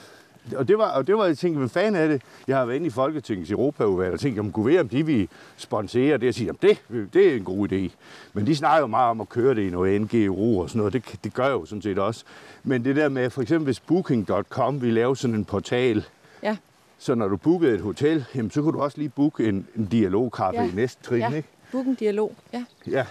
Og 0.58 0.68
det 0.68 0.78
var, 0.78 0.92
og 0.92 1.08
det 1.08 1.18
var 1.18 1.26
jeg 1.26 1.38
tænkte, 1.38 1.60
hvad 1.60 1.70
fanden 1.70 2.02
er 2.02 2.08
det? 2.08 2.22
Jeg 2.48 2.58
har 2.58 2.66
været 2.66 2.76
inde 2.76 2.88
i 2.88 2.90
Folketingets 2.90 3.52
Europaudvalg 3.52 4.14
og 4.14 4.20
tænkt, 4.20 4.40
om 4.40 4.52
kunne 4.52 4.66
være, 4.66 4.80
om 4.80 4.90
de 4.90 5.06
vil 5.06 5.30
sponsere 5.58 6.18
det. 6.18 6.28
Og 6.28 6.34
sige, 6.34 6.46
jamen 6.46 6.60
det, 6.62 7.14
det 7.14 7.32
er 7.32 7.36
en 7.36 7.44
god 7.44 7.72
idé. 7.72 7.90
Men 8.34 8.48
de 8.48 8.56
snakker 8.56 8.80
jo 8.82 8.88
meget 8.88 9.10
om 9.10 9.22
at 9.22 9.30
køre 9.30 9.56
det 9.56 9.62
i 9.62 9.70
noget 9.70 10.02
NGO 10.02 10.58
og 10.60 10.70
sådan 10.70 10.78
noget. 10.78 10.94
Det, 10.94 11.04
det 11.24 11.34
gør 11.34 11.44
jeg 11.44 11.52
jo 11.52 11.66
sådan 11.66 11.82
set 11.82 12.00
også. 12.00 12.24
Men 12.64 12.86
det 12.86 12.96
der 12.96 13.10
med, 13.10 13.30
for 13.30 13.42
eksempel 13.42 13.64
hvis 13.66 13.80
Booking.com 13.80 14.82
vil 14.82 14.94
lave 14.94 15.18
sådan 15.18 15.36
en 15.36 15.46
portal, 15.46 16.06
Ja. 16.44 16.58
så 16.98 17.16
når 17.16 17.28
du 17.28 17.38
bookede 17.38 17.74
et 17.76 17.82
hotel, 17.82 18.26
jamen, 18.36 18.52
så 18.52 18.62
kunne 18.62 18.74
du 18.74 18.82
også 18.82 18.98
lige 18.98 19.10
booke 19.10 19.48
en, 19.50 19.68
en 19.76 19.86
dialogkaffe 19.86 20.60
Ja. 20.62 20.68
i 20.68 20.72
næste 20.76 21.04
trin, 21.04 21.20
ja. 21.20 21.32
ikke? 21.34 21.50
Book 21.76 21.86
en 21.86 21.96
dialog. 21.96 22.36
Ja. 22.54 22.66
Ja. 22.88 23.06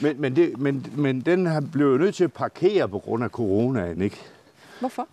Men, 0.00 0.20
men, 0.20 0.36
det, 0.36 0.58
men, 0.58 0.86
men 0.96 1.20
den 1.20 1.46
har 1.46 1.60
blev 1.72 1.86
jo 1.86 1.98
nødt 1.98 2.14
til 2.14 2.24
at 2.24 2.32
parkere 2.32 2.88
på 2.88 2.98
grund 2.98 3.24
af 3.24 3.30
coronaen, 3.30 4.02
ikke? 4.02 4.16
Hvorfor? 4.80 5.08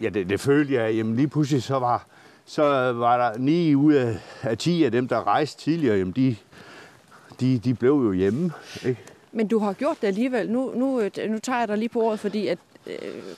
Ja, 0.00 0.08
det, 0.08 0.28
det 0.30 0.40
følte 0.40 0.74
jeg. 0.74 0.94
Jamen 0.94 1.16
lige 1.16 1.28
pludselig 1.28 1.62
så 1.62 1.78
var, 1.78 2.06
så 2.46 2.62
var 2.92 3.32
der 3.32 3.38
9 3.38 3.74
ud 3.74 3.92
af, 3.92 4.16
af 4.42 4.58
10 4.58 4.84
af 4.84 4.90
dem, 4.90 5.08
der 5.08 5.26
rejste 5.26 5.62
tidligere, 5.62 5.96
jamen 5.96 6.12
de, 6.12 6.36
de, 7.40 7.58
de 7.58 7.74
blev 7.74 7.92
jo 7.92 8.12
hjemme. 8.12 8.52
Ikke? 8.84 9.00
Men 9.32 9.48
du 9.48 9.58
har 9.58 9.72
gjort 9.72 9.96
det 10.00 10.06
alligevel. 10.06 10.50
Nu, 10.50 10.72
nu, 10.74 11.00
øh, 11.00 11.10
nu 11.28 11.38
tager 11.38 11.58
jeg 11.58 11.68
dig 11.68 11.78
lige 11.78 11.88
på 11.88 12.02
ordet, 12.02 12.20
fordi 12.20 12.46
at 12.46 12.58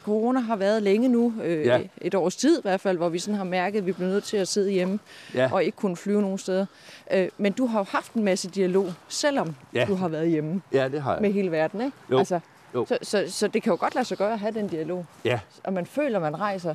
corona 0.05 0.41
har 0.41 0.57
været 0.57 0.83
længe 0.83 1.09
nu, 1.09 1.33
øh, 1.43 1.67
Ja. 1.67 1.81
et 2.01 2.15
års 2.15 2.37
tid 2.37 2.59
i 2.59 2.63
hvert 2.63 2.81
fald, 2.81 2.97
hvor 2.97 3.09
vi 3.09 3.19
sådan 3.19 3.35
har 3.35 3.45
mærket, 3.45 3.79
at 3.79 3.87
vi 3.87 3.93
bliver 3.93 4.09
nødt 4.09 4.25
til 4.25 4.37
at 4.37 4.49
sidde 4.49 4.71
hjemme 4.71 4.99
Ja. 5.35 5.49
og 5.53 5.65
ikke 5.65 5.77
kunne 5.77 5.97
flyve 5.97 6.23
nogen 6.23 6.39
steder. 6.39 6.67
Øh, 7.13 7.29
men 7.39 7.53
du 7.53 7.67
har 7.67 7.79
jo 7.81 7.85
haft 7.89 8.13
en 8.13 8.25
masse 8.25 8.51
dialog, 8.51 8.93
selvom 9.09 9.55
Ja. 9.75 9.85
du 9.89 9.95
har 9.95 10.09
været 10.09 10.29
hjemme 10.29 10.63
Ja, 10.73 10.89
det 10.89 11.03
har 11.03 11.13
jeg. 11.13 11.23
med 11.23 11.33
hele 11.33 11.51
verden. 11.51 11.81
Ikke? 11.81 11.97
Jo. 12.11 12.19
Altså, 12.19 12.41
Jo. 12.75 12.87
Så, 12.89 12.99
så, 13.03 13.25
så 13.29 13.49
det 13.49 13.63
kan 13.63 13.71
jo 13.73 13.77
godt 13.81 13.95
lade 13.95 14.05
sig 14.05 14.19
gøre 14.19 14.33
at 14.33 14.39
have 14.39 14.53
den 14.55 14.69
dialog. 14.69 15.07
Ja, 15.25 15.41
Og 15.65 15.73
man 15.73 15.87
føler, 15.87 16.19
man 16.19 16.39
rejser, 16.41 16.75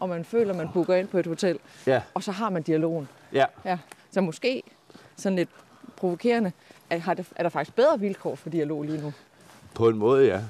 og 0.00 0.08
man 0.08 0.24
føler, 0.24 0.54
man 0.54 0.68
booker 0.74 0.94
ind 0.94 1.08
på 1.08 1.18
et 1.18 1.26
hotel, 1.26 1.58
ja, 1.86 2.02
og 2.14 2.22
så 2.22 2.32
har 2.32 2.50
man 2.50 2.62
dialogen. 2.62 3.08
ja. 3.32 3.44
Ja. 3.64 3.78
Så 4.10 4.20
måske 4.20 4.62
sådan 5.16 5.36
lidt 5.36 5.48
provokerende, 5.96 6.52
at 6.90 7.00
har 7.00 7.14
det, 7.14 7.26
er 7.36 7.42
der 7.42 7.50
faktisk 7.50 7.76
bedre 7.76 8.00
vilkår 8.00 8.34
for 8.34 8.48
dialog 8.50 8.82
lige 8.82 9.02
nu. 9.02 9.12
På 9.74 9.88
en 9.88 9.96
måde, 9.96 10.26
ja. 10.26 10.40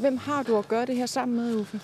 Hvem 0.00 0.16
har 0.16 0.42
du 0.42 0.58
at 0.58 0.68
gøre 0.68 0.86
det 0.86 0.96
her 0.96 1.06
sammen 1.06 1.36
med, 1.36 1.56
Uffe? 1.56 1.80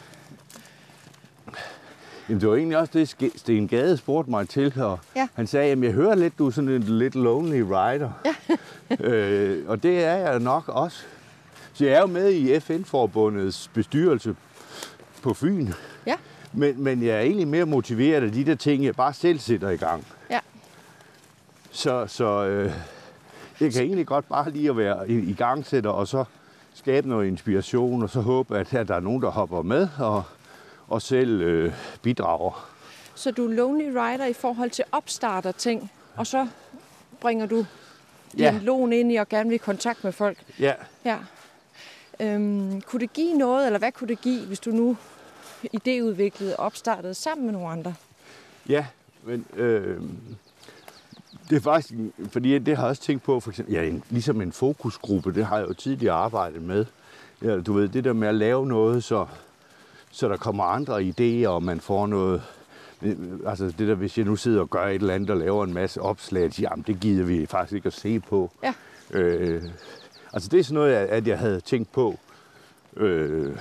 Jamen, 2.28 2.40
det 2.40 2.48
var 2.48 2.56
egentlig 2.56 2.78
også 2.78 2.92
det, 2.94 3.32
Sten 3.36 3.68
Gade 3.68 3.96
spurgte 3.96 4.30
mig 4.30 4.48
til, 4.48 4.72
og 4.80 4.98
Ja. 5.16 5.28
han 5.34 5.46
sagde, 5.46 5.72
at 5.72 5.82
jeg 5.82 5.92
hører 5.92 6.14
lidt, 6.14 6.38
du 6.38 6.46
er 6.46 6.50
sådan 6.50 6.70
en 6.70 6.82
lidt 6.82 7.14
lonely 7.14 7.60
rider. 7.60 8.10
Ja. 8.24 8.34
øh, 9.06 9.68
og 9.68 9.82
det 9.82 10.04
er 10.04 10.14
jeg 10.14 10.38
nok 10.40 10.68
også. 10.68 11.02
Så 11.72 11.84
jeg 11.84 11.94
er 11.94 12.00
jo 12.00 12.06
med 12.06 12.32
i 12.32 12.60
FN-forbundets 12.60 13.70
bestyrelse 13.74 14.36
på 15.22 15.34
Fyn. 15.34 15.68
Ja. 16.06 16.14
Men, 16.52 16.82
men 16.82 17.02
jeg 17.02 17.16
er 17.16 17.20
egentlig 17.20 17.48
mere 17.48 17.64
motiveret 17.66 18.22
af 18.22 18.32
de 18.32 18.44
der 18.44 18.54
ting, 18.54 18.84
jeg 18.84 18.94
bare 18.96 19.12
selv 19.12 19.38
sætter 19.38 19.70
i 19.70 19.76
gang. 19.76 20.06
Ja. 20.30 20.40
Så, 21.70 22.06
så 22.06 22.44
øh, 22.46 22.72
jeg 23.60 23.72
kan 23.72 23.82
egentlig 23.82 24.06
godt 24.06 24.28
bare 24.28 24.50
lige 24.50 24.70
at 24.70 24.76
være 24.76 25.10
i, 25.10 25.14
i 25.18 25.32
gangsætter, 25.34 25.90
og 25.90 26.08
så 26.08 26.24
skabe 26.74 27.08
noget 27.08 27.26
inspiration, 27.26 28.02
og 28.02 28.10
så 28.10 28.20
håbe, 28.20 28.58
at, 28.58 28.74
at 28.74 28.88
der 28.88 28.94
er 28.94 29.00
nogen, 29.00 29.22
der 29.22 29.30
hopper 29.30 29.62
med, 29.62 29.88
og, 29.98 30.22
og 30.88 31.02
selv 31.02 31.40
øh, 31.42 31.72
bidrager. 32.02 32.70
Så 33.14 33.30
du 33.30 33.48
er 33.48 33.52
lonely 33.54 33.88
rider 33.88 34.24
i 34.26 34.32
forhold 34.32 34.70
til 34.70 34.84
opstarter 34.92 35.52
ting, 35.52 35.90
og 36.16 36.26
så 36.26 36.48
bringer 37.20 37.46
du 37.46 37.66
Ja. 38.38 38.50
dialogen 38.50 38.92
ind 38.92 39.12
i 39.12 39.16
og 39.16 39.28
gerne 39.28 39.48
vil 39.48 39.54
i 39.54 39.58
kontakt 39.58 40.04
med 40.04 40.12
folk. 40.12 40.38
Ja, 40.60 40.72
Ja. 41.04 41.18
Øhm, 42.20 42.80
kunne 42.80 43.00
det 43.00 43.12
give 43.12 43.34
noget, 43.38 43.66
eller 43.66 43.78
hvad 43.78 43.92
kunne 43.92 44.08
det 44.08 44.20
give, 44.20 44.46
hvis 44.46 44.60
du 44.60 44.70
nu 44.70 44.96
idéudviklede 45.76 46.56
og 46.56 46.64
opstartede 46.66 47.14
sammen 47.14 47.44
med 47.46 47.52
nogle 47.52 47.68
andre? 47.68 47.94
ja, 48.68 48.86
men 49.22 49.46
øh, 49.56 50.00
det 51.50 51.56
er 51.56 51.60
faktisk, 51.60 51.94
en- 51.94 52.12
fordi 52.32 52.58
det 52.58 52.76
har 52.76 52.82
jeg 52.84 52.90
også 52.90 53.02
tænkt 53.02 53.22
på, 53.24 53.40
for 53.40 53.50
eksempel, 53.50 53.74
ja, 53.74 53.82
en, 53.82 54.02
ligesom 54.10 54.40
en 54.40 54.52
fokusgruppe, 54.52 55.34
det 55.34 55.46
har 55.46 55.58
jeg 55.58 55.68
jo 55.68 55.74
tidligere 55.74 56.14
arbejdet 56.14 56.62
med. 56.62 56.84
Ja, 57.42 57.60
du 57.60 57.72
ved, 57.72 57.88
det 57.88 58.04
der 58.04 58.12
med 58.12 58.28
at 58.28 58.34
lave 58.34 58.66
noget, 58.66 59.04
så, 59.04 59.26
så 60.10 60.28
der 60.28 60.36
kommer 60.36 60.64
andre 60.64 61.00
idéer, 61.02 61.48
og 61.48 61.62
man 61.62 61.80
får 61.80 62.06
noget, 62.06 62.42
altså 63.46 63.64
det 63.78 63.88
der, 63.88 63.94
hvis 63.94 64.18
jeg 64.18 64.26
nu 64.26 64.36
sidder 64.36 64.60
og 64.60 64.70
gør 64.70 64.86
et 64.86 64.94
eller 64.94 65.14
andet 65.14 65.30
og 65.30 65.36
laver 65.36 65.64
en 65.64 65.74
masse 65.74 66.00
opslag, 66.00 66.54
så, 66.54 66.62
jamen 66.62 66.84
det 66.86 67.00
gider 67.00 67.24
vi 67.24 67.46
faktisk 67.46 67.72
ikke 67.74 67.86
at 67.86 67.92
se 67.92 68.20
på. 68.20 68.50
Ja. 68.62 68.72
Øh, 69.10 69.62
altså 70.32 70.48
det 70.48 70.60
er 70.60 70.64
sådan 70.64 70.74
noget, 70.74 70.92
at 70.94 71.08
at 71.08 71.26
jeg 71.26 71.38
havde 71.38 71.60
tænkt 71.60 71.92
på. 71.92 72.18
Øh, 72.96 73.56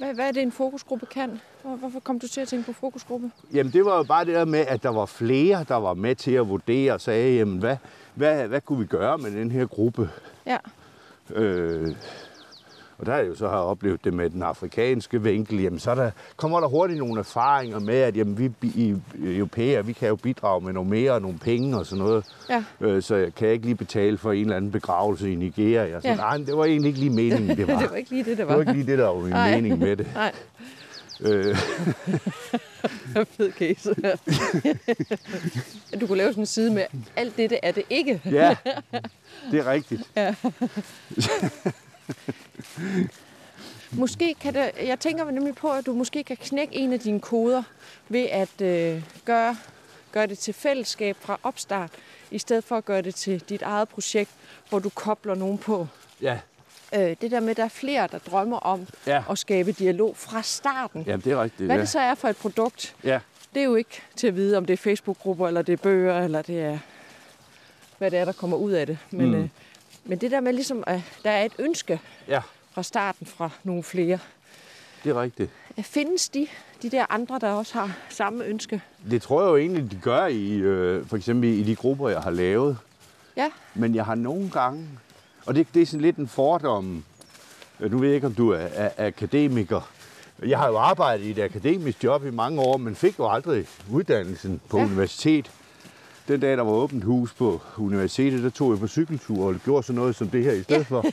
Hvad, 0.00 0.14
hvad 0.14 0.28
er 0.28 0.32
det, 0.32 0.42
en 0.42 0.52
fokusgruppe 0.52 1.06
kan? 1.06 1.40
Hvor- 1.62 1.76
Hvorfor 1.76 2.00
kom 2.00 2.20
du 2.20 2.28
til 2.28 2.40
at 2.40 2.48
tænke 2.48 2.66
på 2.66 2.72
fokusgruppe? 2.72 3.30
Jamen 3.54 3.72
det 3.72 3.84
var 3.84 3.96
jo 3.96 4.02
bare 4.02 4.24
det 4.24 4.34
der 4.34 4.44
med, 4.44 4.58
at 4.58 4.82
der 4.82 4.88
var 4.88 5.06
flere, 5.06 5.64
der 5.68 5.74
var 5.74 5.94
med 5.94 6.14
til 6.14 6.32
at 6.32 6.48
vurdere 6.48 6.92
og 6.92 7.00
sagde, 7.00 7.36
jamen 7.36 7.58
hvad, 7.58 7.76
hvad, 8.14 8.48
hvad 8.48 8.60
kunne 8.60 8.78
vi 8.78 8.86
gøre 8.86 9.18
med 9.18 9.30
den 9.30 9.50
her 9.50 9.66
gruppe? 9.66 10.10
Ja. 10.46 10.56
Øh, 11.34 11.88
Og 13.00 13.06
der 13.06 13.12
er 13.12 13.18
jeg 13.18 13.28
jo 13.28 13.34
så 13.34 13.48
har 13.48 13.56
oplevet 13.58 14.04
det 14.04 14.14
med 14.14 14.30
den 14.30 14.42
afrikanske 14.42 15.22
vinkel, 15.22 15.60
jamen 15.60 15.78
så 15.78 15.94
der, 15.94 16.10
kommer 16.36 16.60
der 16.60 16.68
hurtigt 16.68 16.98
nogle 16.98 17.18
erfaringer 17.18 17.78
med, 17.78 17.94
at 17.94 18.16
jamen, 18.16 18.38
vi 18.38 18.50
i 18.74 18.96
europæer, 19.24 19.82
vi 19.82 19.92
kan 19.92 20.08
jo 20.08 20.16
bidrage 20.16 20.60
med 20.64 20.72
noget 20.72 20.88
mere 20.88 21.12
og 21.12 21.22
nogle 21.22 21.38
penge 21.38 21.78
og 21.78 21.86
sådan 21.86 22.04
noget. 22.04 22.24
Ja. 22.50 22.64
Øh, 22.80 23.02
så 23.02 23.14
jeg 23.16 23.34
kan 23.34 23.48
ikke 23.48 23.64
lige 23.64 23.74
betale 23.74 24.18
for 24.18 24.32
en 24.32 24.40
eller 24.40 24.56
anden 24.56 24.70
begravelse 24.70 25.32
i 25.32 25.34
Nigeria. 25.34 26.00
Så 26.00 26.08
Ja. 26.08 26.14
nej, 26.16 26.36
det 26.36 26.56
var 26.56 26.64
egentlig 26.64 26.88
ikke 26.88 27.00
lige 27.00 27.10
meningen, 27.10 27.56
det 27.58 27.68
var. 27.68 27.78
det 27.78 27.90
var 27.90 27.96
ikke 27.96 28.10
lige 28.10 28.24
det, 28.24 28.26
det 28.30 28.38
det 28.38 28.46
var. 28.46 28.52
var 28.54 28.60
ikke 28.60 28.72
lige 28.72 28.86
det, 28.86 28.98
der 28.98 29.06
var 29.06 29.20
min 29.20 29.30
Nej. 29.30 29.54
mening 29.54 29.78
med 29.78 29.96
det. 29.96 30.06
Nej, 30.14 30.32
Øh, 31.22 31.56
fed 33.36 33.52
case. 33.52 33.94
du 36.00 36.06
kunne 36.06 36.18
lave 36.18 36.28
sådan 36.32 36.42
en 36.42 36.46
side 36.46 36.74
med, 36.74 36.82
alt 37.16 37.36
dette 37.36 37.58
er 37.64 37.72
det 37.72 37.82
ikke. 37.90 38.20
ja, 38.24 38.56
det 39.50 39.58
er 39.60 39.70
rigtigt. 39.70 40.02
Måske 43.92 44.34
kan 44.40 44.54
det, 44.54 44.70
jeg 44.84 45.00
tænker 45.00 45.30
nemlig 45.30 45.54
på, 45.54 45.70
at 45.70 45.86
du 45.86 45.92
måske 45.92 46.24
kan 46.24 46.36
knække 46.36 46.74
en 46.76 46.92
af 46.92 47.00
dine 47.00 47.20
koder 47.20 47.62
ved 48.08 48.26
at 48.30 48.60
øh, 48.62 49.02
gøre, 49.24 49.56
gøre 50.12 50.26
det 50.26 50.38
til 50.38 50.54
fællesskab 50.54 51.16
fra 51.20 51.38
opstart, 51.42 51.90
i 52.30 52.38
stedet 52.38 52.64
for 52.64 52.76
at 52.76 52.84
gøre 52.84 53.02
det 53.02 53.14
til 53.14 53.40
dit 53.48 53.62
eget 53.62 53.88
projekt, 53.88 54.30
hvor 54.68 54.78
du 54.78 54.88
kobler 54.88 55.34
nogen 55.34 55.58
på. 55.58 55.86
Ja, 56.22 56.38
Øh, 56.94 57.16
det 57.20 57.30
der 57.30 57.40
med, 57.40 57.50
at 57.50 57.56
der 57.56 57.64
er 57.64 57.68
flere, 57.68 58.08
der 58.12 58.18
drømmer 58.18 58.56
om 58.56 58.86
ja. 59.06 59.22
at 59.30 59.38
skabe 59.38 59.72
dialog 59.72 60.16
fra 60.16 60.42
starten. 60.42 61.02
Jamen, 61.06 61.20
det 61.24 61.32
er 61.32 61.42
rigtigt. 61.42 61.66
Hvad 61.66 61.76
ja. 61.76 61.80
det 61.80 61.88
så 61.88 62.00
er 62.00 62.14
for 62.14 62.28
et 62.28 62.36
produkt, 62.36 62.94
Ja, 63.04 63.20
det 63.54 63.60
er 63.60 63.64
jo 63.64 63.74
ikke 63.74 64.02
til 64.16 64.26
at 64.26 64.36
vide, 64.36 64.56
om 64.56 64.64
det 64.64 64.72
er 64.72 64.76
Facebook-grupper, 64.76 65.48
eller 65.48 65.62
det 65.62 65.72
er 65.72 65.76
bøger, 65.76 66.20
eller 66.24 66.42
det 66.42 66.60
er, 66.60 66.78
hvad 67.98 68.10
det 68.10 68.18
er, 68.18 68.24
der 68.24 68.32
kommer 68.32 68.56
ud 68.56 68.72
af 68.72 68.86
det. 68.86 68.98
Men, 69.10 69.26
Mm. 69.30 69.34
øh, 69.34 69.48
men 70.04 70.18
det 70.18 70.30
der 70.30 70.40
med 70.40 70.52
ligesom, 70.52 70.84
at 70.86 71.00
der 71.24 71.30
er 71.30 71.44
et 71.44 71.52
ønske 71.58 72.00
ja, 72.28 72.40
fra 72.72 72.82
starten 72.82 73.26
fra 73.26 73.50
nogle 73.64 73.82
flere. 73.82 74.18
det 75.04 75.10
er 75.10 75.22
rigtigt. 75.22 75.50
Findes 75.82 76.28
de, 76.28 76.46
de 76.82 76.90
der 76.90 77.06
andre, 77.10 77.38
der 77.38 77.52
også 77.52 77.74
har 77.74 77.96
samme 78.08 78.44
ønske? 78.44 78.82
Det 79.10 79.22
tror 79.22 79.42
jeg 79.42 79.48
jo 79.48 79.56
egentlig, 79.56 79.90
de 79.90 79.96
gør 80.02 80.26
i, 80.26 80.54
øh, 80.54 81.06
for 81.06 81.16
eksempel 81.16 81.48
i 81.48 81.62
de 81.62 81.76
grupper, 81.76 82.08
jeg 82.08 82.20
har 82.20 82.30
lavet. 82.30 82.78
Ja, 83.36 83.50
Men 83.74 83.94
jeg 83.94 84.04
har 84.04 84.14
nogle 84.14 84.50
gange, 84.50 84.88
og 85.46 85.54
det, 85.54 85.66
det 85.74 85.82
er 85.82 85.86
sådan 85.86 86.00
lidt 86.00 86.16
en 86.16 86.28
fordom, 86.28 87.04
Øh, 87.80 87.90
nu 87.90 87.98
ved 87.98 88.08
jeg 88.08 88.14
ikke, 88.14 88.26
om 88.26 88.34
du 88.34 88.50
er, 88.50 88.66
er 88.74 89.06
akademiker. 89.06 89.90
Jeg 90.46 90.58
har 90.58 90.68
jo 90.68 90.76
arbejdet 90.76 91.24
i 91.24 91.30
et 91.30 91.38
akademisk 91.38 92.04
job 92.04 92.26
i 92.26 92.30
mange 92.30 92.60
år, 92.60 92.76
men 92.76 92.94
fik 92.94 93.18
jo 93.18 93.28
aldrig 93.28 93.66
uddannelsen 93.90 94.60
på 94.68 94.78
ja. 94.78 94.84
universitet. 94.84 95.50
Den 96.30 96.40
dag, 96.40 96.56
der 96.56 96.62
var 96.62 96.72
åbent 96.72 97.04
hus 97.04 97.32
på 97.32 97.60
universitetet, 97.78 98.42
der 98.42 98.50
tog 98.50 98.70
jeg 98.70 98.78
på 98.78 98.86
cykeltur 98.86 99.46
og 99.46 99.54
gjorde 99.64 99.82
sådan 99.86 100.00
noget 100.00 100.16
som 100.16 100.28
det 100.28 100.44
her 100.44 100.52
i 100.52 100.62
stedet 100.62 100.90
ja. 100.90 100.96
for. 100.96 101.06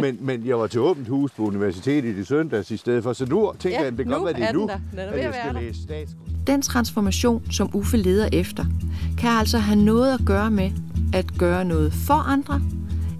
Men, 0.00 0.18
men 0.20 0.46
jeg 0.46 0.58
var 0.58 0.66
til 0.66 0.80
åbent 0.80 1.08
hus 1.08 1.30
på 1.30 1.42
universitetet 1.42 2.16
i 2.16 2.24
søndags 2.24 2.70
i 2.70 2.76
stedet 2.76 3.02
for, 3.02 3.12
så 3.12 3.26
nu 3.26 3.52
tænker 3.58 3.78
Ja, 3.78 3.84
jeg, 3.84 3.92
at 3.92 3.98
det 3.98 4.06
kan 4.06 4.12
nu 4.12 4.18
godt 4.18 4.24
være, 4.24 4.34
det 4.34 4.42
er 4.42 4.52
den 4.52 4.60
nu, 4.60 4.66
der. 4.66 4.78
Den 4.90 4.98
er 4.98 5.12
at 5.12 5.22
jeg 5.22 5.34
skal 5.42 5.62
læse 5.62 5.82
statskundskab. 5.82 6.46
Den 6.46 6.62
transformation, 6.62 7.50
som 7.50 7.70
Uffe 7.74 7.96
leder 7.96 8.28
efter, 8.32 8.64
kan 9.18 9.30
altså 9.30 9.58
have 9.58 9.84
noget 9.84 10.14
at 10.14 10.20
gøre 10.26 10.50
med 10.50 10.70
at 11.14 11.26
gøre 11.38 11.64
noget 11.64 11.92
for 11.92 12.14
andre, 12.14 12.62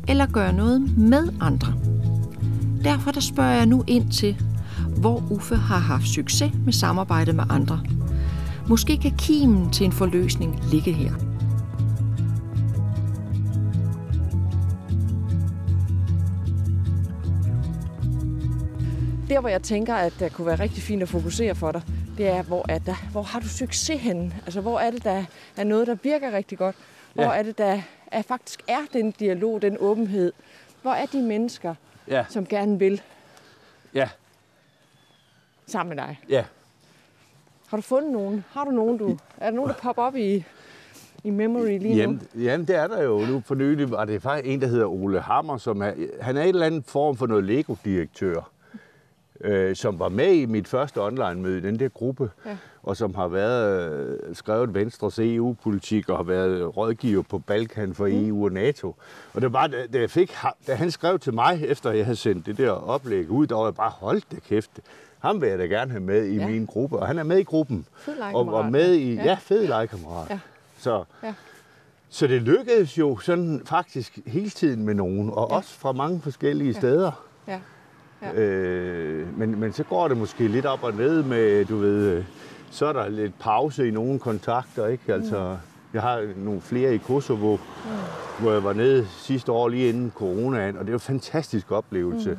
eller 0.09 0.27
gøre 0.27 0.53
noget 0.53 0.99
med 0.99 1.29
andre. 1.41 1.75
Derfor 2.85 3.11
der 3.11 3.21
spørger 3.21 3.55
jeg 3.55 3.67
nu 3.67 3.85
ind 3.87 4.13
til, 4.13 4.37
hvor 4.97 5.23
Uffe 5.31 5.57
har 5.57 5.79
haft 5.79 6.07
succes 6.07 6.53
med 6.65 6.73
samarbejde 6.73 7.33
med 7.33 7.45
andre. 7.51 7.81
Måske 8.69 8.99
kan 8.99 9.17
kimen 9.19 9.71
til 9.73 9.87
en 9.87 9.93
forløsning 9.93 10.61
ligge 10.71 10.93
her. 10.93 11.13
Der, 19.29 19.41
hvor 19.41 19.49
jeg 19.49 19.63
tænker, 19.63 19.95
at 19.95 20.13
det 20.21 20.33
kunne 20.33 20.47
være 20.47 20.59
rigtig 20.61 20.83
fint 20.83 21.03
at 21.03 21.09
fokusere 21.09 21.55
for 21.55 21.73
dig, 21.73 21.83
det 22.19 22.27
er, 22.29 22.43
hvor, 22.43 22.65
er 22.69 22.79
der, 22.79 22.95
hvor 23.13 23.23
har 23.23 23.41
du 23.41 23.49
succes 23.49 24.01
henne? 24.01 24.33
Altså, 24.45 24.61
hvor 24.61 24.79
er 24.81 24.91
det, 24.91 25.05
der 25.05 25.25
er 25.57 25.65
noget, 25.65 25.87
der 25.87 25.95
virker 26.03 26.33
rigtig 26.33 26.59
godt? 26.59 26.77
Hvor 27.15 27.23
Ja. 27.23 27.39
er 27.39 27.43
det, 27.43 27.59
der 27.59 27.81
er, 28.07 28.23
faktisk 28.23 28.63
er 28.69 28.81
den 28.93 29.11
dialog, 29.11 29.63
den 29.63 29.77
åbenhed? 29.81 30.33
Hvor 30.83 30.91
er 30.93 31.07
de 31.07 31.23
mennesker, 31.23 31.75
Ja, 32.09 32.25
som 32.29 32.47
gerne 32.47 32.79
vil 32.79 33.03
ja, 33.95 34.09
sammen 35.67 35.97
med 35.97 36.05
dig? 36.05 36.21
ja. 36.29 36.45
Har 37.69 37.77
du 37.77 37.83
fundet 37.83 38.13
nogen? 38.13 38.45
Har 38.51 38.65
du 38.65 38.71
nogen, 38.71 38.99
du... 38.99 39.17
Er 39.39 39.51
der 39.51 39.57
nogen, 39.57 39.69
der 39.71 39.77
popper 39.83 40.03
op 40.03 40.17
i, 40.17 40.45
i 41.25 41.31
memory 41.31 41.67
lige 41.79 41.89
nu? 41.89 41.95
Jamen, 41.97 42.23
jamen, 42.39 42.67
det 42.67 42.77
er 42.77 42.87
der 42.87 43.03
jo. 43.03 43.19
Nu 43.19 43.43
for 43.47 43.55
nylig 43.55 43.91
var 43.91 44.05
det 44.05 44.23
faktisk 44.23 44.53
en, 44.55 44.61
der 44.61 44.67
hedder 44.67 44.87
Ole 44.87 45.21
Hammer, 45.21 45.57
som 45.57 45.83
er, 45.83 45.93
han 46.21 46.37
er 46.37 46.43
en 46.43 46.49
eller 46.49 46.67
anden 46.67 46.83
form 46.83 47.17
for 47.17 47.27
noget 47.27 47.45
Lego-direktør, 47.45 48.51
øh, 49.41 49.77
som 49.77 49.99
var 49.99 50.09
med 50.09 50.33
i 50.33 50.47
mit 50.47 50.69
første 50.69 51.03
online-møde 51.03 51.59
i 51.59 51.61
den 51.61 51.79
der 51.79 51.89
gruppe, 51.89 52.31
Ja. 52.47 52.57
og 52.83 52.97
som 52.97 53.15
har 53.15 53.29
været 53.29 53.91
øh, 53.93 54.35
skrevet 54.37 54.75
Venstres 54.75 55.19
EU-politik 55.19 56.09
og 56.09 56.17
har 56.17 56.25
været 56.25 56.77
rådgiver 56.77 57.23
på 57.23 57.39
Balkan 57.39 57.95
for 57.95 58.07
Mm. 58.07 58.29
EU 58.29 58.45
og 58.45 58.53
NATO. 58.53 58.95
Og 59.35 59.41
det 59.43 59.53
var, 59.53 59.67
da, 59.67 59.87
da, 59.93 59.99
jeg 60.01 60.11
fik, 60.11 60.33
da 60.67 60.75
han 60.75 60.91
skrev 60.91 61.19
til 61.19 61.35
mig, 61.35 61.63
efter 61.67 61.91
jeg 61.93 62.05
havde 62.05 62.17
sendt 62.17 62.47
det 62.47 62.59
der 62.59 62.71
oplæg 62.71 63.31
ud, 63.31 63.47
der 63.47 63.55
var 63.55 63.65
jeg 63.65 63.75
bare, 63.75 63.91
hold 63.91 64.23
da 64.33 64.37
kæft, 64.49 64.71
ham 65.27 65.41
vil 65.41 65.49
jeg 65.49 65.59
da 65.59 65.65
gerne 65.65 65.91
have 65.91 66.03
med 66.03 66.25
i 66.27 66.35
Ja. 66.37 66.41
ja. 66.43 66.49
min 66.49 66.67
gruppe. 66.67 66.97
Og 66.99 67.07
han 67.07 67.19
er 67.19 67.23
med 67.23 67.39
i 67.39 67.43
gruppen. 67.43 67.87
Fed 67.99 68.15
Og 68.35 68.47
var 68.47 68.71
med 68.71 68.93
i, 68.95 69.15
Ja. 69.15 69.23
ja, 69.23 69.29
ja 69.29 69.37
fed 69.41 69.67
legekammerat. 69.67 70.31
Ja. 70.31 70.39
Så, 70.79 71.05
Ja. 71.23 71.35
så 72.09 72.27
det 72.27 72.43
lykkedes 72.43 72.99
jo 72.99 73.19
sådan 73.19 73.63
faktisk 73.65 74.19
hele 74.27 74.51
tiden 74.51 74.85
med 74.85 74.95
nogen, 74.95 75.31
og 75.31 75.47
Ja. 75.51 75.55
ja. 75.55 75.59
også 75.59 75.75
fra 75.79 75.93
mange 75.93 76.21
forskellige 76.21 76.73
ja. 76.73 76.79
steder. 76.79 77.23
Ja. 77.49 77.61
Ja. 78.23 78.33
Øh, 78.41 79.39
men, 79.39 79.61
men 79.61 79.73
så 79.73 79.83
går 79.85 80.09
det 80.09 80.17
måske 80.17 80.49
lidt 80.49 80.67
op 80.67 80.83
og 80.83 80.95
ned 80.95 81.23
med, 81.23 81.65
du 81.65 81.77
ved, 81.77 82.11
øh, 82.11 82.25
så 82.71 82.87
er 82.87 82.93
der 82.93 83.09
lidt 83.09 83.39
pause 83.39 83.89
i 83.89 83.91
nogle 83.91 84.19
kontakter, 84.19 84.87
ikke? 84.87 85.15
Altså, 85.15 85.57
jeg 85.95 86.03
har 86.03 86.29
nogle 86.37 86.61
flere 86.61 86.95
i 86.95 86.99
Kosovo, 86.99 87.57
mm. 87.57 87.63
hvor 88.41 88.53
jeg 88.53 88.65
var 88.65 88.73
nede 88.73 89.07
sidste 89.11 89.53
år 89.53 89.69
lige 89.69 89.89
inden 89.89 90.13
coronaen, 90.15 90.77
og 90.77 90.85
det 90.85 90.93
var 90.93 90.97
en 90.99 91.01
fantastisk 91.01 91.73
oplevelse. 91.73 92.31
Mm. 92.31 92.39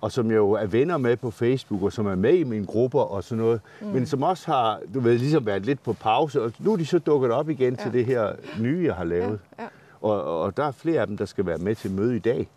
Og 0.00 0.12
som 0.12 0.30
jeg 0.30 0.36
jo 0.36 0.50
er 0.50 0.66
venner 0.66 0.96
med 0.96 1.16
på 1.16 1.30
Facebook, 1.30 1.82
og 1.82 1.92
som 1.92 2.06
er 2.06 2.14
med 2.14 2.34
i 2.34 2.44
mine 2.44 2.66
grupper 2.66 3.00
og 3.00 3.24
sådan 3.24 3.44
noget, 3.44 3.60
mm. 3.80 3.86
men 3.86 4.06
som 4.06 4.22
også 4.22 4.46
har, 4.46 4.80
du 4.94 5.00
ved, 5.00 5.18
ligesom 5.18 5.46
været 5.46 5.66
lidt 5.66 5.82
på 5.82 5.92
pause, 5.92 6.42
og 6.42 6.52
nu 6.58 6.72
er 6.72 6.76
de 6.76 6.86
så 6.86 6.98
dukket 6.98 7.30
op 7.30 7.50
igen 7.50 7.74
ja. 7.74 7.82
til 7.82 7.92
det 7.92 8.06
her 8.06 8.32
nye, 8.60 8.84
jeg 8.86 8.94
har 8.94 9.04
lavet. 9.04 9.40
Ja. 9.58 9.62
Ja. 9.62 9.68
Og, 10.00 10.40
og 10.42 10.56
der 10.56 10.64
er 10.64 10.72
flere 10.72 11.00
af 11.00 11.06
dem, 11.06 11.16
der 11.16 11.24
skal 11.24 11.46
være 11.46 11.58
med 11.58 11.74
til 11.74 11.90
møde 11.90 12.16
i 12.16 12.18
dag. 12.18 12.48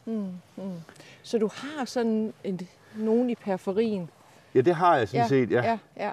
Så 1.24 1.38
du 1.38 1.50
har 1.54 1.86
sådan 1.86 2.34
en, 2.44 2.60
nogen 2.96 3.30
i 3.30 3.36
periferien, 3.36 4.10
Ja, 4.56 4.62
det 4.62 4.76
har 4.76 4.98
jeg 4.98 5.10
sådan 5.10 5.28
set, 5.28 5.52
ja. 5.52 5.64
ja, 5.64 5.78
ja. 5.98 6.12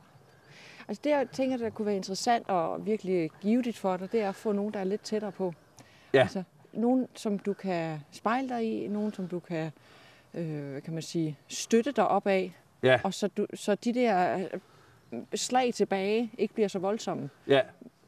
Altså 0.88 1.00
det, 1.04 1.10
jeg 1.10 1.26
tænker, 1.32 1.56
der 1.56 1.70
kunne 1.70 1.86
være 1.86 1.96
interessant 1.96 2.48
og 2.48 2.86
virkelig 2.86 3.30
givetigt 3.40 3.78
for 3.78 3.96
dig, 3.96 4.12
det 4.12 4.20
er 4.20 4.28
at 4.28 4.34
få 4.34 4.52
nogen, 4.52 4.72
der 4.74 4.80
er 4.80 4.84
lidt 4.84 5.02
tættere 5.02 5.32
på. 5.32 5.54
Ja. 6.14 6.20
Altså, 6.20 6.42
nogen, 6.72 7.08
som 7.14 7.38
du 7.38 7.52
kan 7.52 8.00
spejle 8.12 8.48
dig 8.48 8.84
i, 8.84 8.88
nogen, 8.88 9.12
som 9.14 9.28
du 9.28 9.38
kan, 9.38 9.72
øh, 10.36 10.82
kan 10.82 10.92
man 10.94 11.02
sige, 11.02 11.38
støtte 11.48 11.92
dig 11.92 12.08
op 12.08 12.26
af, 12.26 12.52
Ja, 12.82 13.00
og 13.04 13.14
så, 13.14 13.28
du, 13.28 13.46
så 13.54 13.74
de 13.74 13.94
der 13.94 14.46
øh, 15.12 15.20
slag 15.34 15.74
tilbage 15.74 16.30
ikke 16.38 16.54
bliver 16.54 16.68
så 16.68 16.78
voldsomme. 16.78 17.30
ja, 17.48 17.60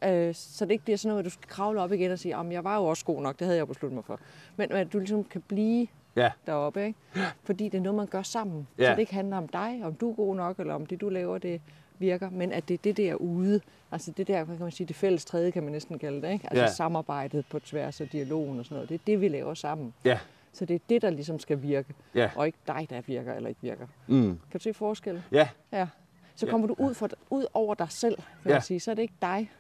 Øh, 0.05 0.35
så 0.35 0.65
det 0.65 0.71
ikke 0.71 0.85
bliver 0.85 0.97
sådan 0.97 1.09
noget, 1.09 1.19
at 1.19 1.25
du 1.25 1.31
skal 1.31 1.49
kravle 1.49 1.81
op 1.81 1.93
igen 1.93 2.11
og 2.11 2.19
sige, 2.19 2.37
at 2.37 2.53
jeg 2.53 2.65
var 2.65 2.77
jo 2.77 2.85
også 2.85 3.05
god 3.05 3.23
nok, 3.23 3.39
det 3.39 3.45
havde 3.47 3.59
jeg 3.59 3.69
besluttet 3.69 3.95
mig 3.95 4.05
for. 4.05 4.21
Men 4.57 4.73
at 4.73 4.93
du 4.93 4.99
ligesom 4.99 5.25
kan 5.25 5.43
blive 5.49 5.87
ja, 6.17 6.31
deroppe, 6.47 6.87
ikke? 6.87 6.99
Fordi 7.45 7.65
det 7.69 7.79
er 7.79 7.83
noget, 7.83 7.97
man 7.97 8.07
gør 8.07 8.23
sammen. 8.23 8.69
Ja. 8.79 8.85
Så 8.85 8.91
det 8.93 8.99
ikke 8.99 9.15
handler 9.15 9.37
om 9.37 9.49
dig, 9.49 9.81
om 9.85 9.95
du 9.95 10.11
er 10.11 10.15
god 10.15 10.37
nok, 10.37 10.59
eller 10.59 10.75
om 10.75 10.87
det, 10.87 11.01
du 11.01 11.09
laver, 11.09 11.39
det 11.39 11.61
virker, 11.99 12.31
men 12.31 12.53
at 12.53 12.69
det 12.69 12.75
er 12.75 12.79
det 12.79 12.97
der 12.97 13.15
ude. 13.15 13.61
Altså 13.93 14.13
det 14.17 14.29
der, 14.29 14.45
kan 14.45 14.57
man 14.61 14.71
sige, 14.71 14.87
det 14.87 14.97
fælles 14.97 15.25
træde, 15.25 15.53
kan 15.53 15.63
man 15.63 15.73
næsten 15.73 15.99
kalde 15.99 16.23
det, 16.23 16.33
ikke? 16.33 16.47
Altså 16.51 16.63
Ja. 16.65 16.71
samarbejdet 16.71 17.45
på 17.51 17.59
tværs 17.59 18.01
af 18.01 18.09
dialogen 18.09 18.59
og 18.59 18.65
sådan 18.65 18.75
noget. 18.75 18.89
Det 18.89 18.95
er 18.95 18.99
det, 19.07 19.21
vi 19.21 19.29
laver 19.29 19.55
sammen. 19.55 19.95
ja, 20.05 20.19
Så 20.53 20.65
det 20.65 20.75
er 20.75 20.79
det, 20.89 21.03
der 21.03 21.11
ligesom 21.11 21.39
skal 21.39 21.63
virke, 21.63 21.95
ja. 22.15 22.31
og 22.37 22.47
ikke 22.47 22.59
dig, 22.67 22.87
der 22.91 23.01
virker 23.07 23.35
eller 23.35 23.49
ikke 23.49 23.61
virker. 23.63 23.87
Mm. 24.07 24.23
Kan 24.23 24.39
du 24.55 24.59
se 24.59 24.75
forskellen? 24.75 25.23
Ja, 25.33 25.49
Ja. 25.73 25.89
Så 26.35 26.47
Ja. 26.47 26.51
kommer 26.51 26.67
du 26.67 26.75
ud, 26.79 26.95
for, 26.95 27.09
ud 27.31 27.47
over 27.55 27.75
dig 27.75 27.87
selv, 27.91 28.17
kan 28.17 28.25
Ja. 28.47 28.53
man 28.53 28.63
sige. 28.63 28.81
Så 28.81 28.91
er 28.91 28.95
det 28.95 29.03
ikke 29.03 29.15
dig, 29.23 29.51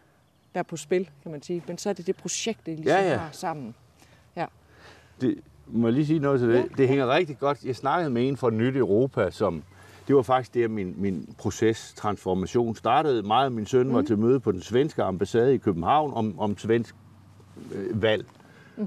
der 0.55 0.59
er 0.61 0.64
på 0.64 0.76
spil, 0.76 1.11
kan 1.22 1.32
man 1.32 1.43
sige. 1.43 1.62
Men 1.68 1.78
så 1.78 1.89
er 1.89 1.93
det 1.93 2.07
det 2.07 2.16
projekt, 2.16 2.66
det 2.66 2.78
ligesom 2.78 2.99
Ja, 3.01 3.11
ja. 3.11 3.16
har 3.16 3.28
sammen. 3.32 3.74
det, 5.20 5.39
må 5.66 5.86
jeg 5.86 5.95
lige 5.95 6.07
sige 6.07 6.18
noget 6.18 6.41
til 6.41 6.49
det? 6.49 6.55
Ja. 6.55 6.61
Ja. 6.61 6.66
Det 6.78 6.89
hænger 6.89 7.09
rigtig 7.14 7.39
godt. 7.39 7.64
Jeg 7.64 7.76
snakkede 7.76 8.11
med 8.11 8.28
en 8.28 8.36
fra 8.36 8.51
Nyt 8.51 8.76
Europa, 8.76 9.30
som 9.30 9.62
det 10.09 10.16
var 10.16 10.22
faktisk 10.22 10.55
der, 10.55 10.68
min, 10.68 10.95
min 10.97 11.34
proces, 11.39 11.93
transformation 11.97 12.76
startede. 12.76 13.22
Meget 13.22 13.45
af 13.45 13.51
min 13.51 13.66
søn 13.66 13.86
Mhm. 13.86 13.95
var 13.97 14.03
til 14.03 14.18
møde 14.18 14.41
på 14.41 14.53
den 14.53 14.62
svenske 14.62 15.03
ambassade 15.03 15.55
i 15.55 15.59
København 15.59 16.12
om, 16.14 16.39
om 16.39 16.59
svensk 16.59 16.95
øh, 17.72 18.03
valg. 18.03 18.26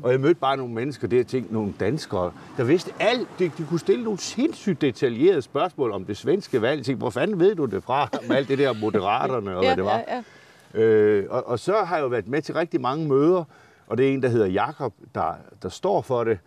Og 0.03 0.11
jeg 0.11 0.19
mødte 0.19 0.39
bare 0.39 0.57
nogle 0.57 0.73
mennesker 0.73 1.07
der, 1.07 1.23
tænkte 1.23 1.53
nogle 1.53 1.73
danskere, 1.79 2.31
der 2.57 2.63
vidste 2.63 2.91
alt. 2.99 3.27
De, 3.39 3.51
de 3.57 3.65
kunne 3.69 3.79
stille 3.79 4.03
nogle 4.03 4.19
sindssygt 4.19 4.81
detaljerede 4.81 5.41
spørgsmål 5.41 5.91
om 5.91 6.05
det 6.05 6.17
svenske 6.17 6.61
valg. 6.61 6.77
Jeg 6.77 6.85
tænkte, 6.85 7.01
hvor 7.01 7.09
fanden 7.09 7.39
ved 7.39 7.55
du 7.55 7.65
det 7.65 7.83
fra? 7.83 8.09
Om 8.25 8.31
alt 8.31 8.47
det 8.47 8.57
der 8.57 8.73
moderaterne 8.73 9.57
og 9.57 9.63
ja, 9.63 9.69
hvad 9.69 9.77
det 9.77 9.85
var. 9.85 10.03
Ja, 10.07 10.23
ja. 10.73 10.81
Øh, 10.81 11.25
og, 11.29 11.47
og 11.47 11.59
så 11.59 11.73
har 11.73 11.95
jeg 11.95 12.03
jo 12.03 12.07
været 12.07 12.27
med 12.27 12.41
til 12.41 12.55
rigtig 12.55 12.81
mange 12.81 13.07
møder, 13.07 13.43
og 13.87 13.97
det 13.97 14.09
er 14.09 14.13
en, 14.13 14.23
der 14.23 14.29
hedder 14.29 14.45
Jakob, 14.47 14.93
der, 15.15 15.33
der 15.63 15.69
står 15.69 16.01
for 16.01 16.23
det. 16.23 16.39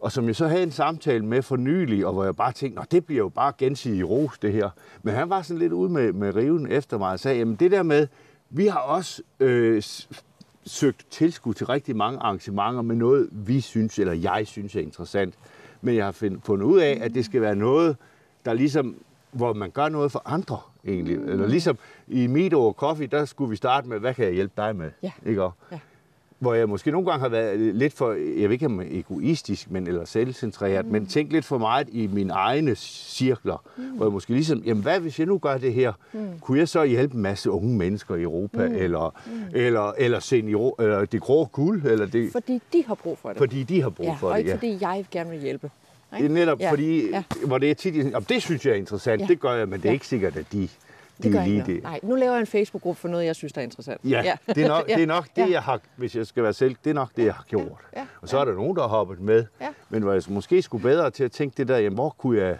og 0.00 0.12
som 0.12 0.26
jeg 0.26 0.36
så 0.36 0.48
havde 0.48 0.62
en 0.62 0.70
samtale 0.70 1.24
med 1.24 1.42
for 1.42 1.56
nylig, 1.56 2.06
og 2.06 2.12
hvor 2.12 2.24
jeg 2.24 2.36
bare 2.36 2.52
tænkte, 2.52 2.82
det 2.90 3.04
bliver 3.04 3.18
jo 3.18 3.28
bare 3.28 3.52
gensidig 3.58 4.08
ros, 4.10 4.38
det 4.38 4.52
her. 4.52 4.70
Men 5.02 5.14
han 5.14 5.30
var 5.30 5.42
sådan 5.42 5.58
lidt 5.58 5.72
ude 5.72 5.90
med, 5.90 6.12
med 6.12 6.34
riven 6.34 6.66
efter 6.72 6.98
mig 6.98 7.12
og 7.12 7.20
sagde, 7.20 7.38
jamen 7.38 7.54
det 7.54 7.70
der 7.70 7.82
med, 7.82 8.06
vi 8.50 8.66
har 8.66 8.80
også 8.80 9.22
øh, 9.40 9.82
søgt 10.66 11.06
tilskud 11.10 11.54
til 11.54 11.66
rigtig 11.66 11.96
mange 11.96 12.18
arrangementer 12.18 12.82
med 12.82 12.96
noget, 12.96 13.28
vi 13.32 13.60
synes, 13.60 13.98
eller 13.98 14.12
jeg 14.12 14.46
synes 14.46 14.76
er 14.76 14.80
interessant. 14.80 15.34
Men 15.80 15.96
jeg 15.96 16.04
har 16.04 16.12
fundet 16.42 16.66
ud 16.66 16.78
af, 16.78 16.98
at 17.02 17.14
det 17.14 17.24
skal 17.24 17.40
være 17.40 17.56
noget, 17.56 17.96
der 18.44 18.52
ligesom, 18.52 18.96
hvor 19.32 19.52
man 19.52 19.70
gør 19.70 19.88
noget 19.88 20.12
for 20.12 20.22
andre 20.24 20.58
egentlig. 20.86 21.16
Eller 21.16 21.46
ligesom 21.46 21.78
i 22.08 22.26
Meet 22.26 22.54
Over 22.54 22.72
Coffee, 22.72 23.06
der 23.06 23.24
skulle 23.24 23.50
vi 23.50 23.56
starte 23.56 23.88
med, 23.88 23.98
hvad 23.98 24.14
kan 24.14 24.24
jeg 24.24 24.34
hjælpe 24.34 24.54
dig 24.56 24.76
med? 24.76 24.90
Ja. 25.02 25.12
Ikke? 25.26 25.42
Ja. 25.72 25.78
Hvor 26.40 26.54
jeg 26.54 26.68
måske 26.68 26.90
nogle 26.90 27.10
gange 27.10 27.20
har 27.20 27.28
været 27.28 27.58
lidt 27.58 27.92
for, 27.92 28.12
jeg 28.12 28.48
ved 28.48 28.50
ikke 28.50 28.66
om 28.66 28.80
egoistisk, 28.90 29.70
men 29.70 29.86
eller 29.86 30.04
selvcentreret, 30.04 30.86
mm. 30.86 30.92
men 30.92 31.06
tænkt 31.06 31.32
lidt 31.32 31.44
for 31.44 31.58
meget 31.58 31.88
i 31.92 32.06
mine 32.06 32.32
egne 32.32 32.74
cirkler. 32.74 33.62
Mm. 33.76 33.82
Hvor 33.82 34.04
jeg 34.06 34.12
måske 34.12 34.32
ligesom, 34.32 34.62
jamen 34.66 34.82
hvad 34.82 35.00
hvis 35.00 35.18
jeg 35.18 35.26
nu 35.26 35.38
gør 35.38 35.58
det 35.58 35.72
her? 35.74 35.92
Mm. 36.12 36.20
Kunne 36.40 36.58
jeg 36.58 36.68
så 36.68 36.84
hjælpe 36.84 37.14
en 37.14 37.22
masse 37.22 37.50
unge 37.50 37.76
mennesker 37.78 38.14
i 38.14 38.22
Europa? 38.22 38.68
Mm. 38.68 38.74
Eller, 38.74 39.14
mm. 39.26 39.32
eller, 39.54 39.92
eller 39.98 40.20
senior, 40.20 40.82
eller 40.82 41.04
det 41.04 41.20
grå 41.20 41.44
guld? 41.44 41.86
Eller 41.86 42.06
det, 42.06 42.32
fordi 42.32 42.60
de 42.72 42.84
har 42.86 42.94
brug 42.94 43.18
for 43.18 43.28
det. 43.28 43.38
Fordi 43.38 43.62
de 43.62 43.82
har 43.82 43.90
brug 43.90 44.06
ja, 44.06 44.14
for 44.14 44.28
og 44.28 44.32
det, 44.34 44.38
ikke 44.38 44.50
ja. 44.50 44.56
fordi 44.56 44.78
jeg 44.80 45.04
gerne 45.10 45.30
vil 45.30 45.40
hjælpe. 45.40 45.70
Er 46.12 46.28
netop 46.28 46.60
Ja, 46.60 46.70
fordi, 46.70 47.10
ja. 47.10 47.22
hvor 47.46 47.58
det 47.58 47.70
er 47.70 47.74
tit, 47.74 47.96
jamen, 47.96 48.26
det 48.28 48.42
synes 48.42 48.66
jeg 48.66 48.72
er 48.72 48.76
interessant, 48.76 49.22
Ja. 49.22 49.26
det 49.26 49.40
gør 49.40 49.52
jeg, 49.52 49.68
men 49.68 49.78
det 49.80 49.84
er 49.84 49.90
Ja. 49.90 49.94
ikke 49.94 50.06
sikkert, 50.06 50.36
at 50.36 50.46
de 50.52 50.68
Det 51.22 51.32
gør 51.32 51.44
lige 51.44 51.62
det. 51.66 51.82
Nej, 51.82 52.00
nu 52.02 52.14
laver 52.14 52.32
jeg 52.32 52.40
en 52.40 52.46
Facebook-gruppe 52.46 53.00
for 53.00 53.08
noget, 53.08 53.24
jeg 53.24 53.36
synes, 53.36 53.52
der 53.52 53.60
er 53.60 53.64
interessant. 53.64 54.00
Ja, 54.04 54.36
det 54.46 54.58
er 54.64 54.68
nok 54.68 54.86
det, 54.96 55.02
er 55.02 55.06
nok 55.06 55.28
det 55.36 55.42
Ja. 55.42 55.50
jeg 55.50 55.62
har, 55.62 55.80
hvis 55.96 56.16
jeg 56.16 56.26
skal 56.26 56.42
være 56.42 56.52
selv, 56.52 56.76
det 56.84 56.90
er 56.90 56.94
nok 56.94 57.10
det, 57.16 57.24
jeg 57.24 57.34
har 57.34 57.44
gjort. 57.48 57.72
ja, 57.96 58.06
Og 58.20 58.28
så 58.28 58.38
er 58.38 58.44
der 58.44 58.54
nogen, 58.54 58.76
der 58.76 58.82
har 58.82 58.88
hoppet 58.88 59.20
med, 59.20 59.44
Ja. 59.60 59.68
men 59.88 60.02
hvor 60.02 60.12
jeg 60.12 60.22
måske 60.28 60.62
skulle 60.62 60.82
bedre 60.82 61.10
til 61.10 61.24
at 61.24 61.32
tænke 61.32 61.56
det 61.56 61.68
der, 61.68 61.78
jamen, 61.78 61.94
hvor 61.94 62.10
kunne 62.18 62.38
jeg, 62.40 62.58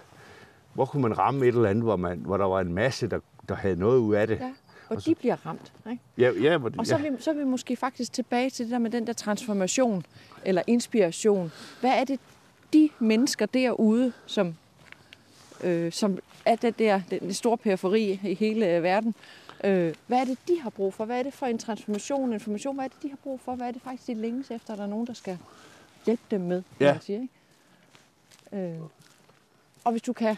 hvor 0.74 0.84
kunne 0.84 1.02
man 1.02 1.18
ramme 1.18 1.40
et 1.46 1.54
eller 1.54 1.68
andet, 1.68 1.84
hvor, 1.84 1.96
man, 1.96 2.18
hvor 2.18 2.36
der 2.36 2.44
var 2.46 2.60
en 2.60 2.72
masse, 2.74 3.06
der, 3.06 3.18
der 3.48 3.54
havde 3.54 3.76
noget 3.76 3.98
ud 3.98 4.14
af 4.14 4.26
det. 4.26 4.38
Ja, 4.40 4.52
og 4.88 5.04
de 5.04 5.14
bliver 5.14 5.46
ramt. 5.46 5.72
Ikke? 5.90 6.02
Ja, 6.18 6.30
ja, 6.42 6.58
hvor, 6.58 6.70
Og 6.78 6.86
så 6.86 6.96
ja. 6.96 7.06
er, 7.06 7.10
vi, 7.10 7.16
så 7.22 7.30
er 7.30 7.34
vi 7.34 7.44
måske 7.44 7.76
faktisk 7.76 8.12
tilbage 8.12 8.50
til 8.50 8.64
det 8.64 8.72
der 8.72 8.78
med 8.78 8.90
den 8.90 9.06
der 9.06 9.12
transformation 9.12 10.04
eller 10.44 10.62
inspiration. 10.66 11.52
Hvad 11.80 11.90
er 11.90 12.04
det, 12.04 12.20
de 12.72 12.88
mennesker 12.98 13.46
derude, 13.46 14.12
som, 14.26 14.54
øh, 15.64 15.92
som 15.92 16.18
er 16.44 16.56
det 16.56 16.78
der, 16.78 17.00
den 17.10 17.34
store 17.34 17.58
periferi 17.58 18.20
i 18.22 18.34
hele 18.34 18.76
øh, 18.76 18.82
verden, 18.82 19.14
øh, 19.64 19.94
hvad 20.06 20.18
er 20.18 20.24
det, 20.24 20.38
de 20.48 20.60
har 20.60 20.70
brug 20.70 20.94
for? 20.94 21.04
Hvad 21.04 21.18
er 21.18 21.22
det 21.22 21.34
for 21.34 21.46
en 21.46 21.58
transformation, 21.58 22.32
information? 22.32 22.74
Hvad 22.74 22.84
er 22.84 22.88
det, 22.88 23.02
de 23.02 23.08
har 23.08 23.18
brug 23.22 23.40
for? 23.40 23.54
Hvad 23.54 23.68
er 23.68 23.72
det 23.72 23.82
faktisk, 23.82 24.06
de 24.06 24.14
længes 24.14 24.50
efter, 24.50 24.72
at 24.72 24.78
der 24.78 24.84
er 24.84 24.88
nogen, 24.88 25.06
der 25.06 25.12
skal 25.12 25.38
hjælpe 26.06 26.22
dem 26.30 26.40
med? 26.40 26.62
Ja. 26.80 26.92
Man 26.92 27.02
siger, 27.02 27.20
ikke? 27.20 28.72
Øh, 28.72 28.80
og 29.84 29.90
hvis 29.90 30.02
du 30.02 30.12
kan, 30.12 30.36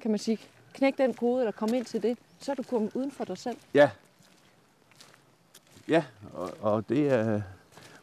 kan 0.00 0.10
man 0.10 0.18
sige, 0.18 0.38
knække 0.72 1.02
den 1.02 1.14
kode 1.14 1.40
eller 1.40 1.52
komme 1.52 1.76
ind 1.76 1.84
til 1.84 2.02
det, 2.02 2.18
så 2.40 2.50
er 2.50 2.54
du 2.54 2.62
kommet 2.62 2.90
uden 2.94 3.10
for 3.10 3.24
dig 3.24 3.38
selv. 3.38 3.56
Ja. 3.74 3.90
Ja, 5.88 6.04
og, 6.34 6.54
og 6.60 6.88
det 6.88 7.12
er... 7.12 7.42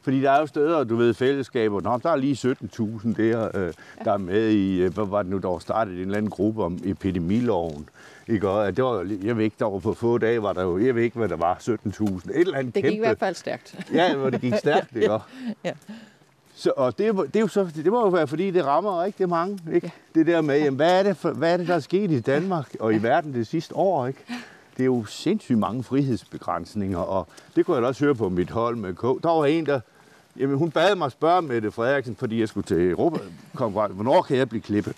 Fordi 0.05 0.21
der 0.21 0.31
er 0.31 0.39
jo 0.39 0.47
steder, 0.47 0.83
du 0.83 0.95
ved, 0.95 1.13
fællesskaber. 1.13 1.81
Nå, 1.81 1.99
der 2.03 2.09
er 2.09 2.15
lige 2.15 2.51
17.000 2.51 3.13
der, 3.17 3.49
øh, 3.57 3.73
der 4.05 4.13
er 4.13 4.17
med 4.17 4.49
i, 4.49 4.81
øh, 4.81 4.93
hvad 4.93 5.05
var 5.05 5.21
det 5.21 5.31
nu, 5.31 5.37
der 5.37 5.47
var 5.47 5.59
startet 5.59 5.93
en 5.93 5.99
eller 6.01 6.17
anden 6.17 6.31
gruppe 6.31 6.63
om 6.63 6.79
epidemiloven. 6.83 7.89
Ikke? 8.27 8.49
Og 8.49 8.77
det 8.77 8.83
var, 8.83 9.07
jeg 9.23 9.37
ved 9.37 9.43
ikke, 9.43 9.55
der 9.59 9.65
var 9.65 9.79
på 9.79 9.93
få 9.93 10.17
dage, 10.17 10.41
var 10.41 10.53
der 10.53 10.63
jo, 10.63 10.77
jeg 10.77 10.95
ved 10.95 11.03
ikke, 11.03 11.17
hvad 11.17 11.29
der 11.29 11.35
var, 11.35 11.57
17.000. 11.61 12.29
Et 12.29 12.39
eller 12.41 12.57
andet 12.57 12.75
Det 12.75 12.83
kæmpe. 12.83 12.89
gik 12.89 12.97
i 12.97 12.99
hvert 12.99 13.19
fald 13.19 13.35
stærkt. 13.35 13.85
Ja, 13.93 14.15
hvor 14.15 14.29
det 14.29 14.41
gik 14.41 14.53
stærkt, 14.55 14.95
ikke? 14.95 15.17
Ja. 15.63 15.71
Så, 16.55 16.71
og 16.77 16.97
det, 16.97 17.15
det, 17.17 17.35
er 17.35 17.39
jo 17.39 17.47
så, 17.47 17.67
det 17.75 17.85
må 17.91 17.99
jo 18.01 18.07
være, 18.09 18.27
fordi 18.27 18.51
det 18.51 18.65
rammer 18.65 19.03
rigtig 19.03 19.29
mange. 19.29 19.59
Ikke? 19.73 19.91
Ja. 20.15 20.19
Det 20.19 20.27
der 20.27 20.41
med, 20.41 20.57
jamen, 20.59 20.75
hvad, 20.75 20.99
er 20.99 21.03
det 21.03 21.17
for, 21.17 21.31
hvad 21.31 21.53
er 21.53 21.57
det, 21.57 21.67
der 21.67 21.75
er 21.75 21.79
sket 21.79 22.11
i 22.11 22.19
Danmark 22.19 22.75
og 22.79 22.93
i 22.93 22.97
verden 23.03 23.33
det 23.33 23.47
sidste 23.47 23.75
år? 23.75 24.07
Ikke? 24.07 24.19
Det 24.77 24.83
er 24.83 24.85
jo 24.85 25.05
sindssygt 25.05 25.59
mange 25.59 25.83
frihedsbegrænsninger, 25.83 26.97
og 26.97 27.27
det 27.55 27.65
kunne 27.65 27.75
jeg 27.75 27.81
da 27.83 27.87
også 27.87 28.05
høre 28.05 28.15
på 28.15 28.29
mit 28.29 28.49
hold 28.49 28.75
med 28.75 28.93
K. 28.93 29.01
Der 29.01 29.29
var 29.37 29.45
en, 29.45 29.65
der 29.65 29.79
jamen, 30.39 30.57
hun 30.57 30.71
bad 30.71 30.95
mig 30.95 31.11
spørge 31.11 31.41
Mette 31.41 31.71
Frederiksen, 31.71 32.15
fordi 32.15 32.39
jeg 32.39 32.47
skulle 32.47 32.65
til 32.65 32.89
Europa, 32.89 33.19
hvornår 33.53 34.21
kan 34.21 34.38
jeg 34.38 34.49
blive 34.49 34.61
klippet? 34.61 34.95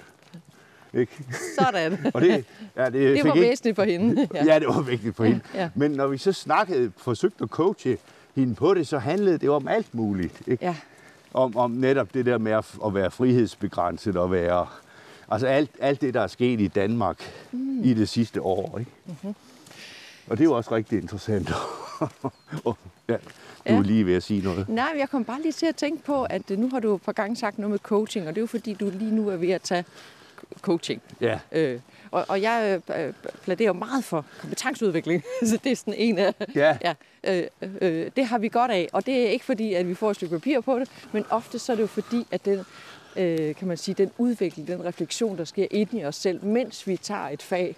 Ikke? 0.93 1.11
Sådan. 1.59 1.97
Og 2.13 2.21
det, 2.21 2.45
ja, 2.75 2.85
det, 2.85 2.93
Det 2.93 3.23
var 3.23 3.33
ikke, 3.33 3.47
væsentligt 3.49 3.75
for 3.75 3.83
hende. 3.83 4.27
Ja. 4.33 4.45
ja, 4.45 4.59
det 4.59 4.67
var 4.67 4.81
vigtigt 4.81 5.15
for 5.15 5.23
hende. 5.23 5.39
Ja. 5.53 5.69
Men 5.75 5.91
når 5.91 6.07
vi 6.07 6.17
så 6.17 6.31
snakkede, 6.31 6.91
forsøgte 6.97 7.43
at 7.43 7.49
coache 7.49 7.97
hende 8.35 8.55
på 8.55 8.73
det, 8.73 8.88
så 8.88 8.97
handlede 8.97 9.38
det 9.38 9.49
om 9.49 9.67
alt 9.67 9.95
muligt. 9.95 10.41
Ikke? 10.47 10.65
Ja. 10.65 10.75
Om, 11.33 11.57
om 11.57 11.71
netop 11.71 12.13
det 12.13 12.25
der 12.25 12.38
med 12.38 12.51
at, 12.51 12.65
at 12.85 12.93
være 12.93 13.11
frihedsbegrænset 13.11 14.15
og 14.15 14.31
være... 14.31 14.67
Altså 15.29 15.47
alt, 15.47 15.69
alt 15.79 16.01
det, 16.01 16.13
der 16.13 16.21
er 16.21 16.27
sket 16.27 16.59
i 16.61 16.67
Danmark 16.67 17.17
mm. 17.51 17.83
i 17.83 17.93
det 17.93 18.09
sidste 18.09 18.41
år. 18.41 18.79
Ikke? 18.79 18.91
Mm-hmm. 19.05 19.35
Og 20.27 20.38
det 20.38 20.39
er 20.39 20.45
jo 20.45 20.53
også 20.53 20.75
rigtig 20.75 21.01
interessant. 21.01 21.49
Ja, 23.09 23.17
du 23.69 23.77
er 23.77 23.81
lige 23.83 24.05
ved 24.05 24.15
at 24.15 24.23
sige 24.23 24.41
noget. 24.41 24.69
Nej, 24.69 24.93
jeg 24.97 25.09
kom 25.09 25.23
bare 25.25 25.41
lige 25.41 25.51
til 25.51 25.65
at 25.65 25.75
tænke 25.75 26.03
på, 26.03 26.23
at 26.23 26.51
øh, 26.51 26.57
nu 26.59 26.69
har 26.69 26.79
du 26.79 26.95
et 26.95 27.01
par 27.01 27.11
gange 27.11 27.35
sagt 27.35 27.57
noget 27.59 27.71
med 27.71 27.79
coaching, 27.79 28.27
og 28.27 28.35
det 28.35 28.39
er 28.39 28.43
jo 28.43 28.47
fordi, 28.47 28.73
du 28.73 28.89
lige 28.93 29.15
nu 29.15 29.29
er 29.29 29.35
ved 29.35 29.49
at 29.49 29.61
tage 29.61 29.85
coaching. 30.61 31.01
Ja, 31.21 31.39
Øh, 31.51 31.79
og, 32.11 32.25
og 32.29 32.41
jeg 32.41 32.81
øh, 32.89 33.07
øh, 33.07 33.13
plæderer 33.43 33.67
jo 33.67 33.73
meget 33.73 34.03
for 34.03 34.25
kompetenceudvikling. 34.39 35.23
Så 35.49 35.57
det 35.63 35.71
er 35.71 35.75
sådan 35.75 35.93
en 35.97 36.17
af... 36.17 36.33
ja, 36.55 36.77
Ja, 36.83 36.93
øh, 37.23 37.43
øh, 37.81 38.11
det 38.15 38.25
har 38.25 38.37
vi 38.37 38.49
godt 38.49 38.71
af, 38.71 38.89
og 38.93 39.05
det 39.05 39.25
er 39.25 39.29
ikke 39.29 39.45
fordi, 39.45 39.73
at 39.73 39.87
vi 39.87 39.93
får 39.93 40.09
et 40.09 40.15
stykke 40.15 40.35
papir 40.39 40.59
på 40.61 40.79
det, 40.79 40.89
men 41.11 41.25
ofte 41.29 41.59
så 41.59 41.71
er 41.71 41.75
det 41.75 41.81
jo 41.83 41.87
fordi, 41.87 42.27
at 42.31 42.45
den, 42.45 42.59
øh, 43.15 43.55
kan 43.55 43.67
man 43.67 43.77
sige, 43.77 43.95
den 43.95 44.11
udvikling, 44.17 44.67
den 44.67 44.85
refleksion, 44.85 45.37
der 45.37 45.45
sker 45.45 45.67
inde 45.71 45.99
i 45.99 46.05
os 46.05 46.15
selv, 46.15 46.45
mens 46.45 46.87
vi 46.87 46.97
tager 46.97 47.27
et 47.29 47.41
fag, 47.41 47.75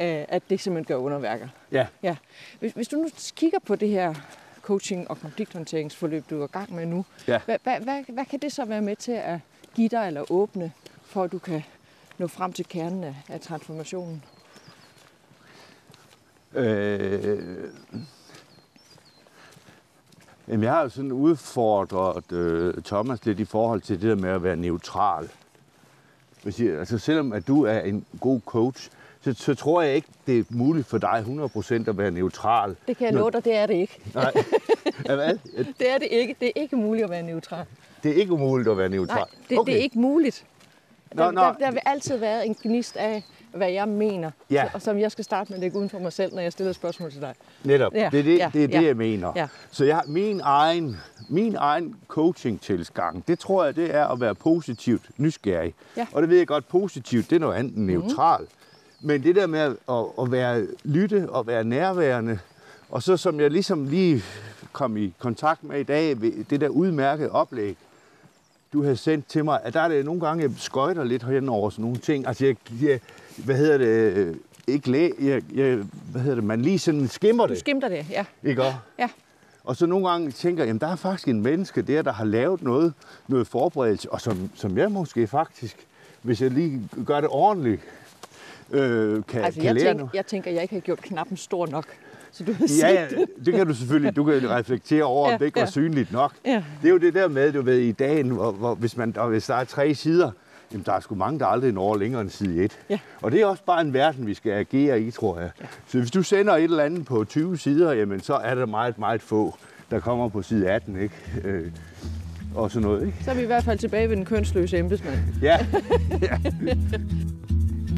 øh, 0.00 0.24
at 0.28 0.42
det 0.50 0.60
simpelthen 0.60 0.84
gør 0.96 1.02
underværker. 1.02 1.48
ja. 1.72 1.86
Ja. 2.02 2.16
Hvis, 2.60 2.72
hvis 2.72 2.88
du 2.88 2.96
nu 2.96 3.08
kigger 3.36 3.58
på 3.66 3.76
det 3.76 3.88
her 3.88 4.14
coaching- 4.62 5.10
og 5.10 5.20
konflikthåndteringsforløb, 5.20 6.24
du 6.30 6.40
er 6.40 6.44
i 6.44 6.50
gang 6.52 6.74
med 6.74 6.86
nu, 6.86 7.04
Ja. 7.28 7.40
hvad, 7.44 7.58
hvad, 7.62 7.80
hvad, 7.80 8.04
hvad 8.08 8.24
kan 8.24 8.38
det 8.38 8.52
så 8.52 8.64
være 8.64 8.82
med 8.82 8.96
til 8.96 9.12
at 9.12 9.38
give 9.74 9.88
dig 9.88 10.06
eller 10.06 10.32
åbne, 10.32 10.72
for 11.02 11.22
at 11.24 11.32
du 11.32 11.38
kan 11.38 11.62
nå 12.18 12.26
frem 12.26 12.52
til 12.52 12.66
kernen 12.68 13.04
af, 13.04 13.14
af 13.28 13.40
transformationen? 13.40 14.24
Øh, 16.54 17.68
jamen, 20.48 20.64
jeg 20.64 20.72
har 20.72 20.82
jo 20.82 20.88
sådan 20.88 21.12
udfordret 21.12 22.32
øh, 22.32 22.82
Thomas 22.82 23.24
lidt 23.26 23.40
i 23.40 23.44
forhold 23.44 23.80
til 23.80 24.00
det 24.02 24.08
der 24.08 24.14
med 24.22 24.30
at 24.30 24.42
være 24.42 24.56
neutral. 24.56 25.28
Vil 26.44 26.52
sige, 26.52 26.78
altså, 26.78 26.98
selvom 26.98 27.32
at 27.32 27.46
du 27.46 27.62
er 27.64 27.78
en 27.80 28.04
god 28.20 28.40
coach, 28.46 28.90
så, 29.24 29.34
så 29.34 29.54
tror 29.54 29.82
jeg 29.82 29.94
ikke, 29.94 30.08
det 30.26 30.38
er 30.38 30.44
muligt 30.50 30.86
for 30.86 30.98
dig 30.98 31.24
100% 31.26 31.74
at 31.88 31.98
være 31.98 32.10
neutral. 32.10 32.76
Det 32.88 32.96
kan 32.96 33.06
jeg 33.06 33.14
love 33.14 33.30
dig, 33.30 33.44
det 33.44 33.56
er 33.56 33.66
det 33.66 33.74
ikke. 33.74 33.98
Nej, 34.14 34.32
hvad? 35.06 35.38
Det 35.78 35.90
er 35.90 35.98
det 35.98 36.08
ikke. 36.10 36.36
Det 36.40 36.48
er 36.48 36.60
ikke 36.60 36.76
muligt 36.76 37.04
at 37.04 37.10
være 37.10 37.22
neutral. 37.22 37.64
det 38.02 38.10
er 38.10 38.14
ikke 38.14 38.32
umuligt 38.32 38.68
at 38.68 38.78
være 38.78 38.88
neutral. 38.88 39.16
Nej, 39.18 39.26
det, 39.48 39.58
okay. 39.58 39.72
det 39.72 39.78
er 39.78 39.82
ikke 39.82 39.98
muligt. 39.98 40.44
Nå, 41.14 41.22
Der, 41.24 41.30
nå. 41.30 41.40
der, 41.40 41.52
der 41.52 41.70
vil 41.70 41.80
altid 41.86 42.16
være 42.16 42.46
en 42.46 42.56
gnist 42.62 42.96
af, 42.96 43.22
hvad 43.54 43.70
jeg 43.70 43.88
mener, 43.88 44.30
Ja. 44.50 44.64
og 44.74 44.82
som 44.82 44.98
jeg 44.98 45.12
skal 45.12 45.24
starte 45.24 45.48
med 45.50 45.56
at 45.56 45.60
lægge 45.60 45.78
uden 45.78 45.88
for 45.90 45.98
mig 45.98 46.12
selv, 46.12 46.34
når 46.34 46.42
jeg 46.42 46.52
stiller 46.52 46.72
spørgsmål 46.72 47.10
til 47.12 47.20
dig. 47.20 47.34
Netop, 47.64 47.94
Ja, 47.94 48.08
det 48.12 48.18
er 48.20 48.24
det, 48.24 48.38
ja, 48.38 48.50
det, 48.52 48.62
er 48.64 48.66
det 48.66 48.74
ja. 48.74 48.82
jeg 48.82 48.96
mener. 48.96 49.32
Ja. 49.36 49.48
Så 49.70 49.84
jeg, 49.84 50.02
min 50.06 50.40
egen, 50.44 50.96
min 51.28 51.56
egen 51.56 51.94
coaching-tilgang, 52.08 53.24
det 53.28 53.38
tror 53.38 53.64
jeg, 53.64 53.76
det 53.76 53.94
er 53.94 54.06
at 54.06 54.20
være 54.20 54.34
positivt 54.34 55.02
nysgerrig. 55.16 55.74
Ja. 55.96 56.04
Mhm. 56.04 56.14
Og 56.14 56.22
det 56.22 56.30
ved 56.30 56.38
jeg 56.38 56.46
godt, 56.46 56.68
positivt, 56.68 57.30
det 57.30 57.36
er 57.36 57.40
noget 57.40 57.54
andet 57.56 57.76
end 57.76 57.84
neutral. 57.84 58.46
Men 59.00 59.22
det 59.22 59.36
der 59.36 59.46
med 59.46 59.60
at, 59.60 59.76
at, 60.20 60.32
være 60.32 60.66
lytte 60.84 61.30
og 61.30 61.46
være 61.46 61.64
nærværende, 61.64 62.38
og 62.90 63.02
så 63.02 63.16
som 63.16 63.40
jeg 63.40 63.50
ligesom 63.50 63.84
lige 63.86 64.22
kom 64.72 64.96
i 64.96 65.12
kontakt 65.18 65.64
med 65.64 65.80
i 65.80 65.82
dag, 65.82 66.20
ved 66.20 66.44
det 66.44 66.60
der 66.60 66.68
udmærkede 66.68 67.30
oplæg, 67.30 67.76
du 68.72 68.84
har 68.84 68.94
sendt 68.94 69.28
til 69.28 69.44
mig, 69.44 69.60
at 69.62 69.74
der 69.74 69.80
er 69.80 69.88
det 69.88 70.04
nogle 70.04 70.20
gange, 70.20 70.42
jeg 70.42 70.50
skøjter 70.56 71.04
lidt 71.04 71.22
hen 71.22 71.48
over 71.48 71.70
sådan 71.70 71.82
nogle 71.82 71.98
ting. 71.98 72.26
Altså, 72.26 72.46
jeg, 72.46 72.56
jeg 72.82 73.00
hvad 73.36 73.56
hedder 73.56 73.78
det, 73.78 73.86
øh, 73.86 74.36
ikke 74.66 74.90
læ, 74.90 75.10
jeg, 75.20 75.42
jeg, 75.54 75.78
hvad 76.10 76.20
hedder 76.20 76.34
det, 76.34 76.44
man 76.44 76.62
lige 76.62 76.78
sådan 76.78 77.08
skimmer 77.08 77.46
Du 77.46 77.52
det, 77.52 77.60
skimter 77.60 77.88
det, 77.88 78.06
ja. 78.10 78.24
ikke 78.42 78.62
også? 78.62 78.76
Ja, 78.98 79.08
Og 79.64 79.76
så 79.76 79.86
nogle 79.86 80.08
gange 80.08 80.30
tænker 80.30 80.64
jeg, 80.64 80.80
der 80.80 80.86
er 80.86 80.96
faktisk 80.96 81.28
en 81.28 81.42
menneske 81.42 81.82
der, 81.82 82.02
der 82.02 82.12
har 82.12 82.24
lavet 82.24 82.62
noget, 82.62 82.92
noget 83.28 83.46
forberedelse, 83.46 84.12
og 84.12 84.20
som, 84.20 84.50
som 84.54 84.78
jeg 84.78 84.92
måske 84.92 85.26
faktisk, 85.26 85.86
hvis 86.22 86.42
jeg 86.42 86.50
lige 86.50 86.88
gør 87.06 87.20
det 87.20 87.30
ordentligt, 87.32 87.80
øh, 88.70 89.22
kan, 89.28 89.44
altså 89.44 89.60
kan 89.60 89.66
jeg, 89.66 89.74
lære 89.74 89.84
tænk, 89.84 89.96
noget. 89.98 90.14
jeg 90.14 90.26
tænker, 90.26 90.50
jeg 90.50 90.62
ikke 90.62 90.74
har 90.74 90.80
gjort 90.80 90.98
knappen 91.02 91.36
stor 91.36 91.66
nok. 91.66 91.84
Så 92.32 92.44
du 92.44 92.52
har 92.52 92.66
Ja, 92.82 92.92
ja, 92.92 93.06
det 93.44 93.54
kan 93.54 93.66
du 93.66 93.74
selvfølgelig, 93.74 94.16
du 94.16 94.24
kan 94.24 94.50
reflektere 94.58 95.02
over, 95.04 95.24
om 95.26 95.30
Ja, 95.30 95.38
det 95.38 95.44
ikke 95.44 95.56
var 95.56 95.62
ja. 95.62 95.70
synligt 95.70 96.12
nok. 96.12 96.32
Ja. 96.46 96.62
Det 96.82 96.88
er 96.88 96.92
jo 96.92 96.98
det 96.98 97.14
der 97.14 97.28
med, 97.28 97.52
du 97.52 97.62
ved, 97.62 97.78
i 97.78 97.92
dagen, 97.92 98.28
hvor, 98.30 98.52
hvor 98.52 98.74
hvis, 98.74 98.96
man, 98.96 99.16
og 99.16 99.28
hvis 99.28 99.46
der 99.46 99.54
er 99.54 99.64
tre 99.64 99.94
sider, 99.94 100.30
jamen 100.72 100.84
der 100.86 100.92
er 100.92 101.00
sgu 101.00 101.14
mange, 101.14 101.38
der 101.38 101.46
aldrig 101.46 101.72
når 101.72 101.96
længere 101.96 102.20
end 102.20 102.30
side 102.30 102.64
1. 102.64 102.78
Ja. 102.90 102.98
Og 103.22 103.32
det 103.32 103.40
er 103.40 103.46
også 103.46 103.62
bare 103.64 103.80
en 103.80 103.92
verden, 103.94 104.26
vi 104.26 104.34
skal 104.34 104.52
agere 104.52 105.00
i, 105.00 105.10
tror 105.10 105.38
jeg. 105.38 105.50
Ja. 105.60 105.66
Så 105.86 105.98
hvis 105.98 106.10
du 106.10 106.22
sender 106.22 106.56
et 106.56 106.64
eller 106.64 106.84
andet 106.84 107.04
på 107.06 107.24
20 107.24 107.58
sider, 107.58 107.92
jamen 107.92 108.20
så 108.20 108.34
er 108.34 108.54
der 108.54 108.66
meget, 108.66 108.98
meget 108.98 109.22
få, 109.22 109.54
der 109.90 110.00
kommer 110.00 110.28
på 110.28 110.42
side 110.42 110.70
18, 110.70 111.00
ikke? 111.02 111.14
Øh, 111.44 111.66
og 112.54 112.70
sådan 112.70 112.88
noget. 112.88 113.06
Ikke? 113.06 113.24
Så 113.24 113.30
er 113.30 113.34
vi 113.34 113.42
i 113.42 113.46
hvert 113.46 113.64
fald 113.64 113.78
tilbage 113.78 114.08
ved 114.08 114.16
den 114.16 114.24
kønsløse 114.24 114.78
embedsmand. 114.78 115.18
Ja, 115.42 115.58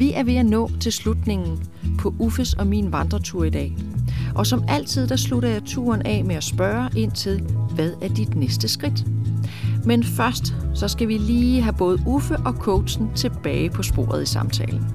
Vi 0.02 0.12
er 0.12 0.22
ved 0.22 0.36
at 0.36 0.46
nå 0.46 0.70
til 0.80 0.92
slutningen 0.92 1.64
på 1.98 2.14
Uffes 2.18 2.54
og 2.54 2.66
min 2.66 2.92
vandretur 2.92 3.44
i 3.44 3.50
dag. 3.50 3.76
Og 4.34 4.46
som 4.46 4.64
altid, 4.68 5.06
der 5.06 5.16
slutter 5.16 5.48
jeg 5.48 5.62
turen 5.64 6.06
af 6.06 6.24
med 6.24 6.34
at 6.34 6.44
spørge 6.44 6.90
ind 6.96 7.12
til, 7.12 7.40
hvad 7.74 7.92
er 8.02 8.08
dit 8.08 8.34
næste 8.34 8.68
skridt? 8.68 9.04
Men 9.84 10.04
først, 10.04 10.54
så 10.74 10.88
skal 10.88 11.08
vi 11.08 11.18
lige 11.18 11.62
have 11.62 11.74
både 11.78 11.98
Uffe 12.06 12.36
og 12.36 12.52
coachen 12.52 13.14
tilbage 13.14 13.70
på 13.70 13.82
sporet 13.82 14.22
i 14.22 14.26
samtalen. 14.26 14.86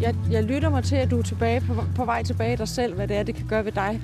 Jeg, 0.00 0.14
jeg 0.30 0.44
lytter 0.44 0.70
mig 0.70 0.84
til, 0.84 0.96
at 0.96 1.10
du 1.10 1.18
er 1.18 1.22
tilbage 1.22 1.60
på, 1.60 1.84
på 1.96 2.04
vej 2.04 2.22
tilbage 2.22 2.52
i 2.52 2.56
dig 2.56 2.68
selv, 2.68 2.94
hvad 2.94 3.08
det 3.08 3.16
er, 3.16 3.22
det 3.22 3.34
kan 3.34 3.46
gøre 3.46 3.64
ved 3.64 3.72
dig 3.72 4.00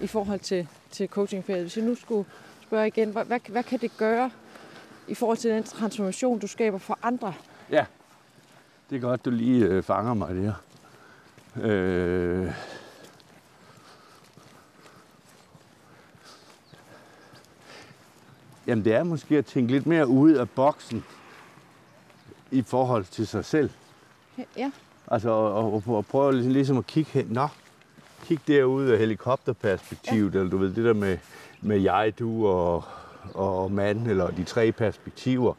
i 0.00 0.06
forhold 0.06 0.40
til, 0.40 0.66
til 0.90 1.08
coachingfaget. 1.08 1.62
Hvis 1.62 1.76
jeg 1.76 1.84
nu 1.84 1.94
skulle 1.94 2.24
spørge 2.62 2.86
igen, 2.86 3.10
hvad, 3.10 3.24
hvad, 3.24 3.38
hvad 3.48 3.62
kan 3.62 3.78
det 3.80 3.90
gøre 3.96 4.30
i 5.08 5.14
forhold 5.14 5.38
til 5.38 5.50
den 5.50 5.64
transformation, 5.64 6.38
du 6.38 6.46
skaber 6.46 6.78
for 6.78 6.98
andre? 7.02 7.34
ja. 7.70 7.86
Det 8.90 8.96
er 8.96 9.00
godt, 9.00 9.24
du 9.24 9.30
lige 9.30 9.64
øh, 9.64 9.82
fanger 9.82 10.14
mig 10.14 10.34
der. 10.34 10.52
Øh, 11.62 12.52
jamen, 18.66 18.84
det 18.84 18.94
er 18.94 19.02
måske 19.02 19.38
at 19.38 19.46
tænke 19.46 19.72
lidt 19.72 19.86
mere 19.86 20.06
ude 20.06 20.40
af 20.40 20.50
boksen 20.50 21.04
i 22.50 22.62
forhold 22.62 23.04
til 23.04 23.26
sig 23.26 23.44
selv. 23.44 23.70
Ja, 24.56 24.70
Altså 25.08 25.30
og, 25.30 25.72
og, 25.72 25.82
og 25.86 26.06
prøve 26.06 26.32
ligesom, 26.32 26.52
ligesom 26.52 26.78
at 26.78 26.86
kigge 26.86 27.10
hen. 27.10 27.26
Nå, 27.30 27.48
kig 28.24 28.40
derude 28.46 28.92
af 28.92 28.98
helikopterperspektivet, 28.98 30.34
ja. 30.34 30.38
eller 30.38 30.50
du 30.50 30.56
ved, 30.56 30.74
det 30.74 30.84
der 30.84 30.92
med, 30.92 31.18
med 31.60 31.80
jeg, 31.80 32.12
du 32.18 32.46
og, 32.46 32.84
og 33.36 33.72
mand, 33.72 34.06
eller 34.08 34.30
de 34.30 34.44
tre 34.44 34.72
perspektiver. 34.72 35.54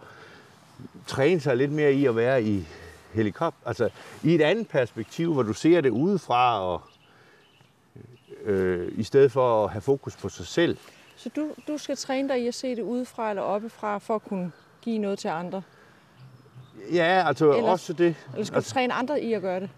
Træne 1.07 1.39
sig 1.39 1.57
lidt 1.57 1.71
mere 1.71 1.93
i 1.93 2.05
at 2.05 2.15
være 2.15 2.43
i 2.43 2.67
helikopter, 3.13 3.67
altså 3.67 3.89
i 4.23 4.35
et 4.35 4.41
andet 4.41 4.67
perspektiv, 4.67 5.33
hvor 5.33 5.43
du 5.43 5.53
ser 5.53 5.81
det 5.81 5.89
udefra, 5.89 6.61
og 6.61 6.81
øh, 8.43 8.91
i 8.95 9.03
stedet 9.03 9.31
for 9.31 9.65
at 9.65 9.71
have 9.71 9.81
fokus 9.81 10.15
på 10.15 10.29
sig 10.29 10.47
selv. 10.47 10.77
så 11.15 11.29
du, 11.35 11.47
du 11.67 11.77
skal 11.77 11.95
træne 11.97 12.29
dig 12.29 12.41
i 12.43 12.47
at 12.47 12.53
se 12.55 12.75
det 12.75 12.81
udefra 12.81 13.29
eller 13.29 13.43
oppefra, 13.43 13.97
for 13.97 14.15
at 14.15 14.23
kunne 14.23 14.51
give 14.81 14.97
noget 14.97 15.19
til 15.19 15.27
andre? 15.27 15.61
Ja, 16.93 17.23
altså 17.27 17.51
Ellers- 17.53 17.63
også 17.71 17.93
det. 17.93 18.15
Eller 18.33 18.45
skal 18.45 18.55
Altså, 18.55 18.69
du 18.69 18.73
træne 18.73 18.93
andre 18.93 19.21
i 19.21 19.33
at 19.33 19.41
gøre 19.41 19.59
det? 19.59 19.69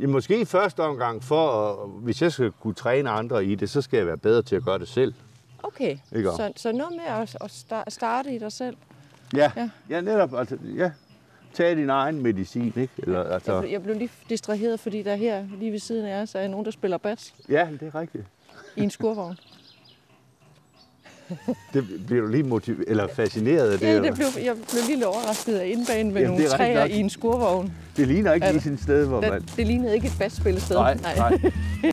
ja, 0.00 0.06
måske 0.06 0.40
i 0.40 0.44
første 0.44 0.80
omgang, 0.82 1.24
for 1.24 1.50
at, 1.72 1.88
hvis 2.02 2.22
jeg 2.22 2.32
skal 2.32 2.52
kunne 2.60 2.74
træne 2.74 3.10
andre 3.10 3.44
i 3.44 3.54
det, 3.54 3.70
så 3.70 3.82
skal 3.82 3.96
jeg 3.96 4.06
være 4.06 4.18
bedre 4.18 4.42
til 4.42 4.56
at 4.56 4.64
gøre 4.64 4.78
det 4.78 4.88
selv. 4.88 5.14
Okay, 5.62 5.96
Ikke 6.16 6.30
så, 6.36 6.52
så 6.56 6.72
noget 6.72 6.92
med 6.96 7.04
at, 7.22 7.36
at 7.40 7.50
sta- 7.50 7.84
starte 7.90 8.34
i 8.34 8.38
dig 8.38 8.52
selv. 8.52 8.76
Ja, 9.36 9.50
Ja. 9.56 9.68
ja. 9.90 10.00
netop. 10.00 10.34
Altså, 10.34 10.58
ja. 10.76 10.90
Tag 11.54 11.76
din 11.76 11.90
egen 11.90 12.22
medicin, 12.22 12.72
ikke? 12.76 12.88
Eller, 12.98 13.22
Jeg, 13.22 13.32
altså, 13.32 13.60
blev- 13.60 13.70
jeg 13.70 13.82
blev 13.82 13.96
lige 13.96 14.10
distraheret, 14.28 14.80
fordi 14.80 15.02
der 15.02 15.14
her 15.16 15.44
lige 15.58 15.72
ved 15.72 15.78
siden 15.78 16.06
af 16.06 16.22
os 16.22 16.34
er 16.34 16.48
nogen, 16.48 16.64
der 16.64 16.70
spiller 16.70 16.98
bas 16.98 17.34
ja, 17.48 17.68
det 17.80 17.82
er 17.94 18.00
rigtigt. 18.00 18.24
i 18.76 18.80
en 18.82 18.90
skurvogn. 18.90 19.36
Det 21.74 21.84
bliver 22.06 22.22
du 22.22 22.28
lige 22.28 22.42
motiveret, 22.42 22.84
eller 22.88 23.06
fascineret 23.08 23.70
af 23.70 23.78
det. 23.78 23.86
Ja, 23.86 24.02
det 24.02 24.14
blev, 24.14 24.26
jeg 24.44 24.54
blev 24.54 24.82
lige 24.88 25.06
overrasket 25.06 25.58
af 25.58 25.66
indbanen 25.68 26.12
med 26.14 26.22
Jamen, 26.22 26.36
nogle 26.38 26.52
er 26.52 26.56
træer 26.56 26.80
nok. 26.80 26.90
i 26.90 26.96
en 27.00 27.10
skurvogn. 27.10 27.72
det 27.96 28.08
ligner 28.08 28.32
ikke 28.32 28.46
Er 28.46 28.52
lige 28.52 28.72
et 28.72 28.80
sted, 28.82 29.06
hvor 29.06 29.20
man... 29.20 29.32
Det, 29.42 29.52
det 29.56 29.66
lignede 29.66 29.94
ikke 29.94 30.06
et 30.06 30.12
basspillested. 30.18 30.76
Nej, 30.76 30.98
nej. 31.16 31.38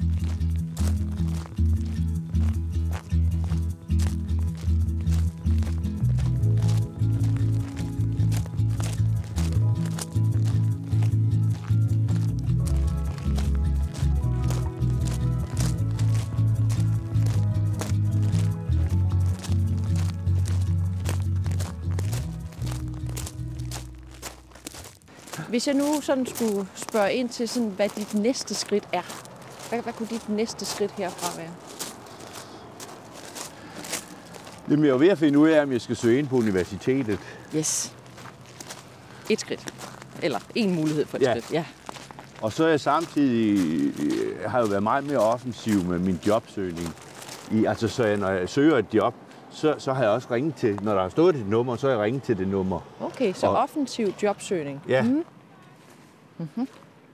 Hvis 25.49 25.67
jeg 25.67 25.75
nu 25.75 26.01
sådan 26.01 26.25
skulle 26.25 26.67
spørge 26.75 27.13
ind 27.13 27.29
til, 27.29 27.49
sådan, 27.49 27.69
hvad 27.69 27.89
dit 27.89 28.13
næste 28.13 28.55
skridt 28.55 28.83
er. 28.93 29.01
Hvad, 29.69 29.81
hvad 29.81 29.93
kunne 29.93 30.07
dit 30.07 30.29
næste 30.29 30.65
skridt 30.65 30.91
herfra 30.91 31.37
være? 31.41 31.49
Jamen, 34.69 34.85
jeg 34.85 34.91
er 34.91 34.97
ved 34.97 35.07
at 35.09 35.17
finde 35.17 35.39
ud 35.39 35.49
af, 35.49 35.61
om 35.63 35.71
jeg 35.71 35.81
skal 35.81 35.95
søge 35.95 36.19
ind 36.19 36.27
på 36.27 36.35
universitetet. 36.35 37.19
Yes. 37.55 37.93
Et 39.29 39.39
skridt. 39.39 39.73
Eller 40.21 40.39
en 40.55 40.75
mulighed 40.75 41.05
for 41.05 41.17
et 41.17 41.21
Ja. 41.23 41.31
skridt. 41.31 41.51
Ja. 41.53 41.65
Og 42.41 42.53
så 42.53 42.63
er 42.65 42.69
jeg 42.69 42.79
samtidig, 42.79 43.93
jeg 44.43 44.51
har 44.51 44.59
jo 44.59 44.65
været 44.65 44.83
meget 44.83 45.03
mere 45.07 45.17
offensiv 45.17 45.83
med 45.83 45.99
min 45.99 46.19
jobsøgning. 46.27 46.95
I, 47.51 47.65
altså, 47.65 47.87
så 47.87 48.03
jeg, 48.05 48.17
når 48.17 48.29
jeg 48.29 48.49
søger 48.49 48.77
et 48.77 48.85
job, 48.93 49.13
så, 49.51 49.75
så 49.77 49.93
har 49.93 50.01
jeg 50.03 50.11
også 50.11 50.27
ringet 50.31 50.55
til, 50.55 50.79
når 50.83 50.93
der 50.93 51.01
har 51.01 51.09
stået 51.09 51.35
et 51.35 51.47
nummer, 51.47 51.75
så 51.75 51.87
har 51.87 51.93
jeg 51.93 52.03
ringet 52.03 52.23
til 52.23 52.37
det 52.37 52.47
nummer. 52.47 52.79
Okay, 53.01 53.33
så 53.33 53.47
Og- 53.47 53.57
offensiv 53.57 54.13
jobsøgning. 54.23 54.81
Ja. 54.87 55.05
Mm-hmm. 56.39 56.67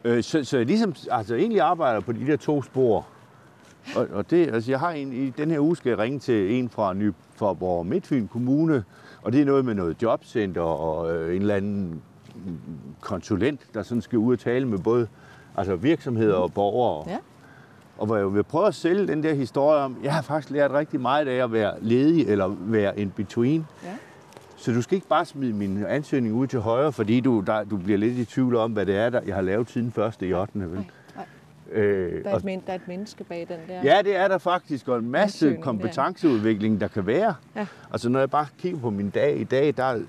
Øh, 0.03 0.23
så, 0.23 0.43
så 0.43 0.57
jeg 0.57 0.65
ligesom, 0.65 0.95
altså 1.11 1.35
egentlig 1.35 1.61
arbejder 1.61 1.99
på 1.99 2.11
de 2.11 2.27
der 2.27 2.37
to 2.37 2.61
spor. 2.61 3.07
Og, 3.95 4.07
og 4.11 4.29
det, 4.29 4.53
altså 4.53 4.71
jeg 4.71 4.79
har 4.79 4.91
en, 4.91 5.13
i 5.13 5.29
den 5.29 5.51
her 5.51 5.59
uge 5.59 5.75
skal 5.77 5.89
jeg 5.89 5.99
ringe 5.99 6.19
til 6.19 6.53
en 6.53 6.69
fra 6.69 6.93
Ny 6.93 7.11
Forborg 7.35 7.85
Midtfyn 7.85 8.27
Kommune, 8.27 8.83
og 9.21 9.33
det 9.33 9.41
er 9.41 9.45
noget 9.45 9.65
med 9.65 9.73
noget 9.73 10.01
jobcenter 10.01 10.61
og 10.61 11.15
øh, 11.15 11.35
en 11.35 11.41
eller 11.41 11.55
anden 11.55 12.01
konsulent, 13.01 13.61
der 13.73 13.83
sådan 13.83 14.01
skal 14.01 14.19
ud 14.19 14.33
og 14.33 14.39
tale 14.39 14.67
med 14.67 14.77
både 14.79 15.07
altså 15.57 15.75
virksomheder 15.75 16.35
og 16.35 16.53
borgere. 16.53 17.09
Ja. 17.09 17.17
Og 17.97 18.05
hvor 18.05 18.17
jeg 18.17 18.33
vil 18.33 18.43
prøve 18.43 18.67
at 18.67 18.75
sælge 18.75 19.07
den 19.07 19.23
der 19.23 19.33
historie 19.33 19.79
om, 19.79 19.97
jeg 20.03 20.13
har 20.13 20.21
faktisk 20.21 20.49
lært 20.49 20.71
rigtig 20.71 21.01
meget 21.01 21.27
af 21.27 21.43
at 21.43 21.51
være 21.51 21.73
ledig 21.81 22.27
eller 22.27 22.55
være 22.59 22.99
in 22.99 23.09
between. 23.09 23.65
Ja. 23.83 23.89
Så 24.65 24.71
du 24.71 24.81
skal 24.81 24.95
ikke 24.95 25.07
bare 25.07 25.25
smide 25.25 25.53
min 25.53 25.85
ansøgning 25.85 26.35
ud 26.35 26.47
til 26.47 26.59
højre, 26.59 26.91
fordi 26.91 27.19
du, 27.19 27.39
der, 27.47 27.63
du 27.63 27.77
bliver 27.77 27.97
lidt 27.97 28.17
i 28.17 28.25
tvivl 28.25 28.55
om, 28.55 28.71
hvad 28.71 28.85
det 28.85 28.95
er, 28.97 29.09
der 29.09 29.21
jeg 29.25 29.35
har 29.35 29.41
lavet 29.41 29.69
siden 29.69 29.87
1. 30.21 30.21
i 30.21 30.33
8. 30.33 30.51
Vel? 30.59 30.69
Nej, 30.69 30.83
nej. 31.15 31.25
Øh, 31.71 32.23
Der 32.23 32.29
er, 32.29 32.33
og, 32.33 32.37
et, 32.37 32.43
men, 32.43 32.63
der 32.65 32.71
er 32.71 32.75
et 32.75 32.87
menneske 32.87 33.23
bag 33.23 33.39
den 33.49 33.57
der. 33.67 33.81
ja, 33.83 34.01
det 34.01 34.15
er 34.15 34.27
der 34.27 34.37
faktisk, 34.37 34.87
og 34.87 34.97
en 34.99 35.09
masse 35.11 35.57
kompetenceudvikling, 35.61 36.81
der 36.81 36.87
kan 36.87 37.05
være. 37.07 37.35
Ja. 37.55 37.65
Altså 37.91 38.09
når 38.09 38.19
jeg 38.19 38.29
bare 38.29 38.45
kigger 38.59 38.79
på 38.79 38.89
min 38.89 39.09
dag 39.09 39.37
i 39.39 39.43
dag, 39.43 39.73
der, 39.77 39.99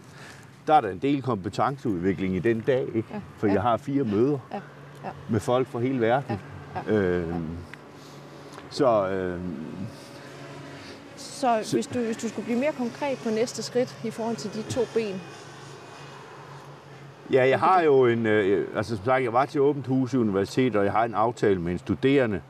der 0.66 0.74
er 0.74 0.80
der 0.80 0.88
en 0.88 0.98
del 0.98 1.22
kompetenceudvikling 1.22 2.36
i 2.36 2.38
den 2.38 2.60
dag, 2.60 2.86
ikke? 2.94 3.08
Ja, 3.12 3.20
for 3.36 3.46
ja. 3.46 3.52
jeg 3.52 3.62
har 3.62 3.76
fire 3.76 4.04
møder 4.04 4.38
Ja, 4.52 4.56
ja. 5.04 5.10
med 5.30 5.40
folk 5.40 5.66
fra 5.68 5.78
hele 5.78 6.00
verden. 6.00 6.38
Ja, 6.88 6.94
Øh, 6.94 7.34
så 8.70 9.08
øh, 9.08 9.40
Så 11.36 11.68
hvis 11.72 11.86
du, 11.86 11.98
hvis 11.98 12.16
du 12.16 12.28
skulle 12.28 12.44
blive 12.44 12.58
mere 12.58 12.72
konkret 12.72 13.18
på 13.18 13.30
næste 13.30 13.62
skridt 13.62 13.96
i 14.04 14.10
forhold 14.10 14.36
til 14.36 14.54
de 14.54 14.62
to 14.62 14.80
ben. 14.94 15.20
Ja, 17.32 17.48
jeg 17.48 17.58
har 17.60 17.80
jo 17.82 18.06
en, 18.06 18.26
øh, 18.26 18.68
altså 18.76 18.96
som 18.96 19.04
sagt, 19.04 19.24
jeg 19.24 19.32
var 19.32 19.44
til 19.46 19.60
åbent 19.60 19.86
hus 19.86 20.14
i 20.14 20.16
universitetet, 20.16 20.76
og 20.76 20.84
jeg 20.84 20.92
har 20.92 21.04
en 21.04 21.14
aftale 21.14 21.60
med 21.60 21.72
en 21.72 21.78
studerende, 21.78 22.40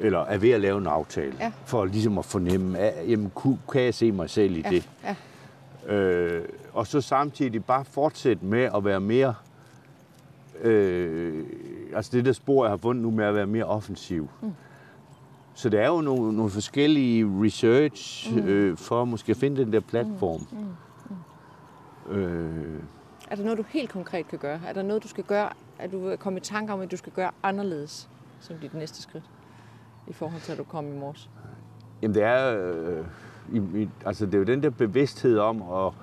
eller 0.00 0.18
er 0.18 0.38
ved 0.38 0.50
at 0.50 0.60
lave 0.60 0.78
en 0.78 0.86
aftale, 0.86 1.32
Ja. 1.40 1.52
for 1.64 1.84
ligesom 1.84 2.18
at 2.18 2.24
fornemme, 2.24 2.78
at, 2.78 3.10
jamen, 3.10 3.30
ku- 3.34 3.58
kan 3.72 3.82
jeg 3.82 3.94
se 3.94 4.12
mig 4.12 4.30
selv 4.30 4.56
i 4.56 4.60
Ja, 4.60 4.70
det? 4.70 4.88
ja. 5.04 5.94
Øh, 5.94 6.44
og 6.72 6.86
så 6.86 7.00
samtidig 7.00 7.64
bare 7.64 7.84
fortsætte 7.84 8.44
med 8.44 8.68
at 8.76 8.84
være 8.84 9.00
mere, 9.00 9.34
øh, 10.62 11.44
altså 11.96 12.10
det 12.16 12.24
der 12.24 12.32
spor, 12.32 12.64
jeg 12.64 12.70
har 12.72 12.76
fundet 12.76 13.02
nu 13.02 13.10
med 13.10 13.24
at 13.24 13.34
være 13.34 13.46
mere 13.46 13.64
offensiv. 13.64 14.28
Mm. 14.42 14.52
Så 15.54 15.68
der 15.68 15.80
er 15.80 15.88
jo 15.88 16.00
nogle, 16.00 16.36
nogle 16.36 16.50
forskellige 16.50 17.26
research 17.44 18.32
mm. 18.34 18.48
øh, 18.48 18.76
for 18.76 19.04
måske 19.04 19.30
at 19.30 19.36
finde 19.36 19.64
den 19.64 19.72
der 19.72 19.80
platform. 19.80 20.46
Mm. 20.52 20.58
Mm. 22.08 22.14
Øh, 22.14 22.82
Er 23.30 23.36
der 23.36 23.42
noget, 23.42 23.58
du 23.58 23.64
helt 23.68 23.90
konkret 23.90 24.28
kan 24.28 24.38
gøre? 24.38 24.60
Er 24.66 24.72
der 24.72 24.82
noget, 24.82 25.02
du 25.02 25.08
skal 25.08 25.24
gøre, 25.24 25.48
at 25.78 25.92
du 25.92 26.08
vil 26.08 26.16
komme 26.18 26.36
i 26.36 26.40
tanke 26.40 26.72
om, 26.72 26.80
at 26.80 26.90
du 26.90 26.96
skal 26.96 27.12
gøre 27.12 27.30
anderledes 27.42 28.08
som 28.40 28.56
dit 28.56 28.74
næste 28.74 29.02
skridt? 29.02 29.24
I 30.08 30.12
forhold 30.12 30.40
til, 30.40 30.52
at 30.52 30.58
du 30.58 30.64
kom 30.64 30.86
i 30.86 30.98
morges. 30.98 31.30
Jamen 32.02 32.14
det 32.14 32.22
er, 32.22 32.56
øh, 32.58 33.04
i, 33.52 33.82
i, 33.82 33.88
altså 34.06 34.26
det 34.26 34.34
er 34.34 34.38
jo 34.38 34.44
den 34.44 34.62
der 34.62 34.70
bevidsthed 34.70 35.38
om, 35.38 35.62
og 35.62 35.94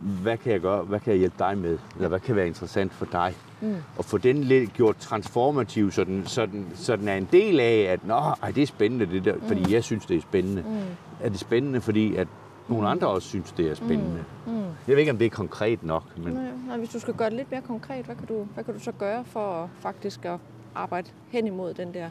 hvad 0.00 0.36
kan 0.36 0.52
jeg 0.52 0.60
gøre, 0.60 0.82
hvad 0.82 1.00
kan 1.00 1.10
jeg 1.10 1.18
hjælpe 1.18 1.36
dig 1.38 1.58
med, 1.58 1.78
eller 1.96 2.08
hvad 2.08 2.20
kan 2.20 2.36
være 2.36 2.46
interessant 2.46 2.92
for 2.92 3.06
dig. 3.12 3.34
Mm. 3.60 3.76
Og 3.98 4.04
få 4.04 4.18
den 4.18 4.44
lidt 4.44 4.72
gjort 4.72 4.96
transformativ, 4.96 5.90
så 5.90 6.04
den, 6.04 6.26
så, 6.26 6.46
den, 6.46 6.66
så 6.74 6.96
den 6.96 7.08
er 7.08 7.14
en 7.14 7.28
del 7.32 7.60
af, 7.60 7.86
at 7.92 8.06
Nå, 8.06 8.14
ej, 8.14 8.50
det 8.50 8.62
er 8.62 8.66
spændende 8.66 9.06
det 9.06 9.24
der, 9.24 9.34
mm. 9.34 9.42
fordi 9.46 9.74
jeg 9.74 9.84
synes, 9.84 10.06
det 10.06 10.16
er 10.16 10.20
spændende. 10.20 10.62
Mm. 10.62 10.76
Er 11.20 11.28
det 11.28 11.38
spændende, 11.38 11.80
fordi 11.80 12.16
at 12.16 12.28
nogle 12.68 12.88
andre 12.88 13.08
også 13.08 13.28
synes, 13.28 13.52
det 13.52 13.70
er 13.70 13.74
spændende. 13.74 14.24
Mm. 14.46 14.52
Mm. 14.52 14.58
Jeg 14.58 14.68
ved 14.86 14.98
ikke, 14.98 15.12
om 15.12 15.18
det 15.18 15.26
er 15.26 15.30
konkret 15.30 15.82
nok, 15.82 16.18
men 16.18 16.32
Nej, 16.32 16.44
nej, 16.66 16.78
hvis 16.78 16.88
du 16.88 17.00
skal 17.00 17.14
gøre 17.14 17.30
det 17.30 17.36
lidt 17.36 17.50
mere 17.50 17.62
konkret, 17.62 18.04
hvad 18.04 18.16
kan 18.16 18.26
du, 18.26 18.46
hvad 18.54 18.64
kan 18.64 18.74
du 18.74 18.80
så 18.80 18.92
gøre 18.92 19.24
for 19.24 19.62
at 19.62 19.68
faktisk 19.80 20.24
at 20.24 20.38
arbejde 20.74 21.10
hen 21.28 21.46
imod 21.46 21.74
den 21.74 21.94
der 21.94 22.10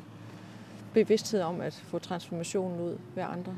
bevidsthed 0.94 1.42
om 1.42 1.62
at 1.62 1.84
få 1.88 2.00
transformationen 2.00 2.82
ud 2.82 2.98
ved 3.16 3.24
andre? 3.24 3.56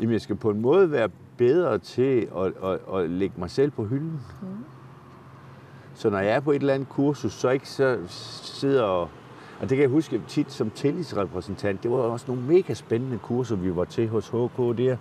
Jamen, 0.00 0.12
jeg 0.12 0.20
skal 0.20 0.36
på 0.36 0.50
en 0.50 0.60
måde 0.60 0.90
være 0.90 1.08
bedre 1.36 1.78
til 1.78 2.28
at, 2.36 2.52
at, 2.64 2.94
at 2.94 3.10
lægge 3.10 3.34
mig 3.38 3.50
selv 3.50 3.70
på 3.70 3.84
hylden. 3.84 4.20
Mm. 4.42 4.48
Så 5.98 6.10
når 6.10 6.18
jeg 6.18 6.34
er 6.34 6.40
på 6.40 6.50
et 6.52 6.60
eller 6.60 6.74
andet 6.74 6.88
kursus, 6.88 7.32
så 7.32 7.50
ikke 7.50 7.68
så 7.68 7.98
sidder 8.42 8.82
og... 8.82 9.08
Og 9.60 9.68
det 9.68 9.76
kan 9.76 9.78
jeg 9.78 9.88
huske 9.88 10.22
tit 10.28 10.52
som 10.52 10.70
tillidsrepræsentant. 10.70 11.82
Det 11.82 11.90
var 11.90 11.96
også 11.96 12.24
nogle 12.28 12.42
mega 12.42 12.74
spændende 12.74 13.18
kurser, 13.18 13.56
vi 13.56 13.76
var 13.76 13.84
til 13.84 14.08
hos 14.08 14.28
HK 14.28 14.56
der. 14.56 14.96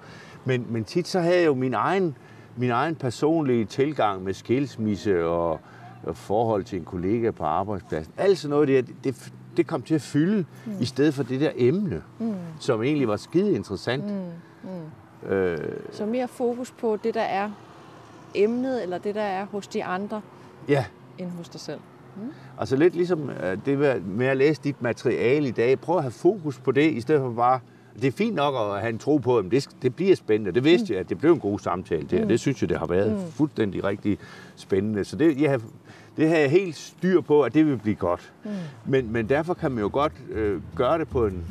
Men, 0.46 0.66
men 0.70 0.84
tit 0.84 1.08
så 1.08 1.20
havde 1.20 1.38
jeg 1.38 1.46
jo 1.46 1.54
min 1.54 1.74
egen, 1.74 2.18
min 2.56 2.72
egen 2.72 2.96
personlige 2.96 3.66
tilgang 3.66 4.24
med 4.24 4.34
skilsmisse 4.34 5.26
og, 5.26 5.60
og 6.04 6.18
forhold 6.18 6.64
til 6.64 6.80
en 6.80 6.86
kollega 6.86 7.32
på 7.32 7.44
arbejdspladsen. 7.44 8.14
Alt 8.18 8.38
sådan 8.38 8.50
noget 8.50 8.68
der, 8.68 8.82
det, 8.82 8.96
det, 9.04 9.34
det 9.58 9.68
kom 9.68 9.82
til 9.82 9.96
at 9.96 10.02
fylde, 10.02 10.46
mm. 10.66 10.72
i 10.80 10.86
stedet 10.86 11.14
for 11.14 11.24
det 11.24 11.42
der 11.42 11.52
emne, 11.56 12.02
mm. 12.20 12.36
som 12.60 12.84
egentlig 12.84 13.08
var 13.08 13.18
skide 13.18 13.56
interessant. 13.56 14.06
Mm. 14.06 14.70
Mm. 15.24 15.30
Øh, 15.30 15.58
så 15.92 16.06
mere 16.06 16.28
fokus 16.28 16.72
på 16.72 16.98
det, 17.04 17.14
der 17.14 17.22
er 17.22 17.52
emnet, 18.36 18.84
eller 18.84 18.98
det, 18.98 19.16
der 19.16 19.22
er 19.22 19.46
hos 19.46 19.68
de 19.68 19.84
andre, 19.84 20.22
ja. 20.68 20.86
end 21.18 21.30
hos 21.30 21.50
dig 21.50 21.62
selv. 21.62 21.80
Mm. 22.16 22.22
Altså 22.60 22.76
lidt 22.76 22.96
ligesom 22.96 23.30
øh, 23.30 23.58
det 23.66 24.04
med 24.06 24.26
at 24.26 24.38
læse 24.38 24.62
dit 24.64 24.82
materiale 24.82 25.48
i 25.48 25.52
dag. 25.52 25.80
Prøv 25.80 25.98
at 25.98 26.04
have 26.04 26.12
fokus 26.12 26.60
på 26.60 26.72
det, 26.72 26.92
i 26.92 27.02
stedet 27.02 27.22
for 27.22 27.32
bare... 27.32 27.60
Det 27.96 28.08
er 28.08 28.12
fint 28.12 28.36
nok 28.36 28.56
at 28.56 28.82
have 28.82 28.90
en 28.90 28.98
tro 28.98 29.18
på, 29.18 29.38
at 29.38 29.46
det, 29.52 29.70
det 29.82 29.96
bliver 29.96 30.16
spændende. 30.16 30.52
Det 30.52 30.64
vidste 30.64 30.86
mm. 30.86 30.94
jeg, 30.94 31.00
at 31.00 31.10
det 31.10 31.18
blev 31.18 31.34
en 31.34 31.40
god 31.40 31.60
samtale 31.60 32.08
der. 32.12 32.22
Mm. 32.22 32.28
Det 32.28 32.40
synes 32.40 32.62
jeg, 32.62 32.70
det 32.70 32.80
har 32.80 32.86
været 32.86 33.12
mm. 33.12 33.32
fuldstændig 33.32 33.84
rigtig 33.84 34.18
spændende. 34.56 35.04
Så 35.06 35.16
det, 35.16 35.42
jeg 35.42 35.52
har, 35.52 35.62
det 36.18 36.30
har 36.30 36.36
jeg 36.36 36.52
helt 36.52 36.76
styr 36.76 37.22
på, 37.22 37.42
at 37.42 37.54
det 37.54 37.66
vil 37.66 37.78
blive 37.78 37.96
godt. 37.96 38.34
Mm. 38.44 38.52
Men, 38.86 39.12
men 39.12 39.30
derfor 39.30 39.54
kan 39.54 39.72
man 39.72 39.84
jo 39.84 39.90
godt 39.94 40.14
øh, 40.32 40.62
gøre 40.76 41.00
det 41.00 41.08
på 41.08 41.26
en 41.26 41.44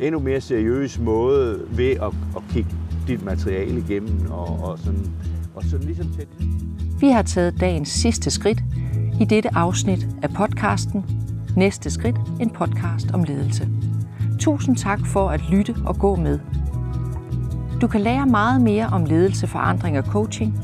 endnu 0.00 0.20
mere 0.20 0.40
seriøs 0.40 0.98
måde 0.98 1.66
ved 1.70 1.90
at, 1.90 2.12
at 2.36 2.42
kigge 2.50 2.70
dit 3.06 3.24
materiale 3.24 3.78
igennem 3.78 4.30
og, 4.30 4.60
og 4.62 4.78
sådan, 4.78 5.12
og 5.54 5.62
sådan 5.62 5.86
ligesom 5.86 6.06
tæt. 6.16 6.28
Vi 7.00 7.08
har 7.08 7.22
taget 7.22 7.60
dagens 7.60 7.88
sidste 7.88 8.30
skridt 8.30 8.62
i 9.20 9.24
dette 9.24 9.54
afsnit 9.54 10.08
af 10.22 10.30
podcasten 10.30 11.04
Næste 11.56 11.90
skridt, 11.90 12.16
en 12.40 12.50
podcast 12.50 13.10
om 13.14 13.22
ledelse. 13.22 13.68
Tusind 14.38 14.76
tak 14.76 15.06
for 15.06 15.28
at 15.28 15.40
lytte 15.50 15.74
og 15.86 15.96
gå 15.98 16.16
med. 16.16 16.38
Du 17.80 17.86
kan 17.86 18.00
lære 18.00 18.26
meget 18.26 18.60
mere 18.60 18.86
om 18.86 19.04
ledelse, 19.04 19.46
forandring 19.46 19.98
og 19.98 20.04
coaching 20.04 20.54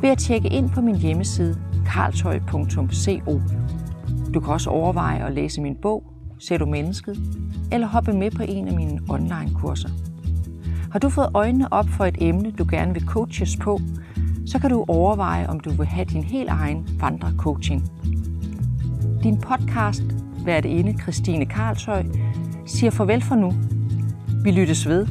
ved 0.00 0.10
at 0.10 0.18
tjekke 0.18 0.48
ind 0.48 0.70
på 0.70 0.80
min 0.80 0.96
hjemmeside 0.96 1.60
karltøj.co. 1.86 3.40
Du 4.34 4.40
kan 4.40 4.52
også 4.52 4.70
overveje 4.70 5.26
at 5.26 5.32
læse 5.32 5.60
min 5.60 5.76
bog, 5.82 6.04
Ser 6.38 6.58
du 6.58 6.66
mennesket? 6.66 7.18
Eller 7.72 7.86
hoppe 7.86 8.12
med 8.12 8.30
på 8.30 8.42
en 8.42 8.68
af 8.68 8.74
mine 8.74 9.00
online-kurser. 9.08 9.88
Har 10.92 10.98
du 10.98 11.08
fået 11.08 11.28
øjnene 11.34 11.72
op 11.72 11.88
for 11.88 12.04
et 12.04 12.16
emne, 12.20 12.50
du 12.50 12.66
gerne 12.70 12.94
vil 12.94 13.06
coaches 13.06 13.56
på, 13.56 13.80
så 14.46 14.58
kan 14.58 14.70
du 14.70 14.84
overveje, 14.88 15.46
om 15.46 15.60
du 15.60 15.70
vil 15.70 15.86
have 15.86 16.04
din 16.04 16.24
helt 16.24 16.50
egen 16.50 16.88
vandrecoaching. 17.00 17.82
Din 19.22 19.40
podcast, 19.40 20.02
hvert 20.42 20.64
inde 20.64 20.98
Christine 21.02 21.46
Karlshøj, 21.46 22.04
siger 22.66 22.90
farvel 22.90 23.22
for 23.22 23.34
nu. 23.34 23.52
Vi 24.44 24.50
lyttes 24.50 24.88
ved, 24.88 25.06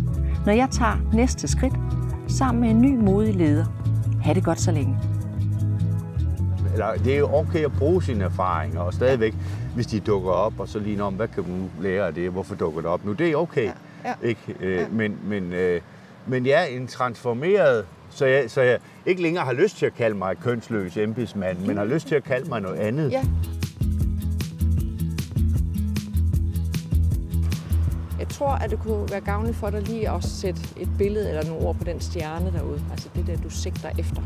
når 0.46 0.54
jeg 0.54 0.68
tager 0.72 1.10
næste 1.14 1.48
skridt 1.48 1.74
sammen 2.28 2.62
med 2.62 2.70
en 2.70 2.82
ny 2.82 3.04
modig 3.04 3.36
leder. 3.36 3.66
Ha' 4.24 4.34
det 4.34 4.44
godt 4.44 4.60
så 4.60 4.72
længe. 4.72 4.98
Eller, 6.74 6.94
det 7.04 7.14
er 7.14 7.18
jo 7.18 7.34
okay 7.34 7.66
at 7.66 7.72
bruge 7.72 8.04
sine 8.04 8.24
erfaringer, 8.24 8.80
og 8.80 8.94
stadigvæk, 8.94 9.34
hvis 9.76 9.88
de 9.88 10.00
dukker 10.00 10.32
op, 10.32 10.60
og 10.60 10.68
så 10.68 10.80
lige 10.80 11.04
om, 11.04 11.14
hvad 11.14 11.28
kan 11.28 11.44
du 11.44 11.82
lære 11.82 12.08
af 12.08 12.14
det, 12.14 12.30
hvorfor 12.32 12.56
dukker 12.56 12.82
det 12.82 12.90
op 12.90 13.06
nu? 13.06 13.14
Det 13.14 13.32
er 13.32 13.36
okay, 13.36 13.64
ja. 13.64 13.72
Ja. 14.06 14.14
ikke? 14.22 14.56
Øh, 14.60 14.76
ja. 14.76 14.86
Men, 14.92 15.18
men, 15.24 15.54
øh, 15.54 15.82
men 16.28 16.46
ja, 16.46 16.66
en 16.66 16.88
transformeret 16.88 17.86
så 18.16 18.26
jeg, 18.26 18.52
så 18.52 18.62
jeg 18.62 18.80
ikke 19.06 19.22
længere 19.22 19.46
har 19.46 19.54
lyst 19.54 19.78
til 19.78 19.86
at 19.86 19.96
kalde 19.96 20.18
mig 20.18 20.38
kønsløs 20.38 20.98
embedsmand, 20.98 21.60
men 21.60 21.78
har 21.78 21.86
lyst 21.86 22.08
til 22.08 22.16
at 22.16 22.24
kalde 22.24 22.50
mig 22.50 22.62
noget 22.62 22.76
andet. 22.76 23.12
Ja. 23.12 23.24
Jeg 28.20 28.28
tror, 28.30 28.50
at 28.50 28.70
det 28.70 28.80
kunne 28.80 29.12
være 29.12 29.22
gavnligt 29.22 29.58
for 29.58 29.70
dig 29.70 29.82
lige 29.82 30.10
at 30.10 30.24
sætte 30.24 30.62
et 30.78 30.90
billede 30.98 31.30
eller 31.30 31.46
nogle 31.46 31.66
ord 31.66 31.76
på 31.76 31.84
den 31.84 32.02
stjerne 32.02 32.52
derude. 32.52 32.82
Altså 32.92 33.10
det 33.16 33.28
der, 33.28 33.38
du 33.38 33.50
sigter 33.50 33.90
efter. 34.00 34.22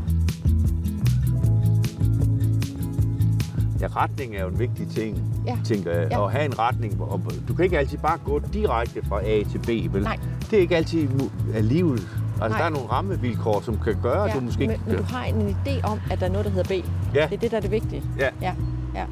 Ja, 3.80 3.86
retning 3.86 4.36
er 4.36 4.42
jo 4.42 4.48
en 4.48 4.58
vigtig 4.58 4.88
ting, 4.88 5.22
ja. 5.46 5.58
tænker 5.64 5.92
jeg. 5.92 6.08
Ja. 6.10 6.24
At 6.24 6.32
have 6.32 6.44
en 6.44 6.58
retning. 6.58 7.00
Og 7.00 7.22
du 7.48 7.54
kan 7.54 7.64
ikke 7.64 7.78
altid 7.78 7.98
bare 7.98 8.18
gå 8.24 8.38
direkte 8.52 9.00
fra 9.08 9.22
A 9.24 9.42
til 9.42 9.58
B, 9.58 9.94
vel? 9.94 10.02
Nej. 10.02 10.18
Det 10.50 10.56
er 10.56 10.60
ikke 10.60 10.76
altid 10.76 11.08
af 11.54 11.68
livet 11.68 12.08
Altså, 12.42 12.48
Nej. 12.48 12.58
der 12.58 12.64
er 12.64 12.70
nogle 12.70 12.88
rammevilkår, 12.88 13.60
som 13.60 13.78
kan 13.78 13.96
gøre, 14.02 14.22
ja, 14.22 14.28
at 14.28 14.34
du 14.34 14.40
måske 14.40 14.66
men, 14.66 14.80
men 14.86 14.96
du 14.96 15.02
har 15.02 15.24
en 15.24 15.56
idé 15.56 15.86
om, 15.90 16.00
at 16.10 16.20
der 16.20 16.26
er 16.26 16.30
noget, 16.30 16.44
der 16.44 16.50
hedder 16.52 16.82
B. 16.82 16.86
Ja. 17.14 17.26
Det 17.30 17.34
er 17.34 17.40
det, 17.40 17.50
der 17.50 17.56
er 17.56 17.60
det 17.60 17.70
vigtige. 17.70 18.02
Ja. 18.18 18.28
ja. 18.42 18.54
ja. 18.94 19.04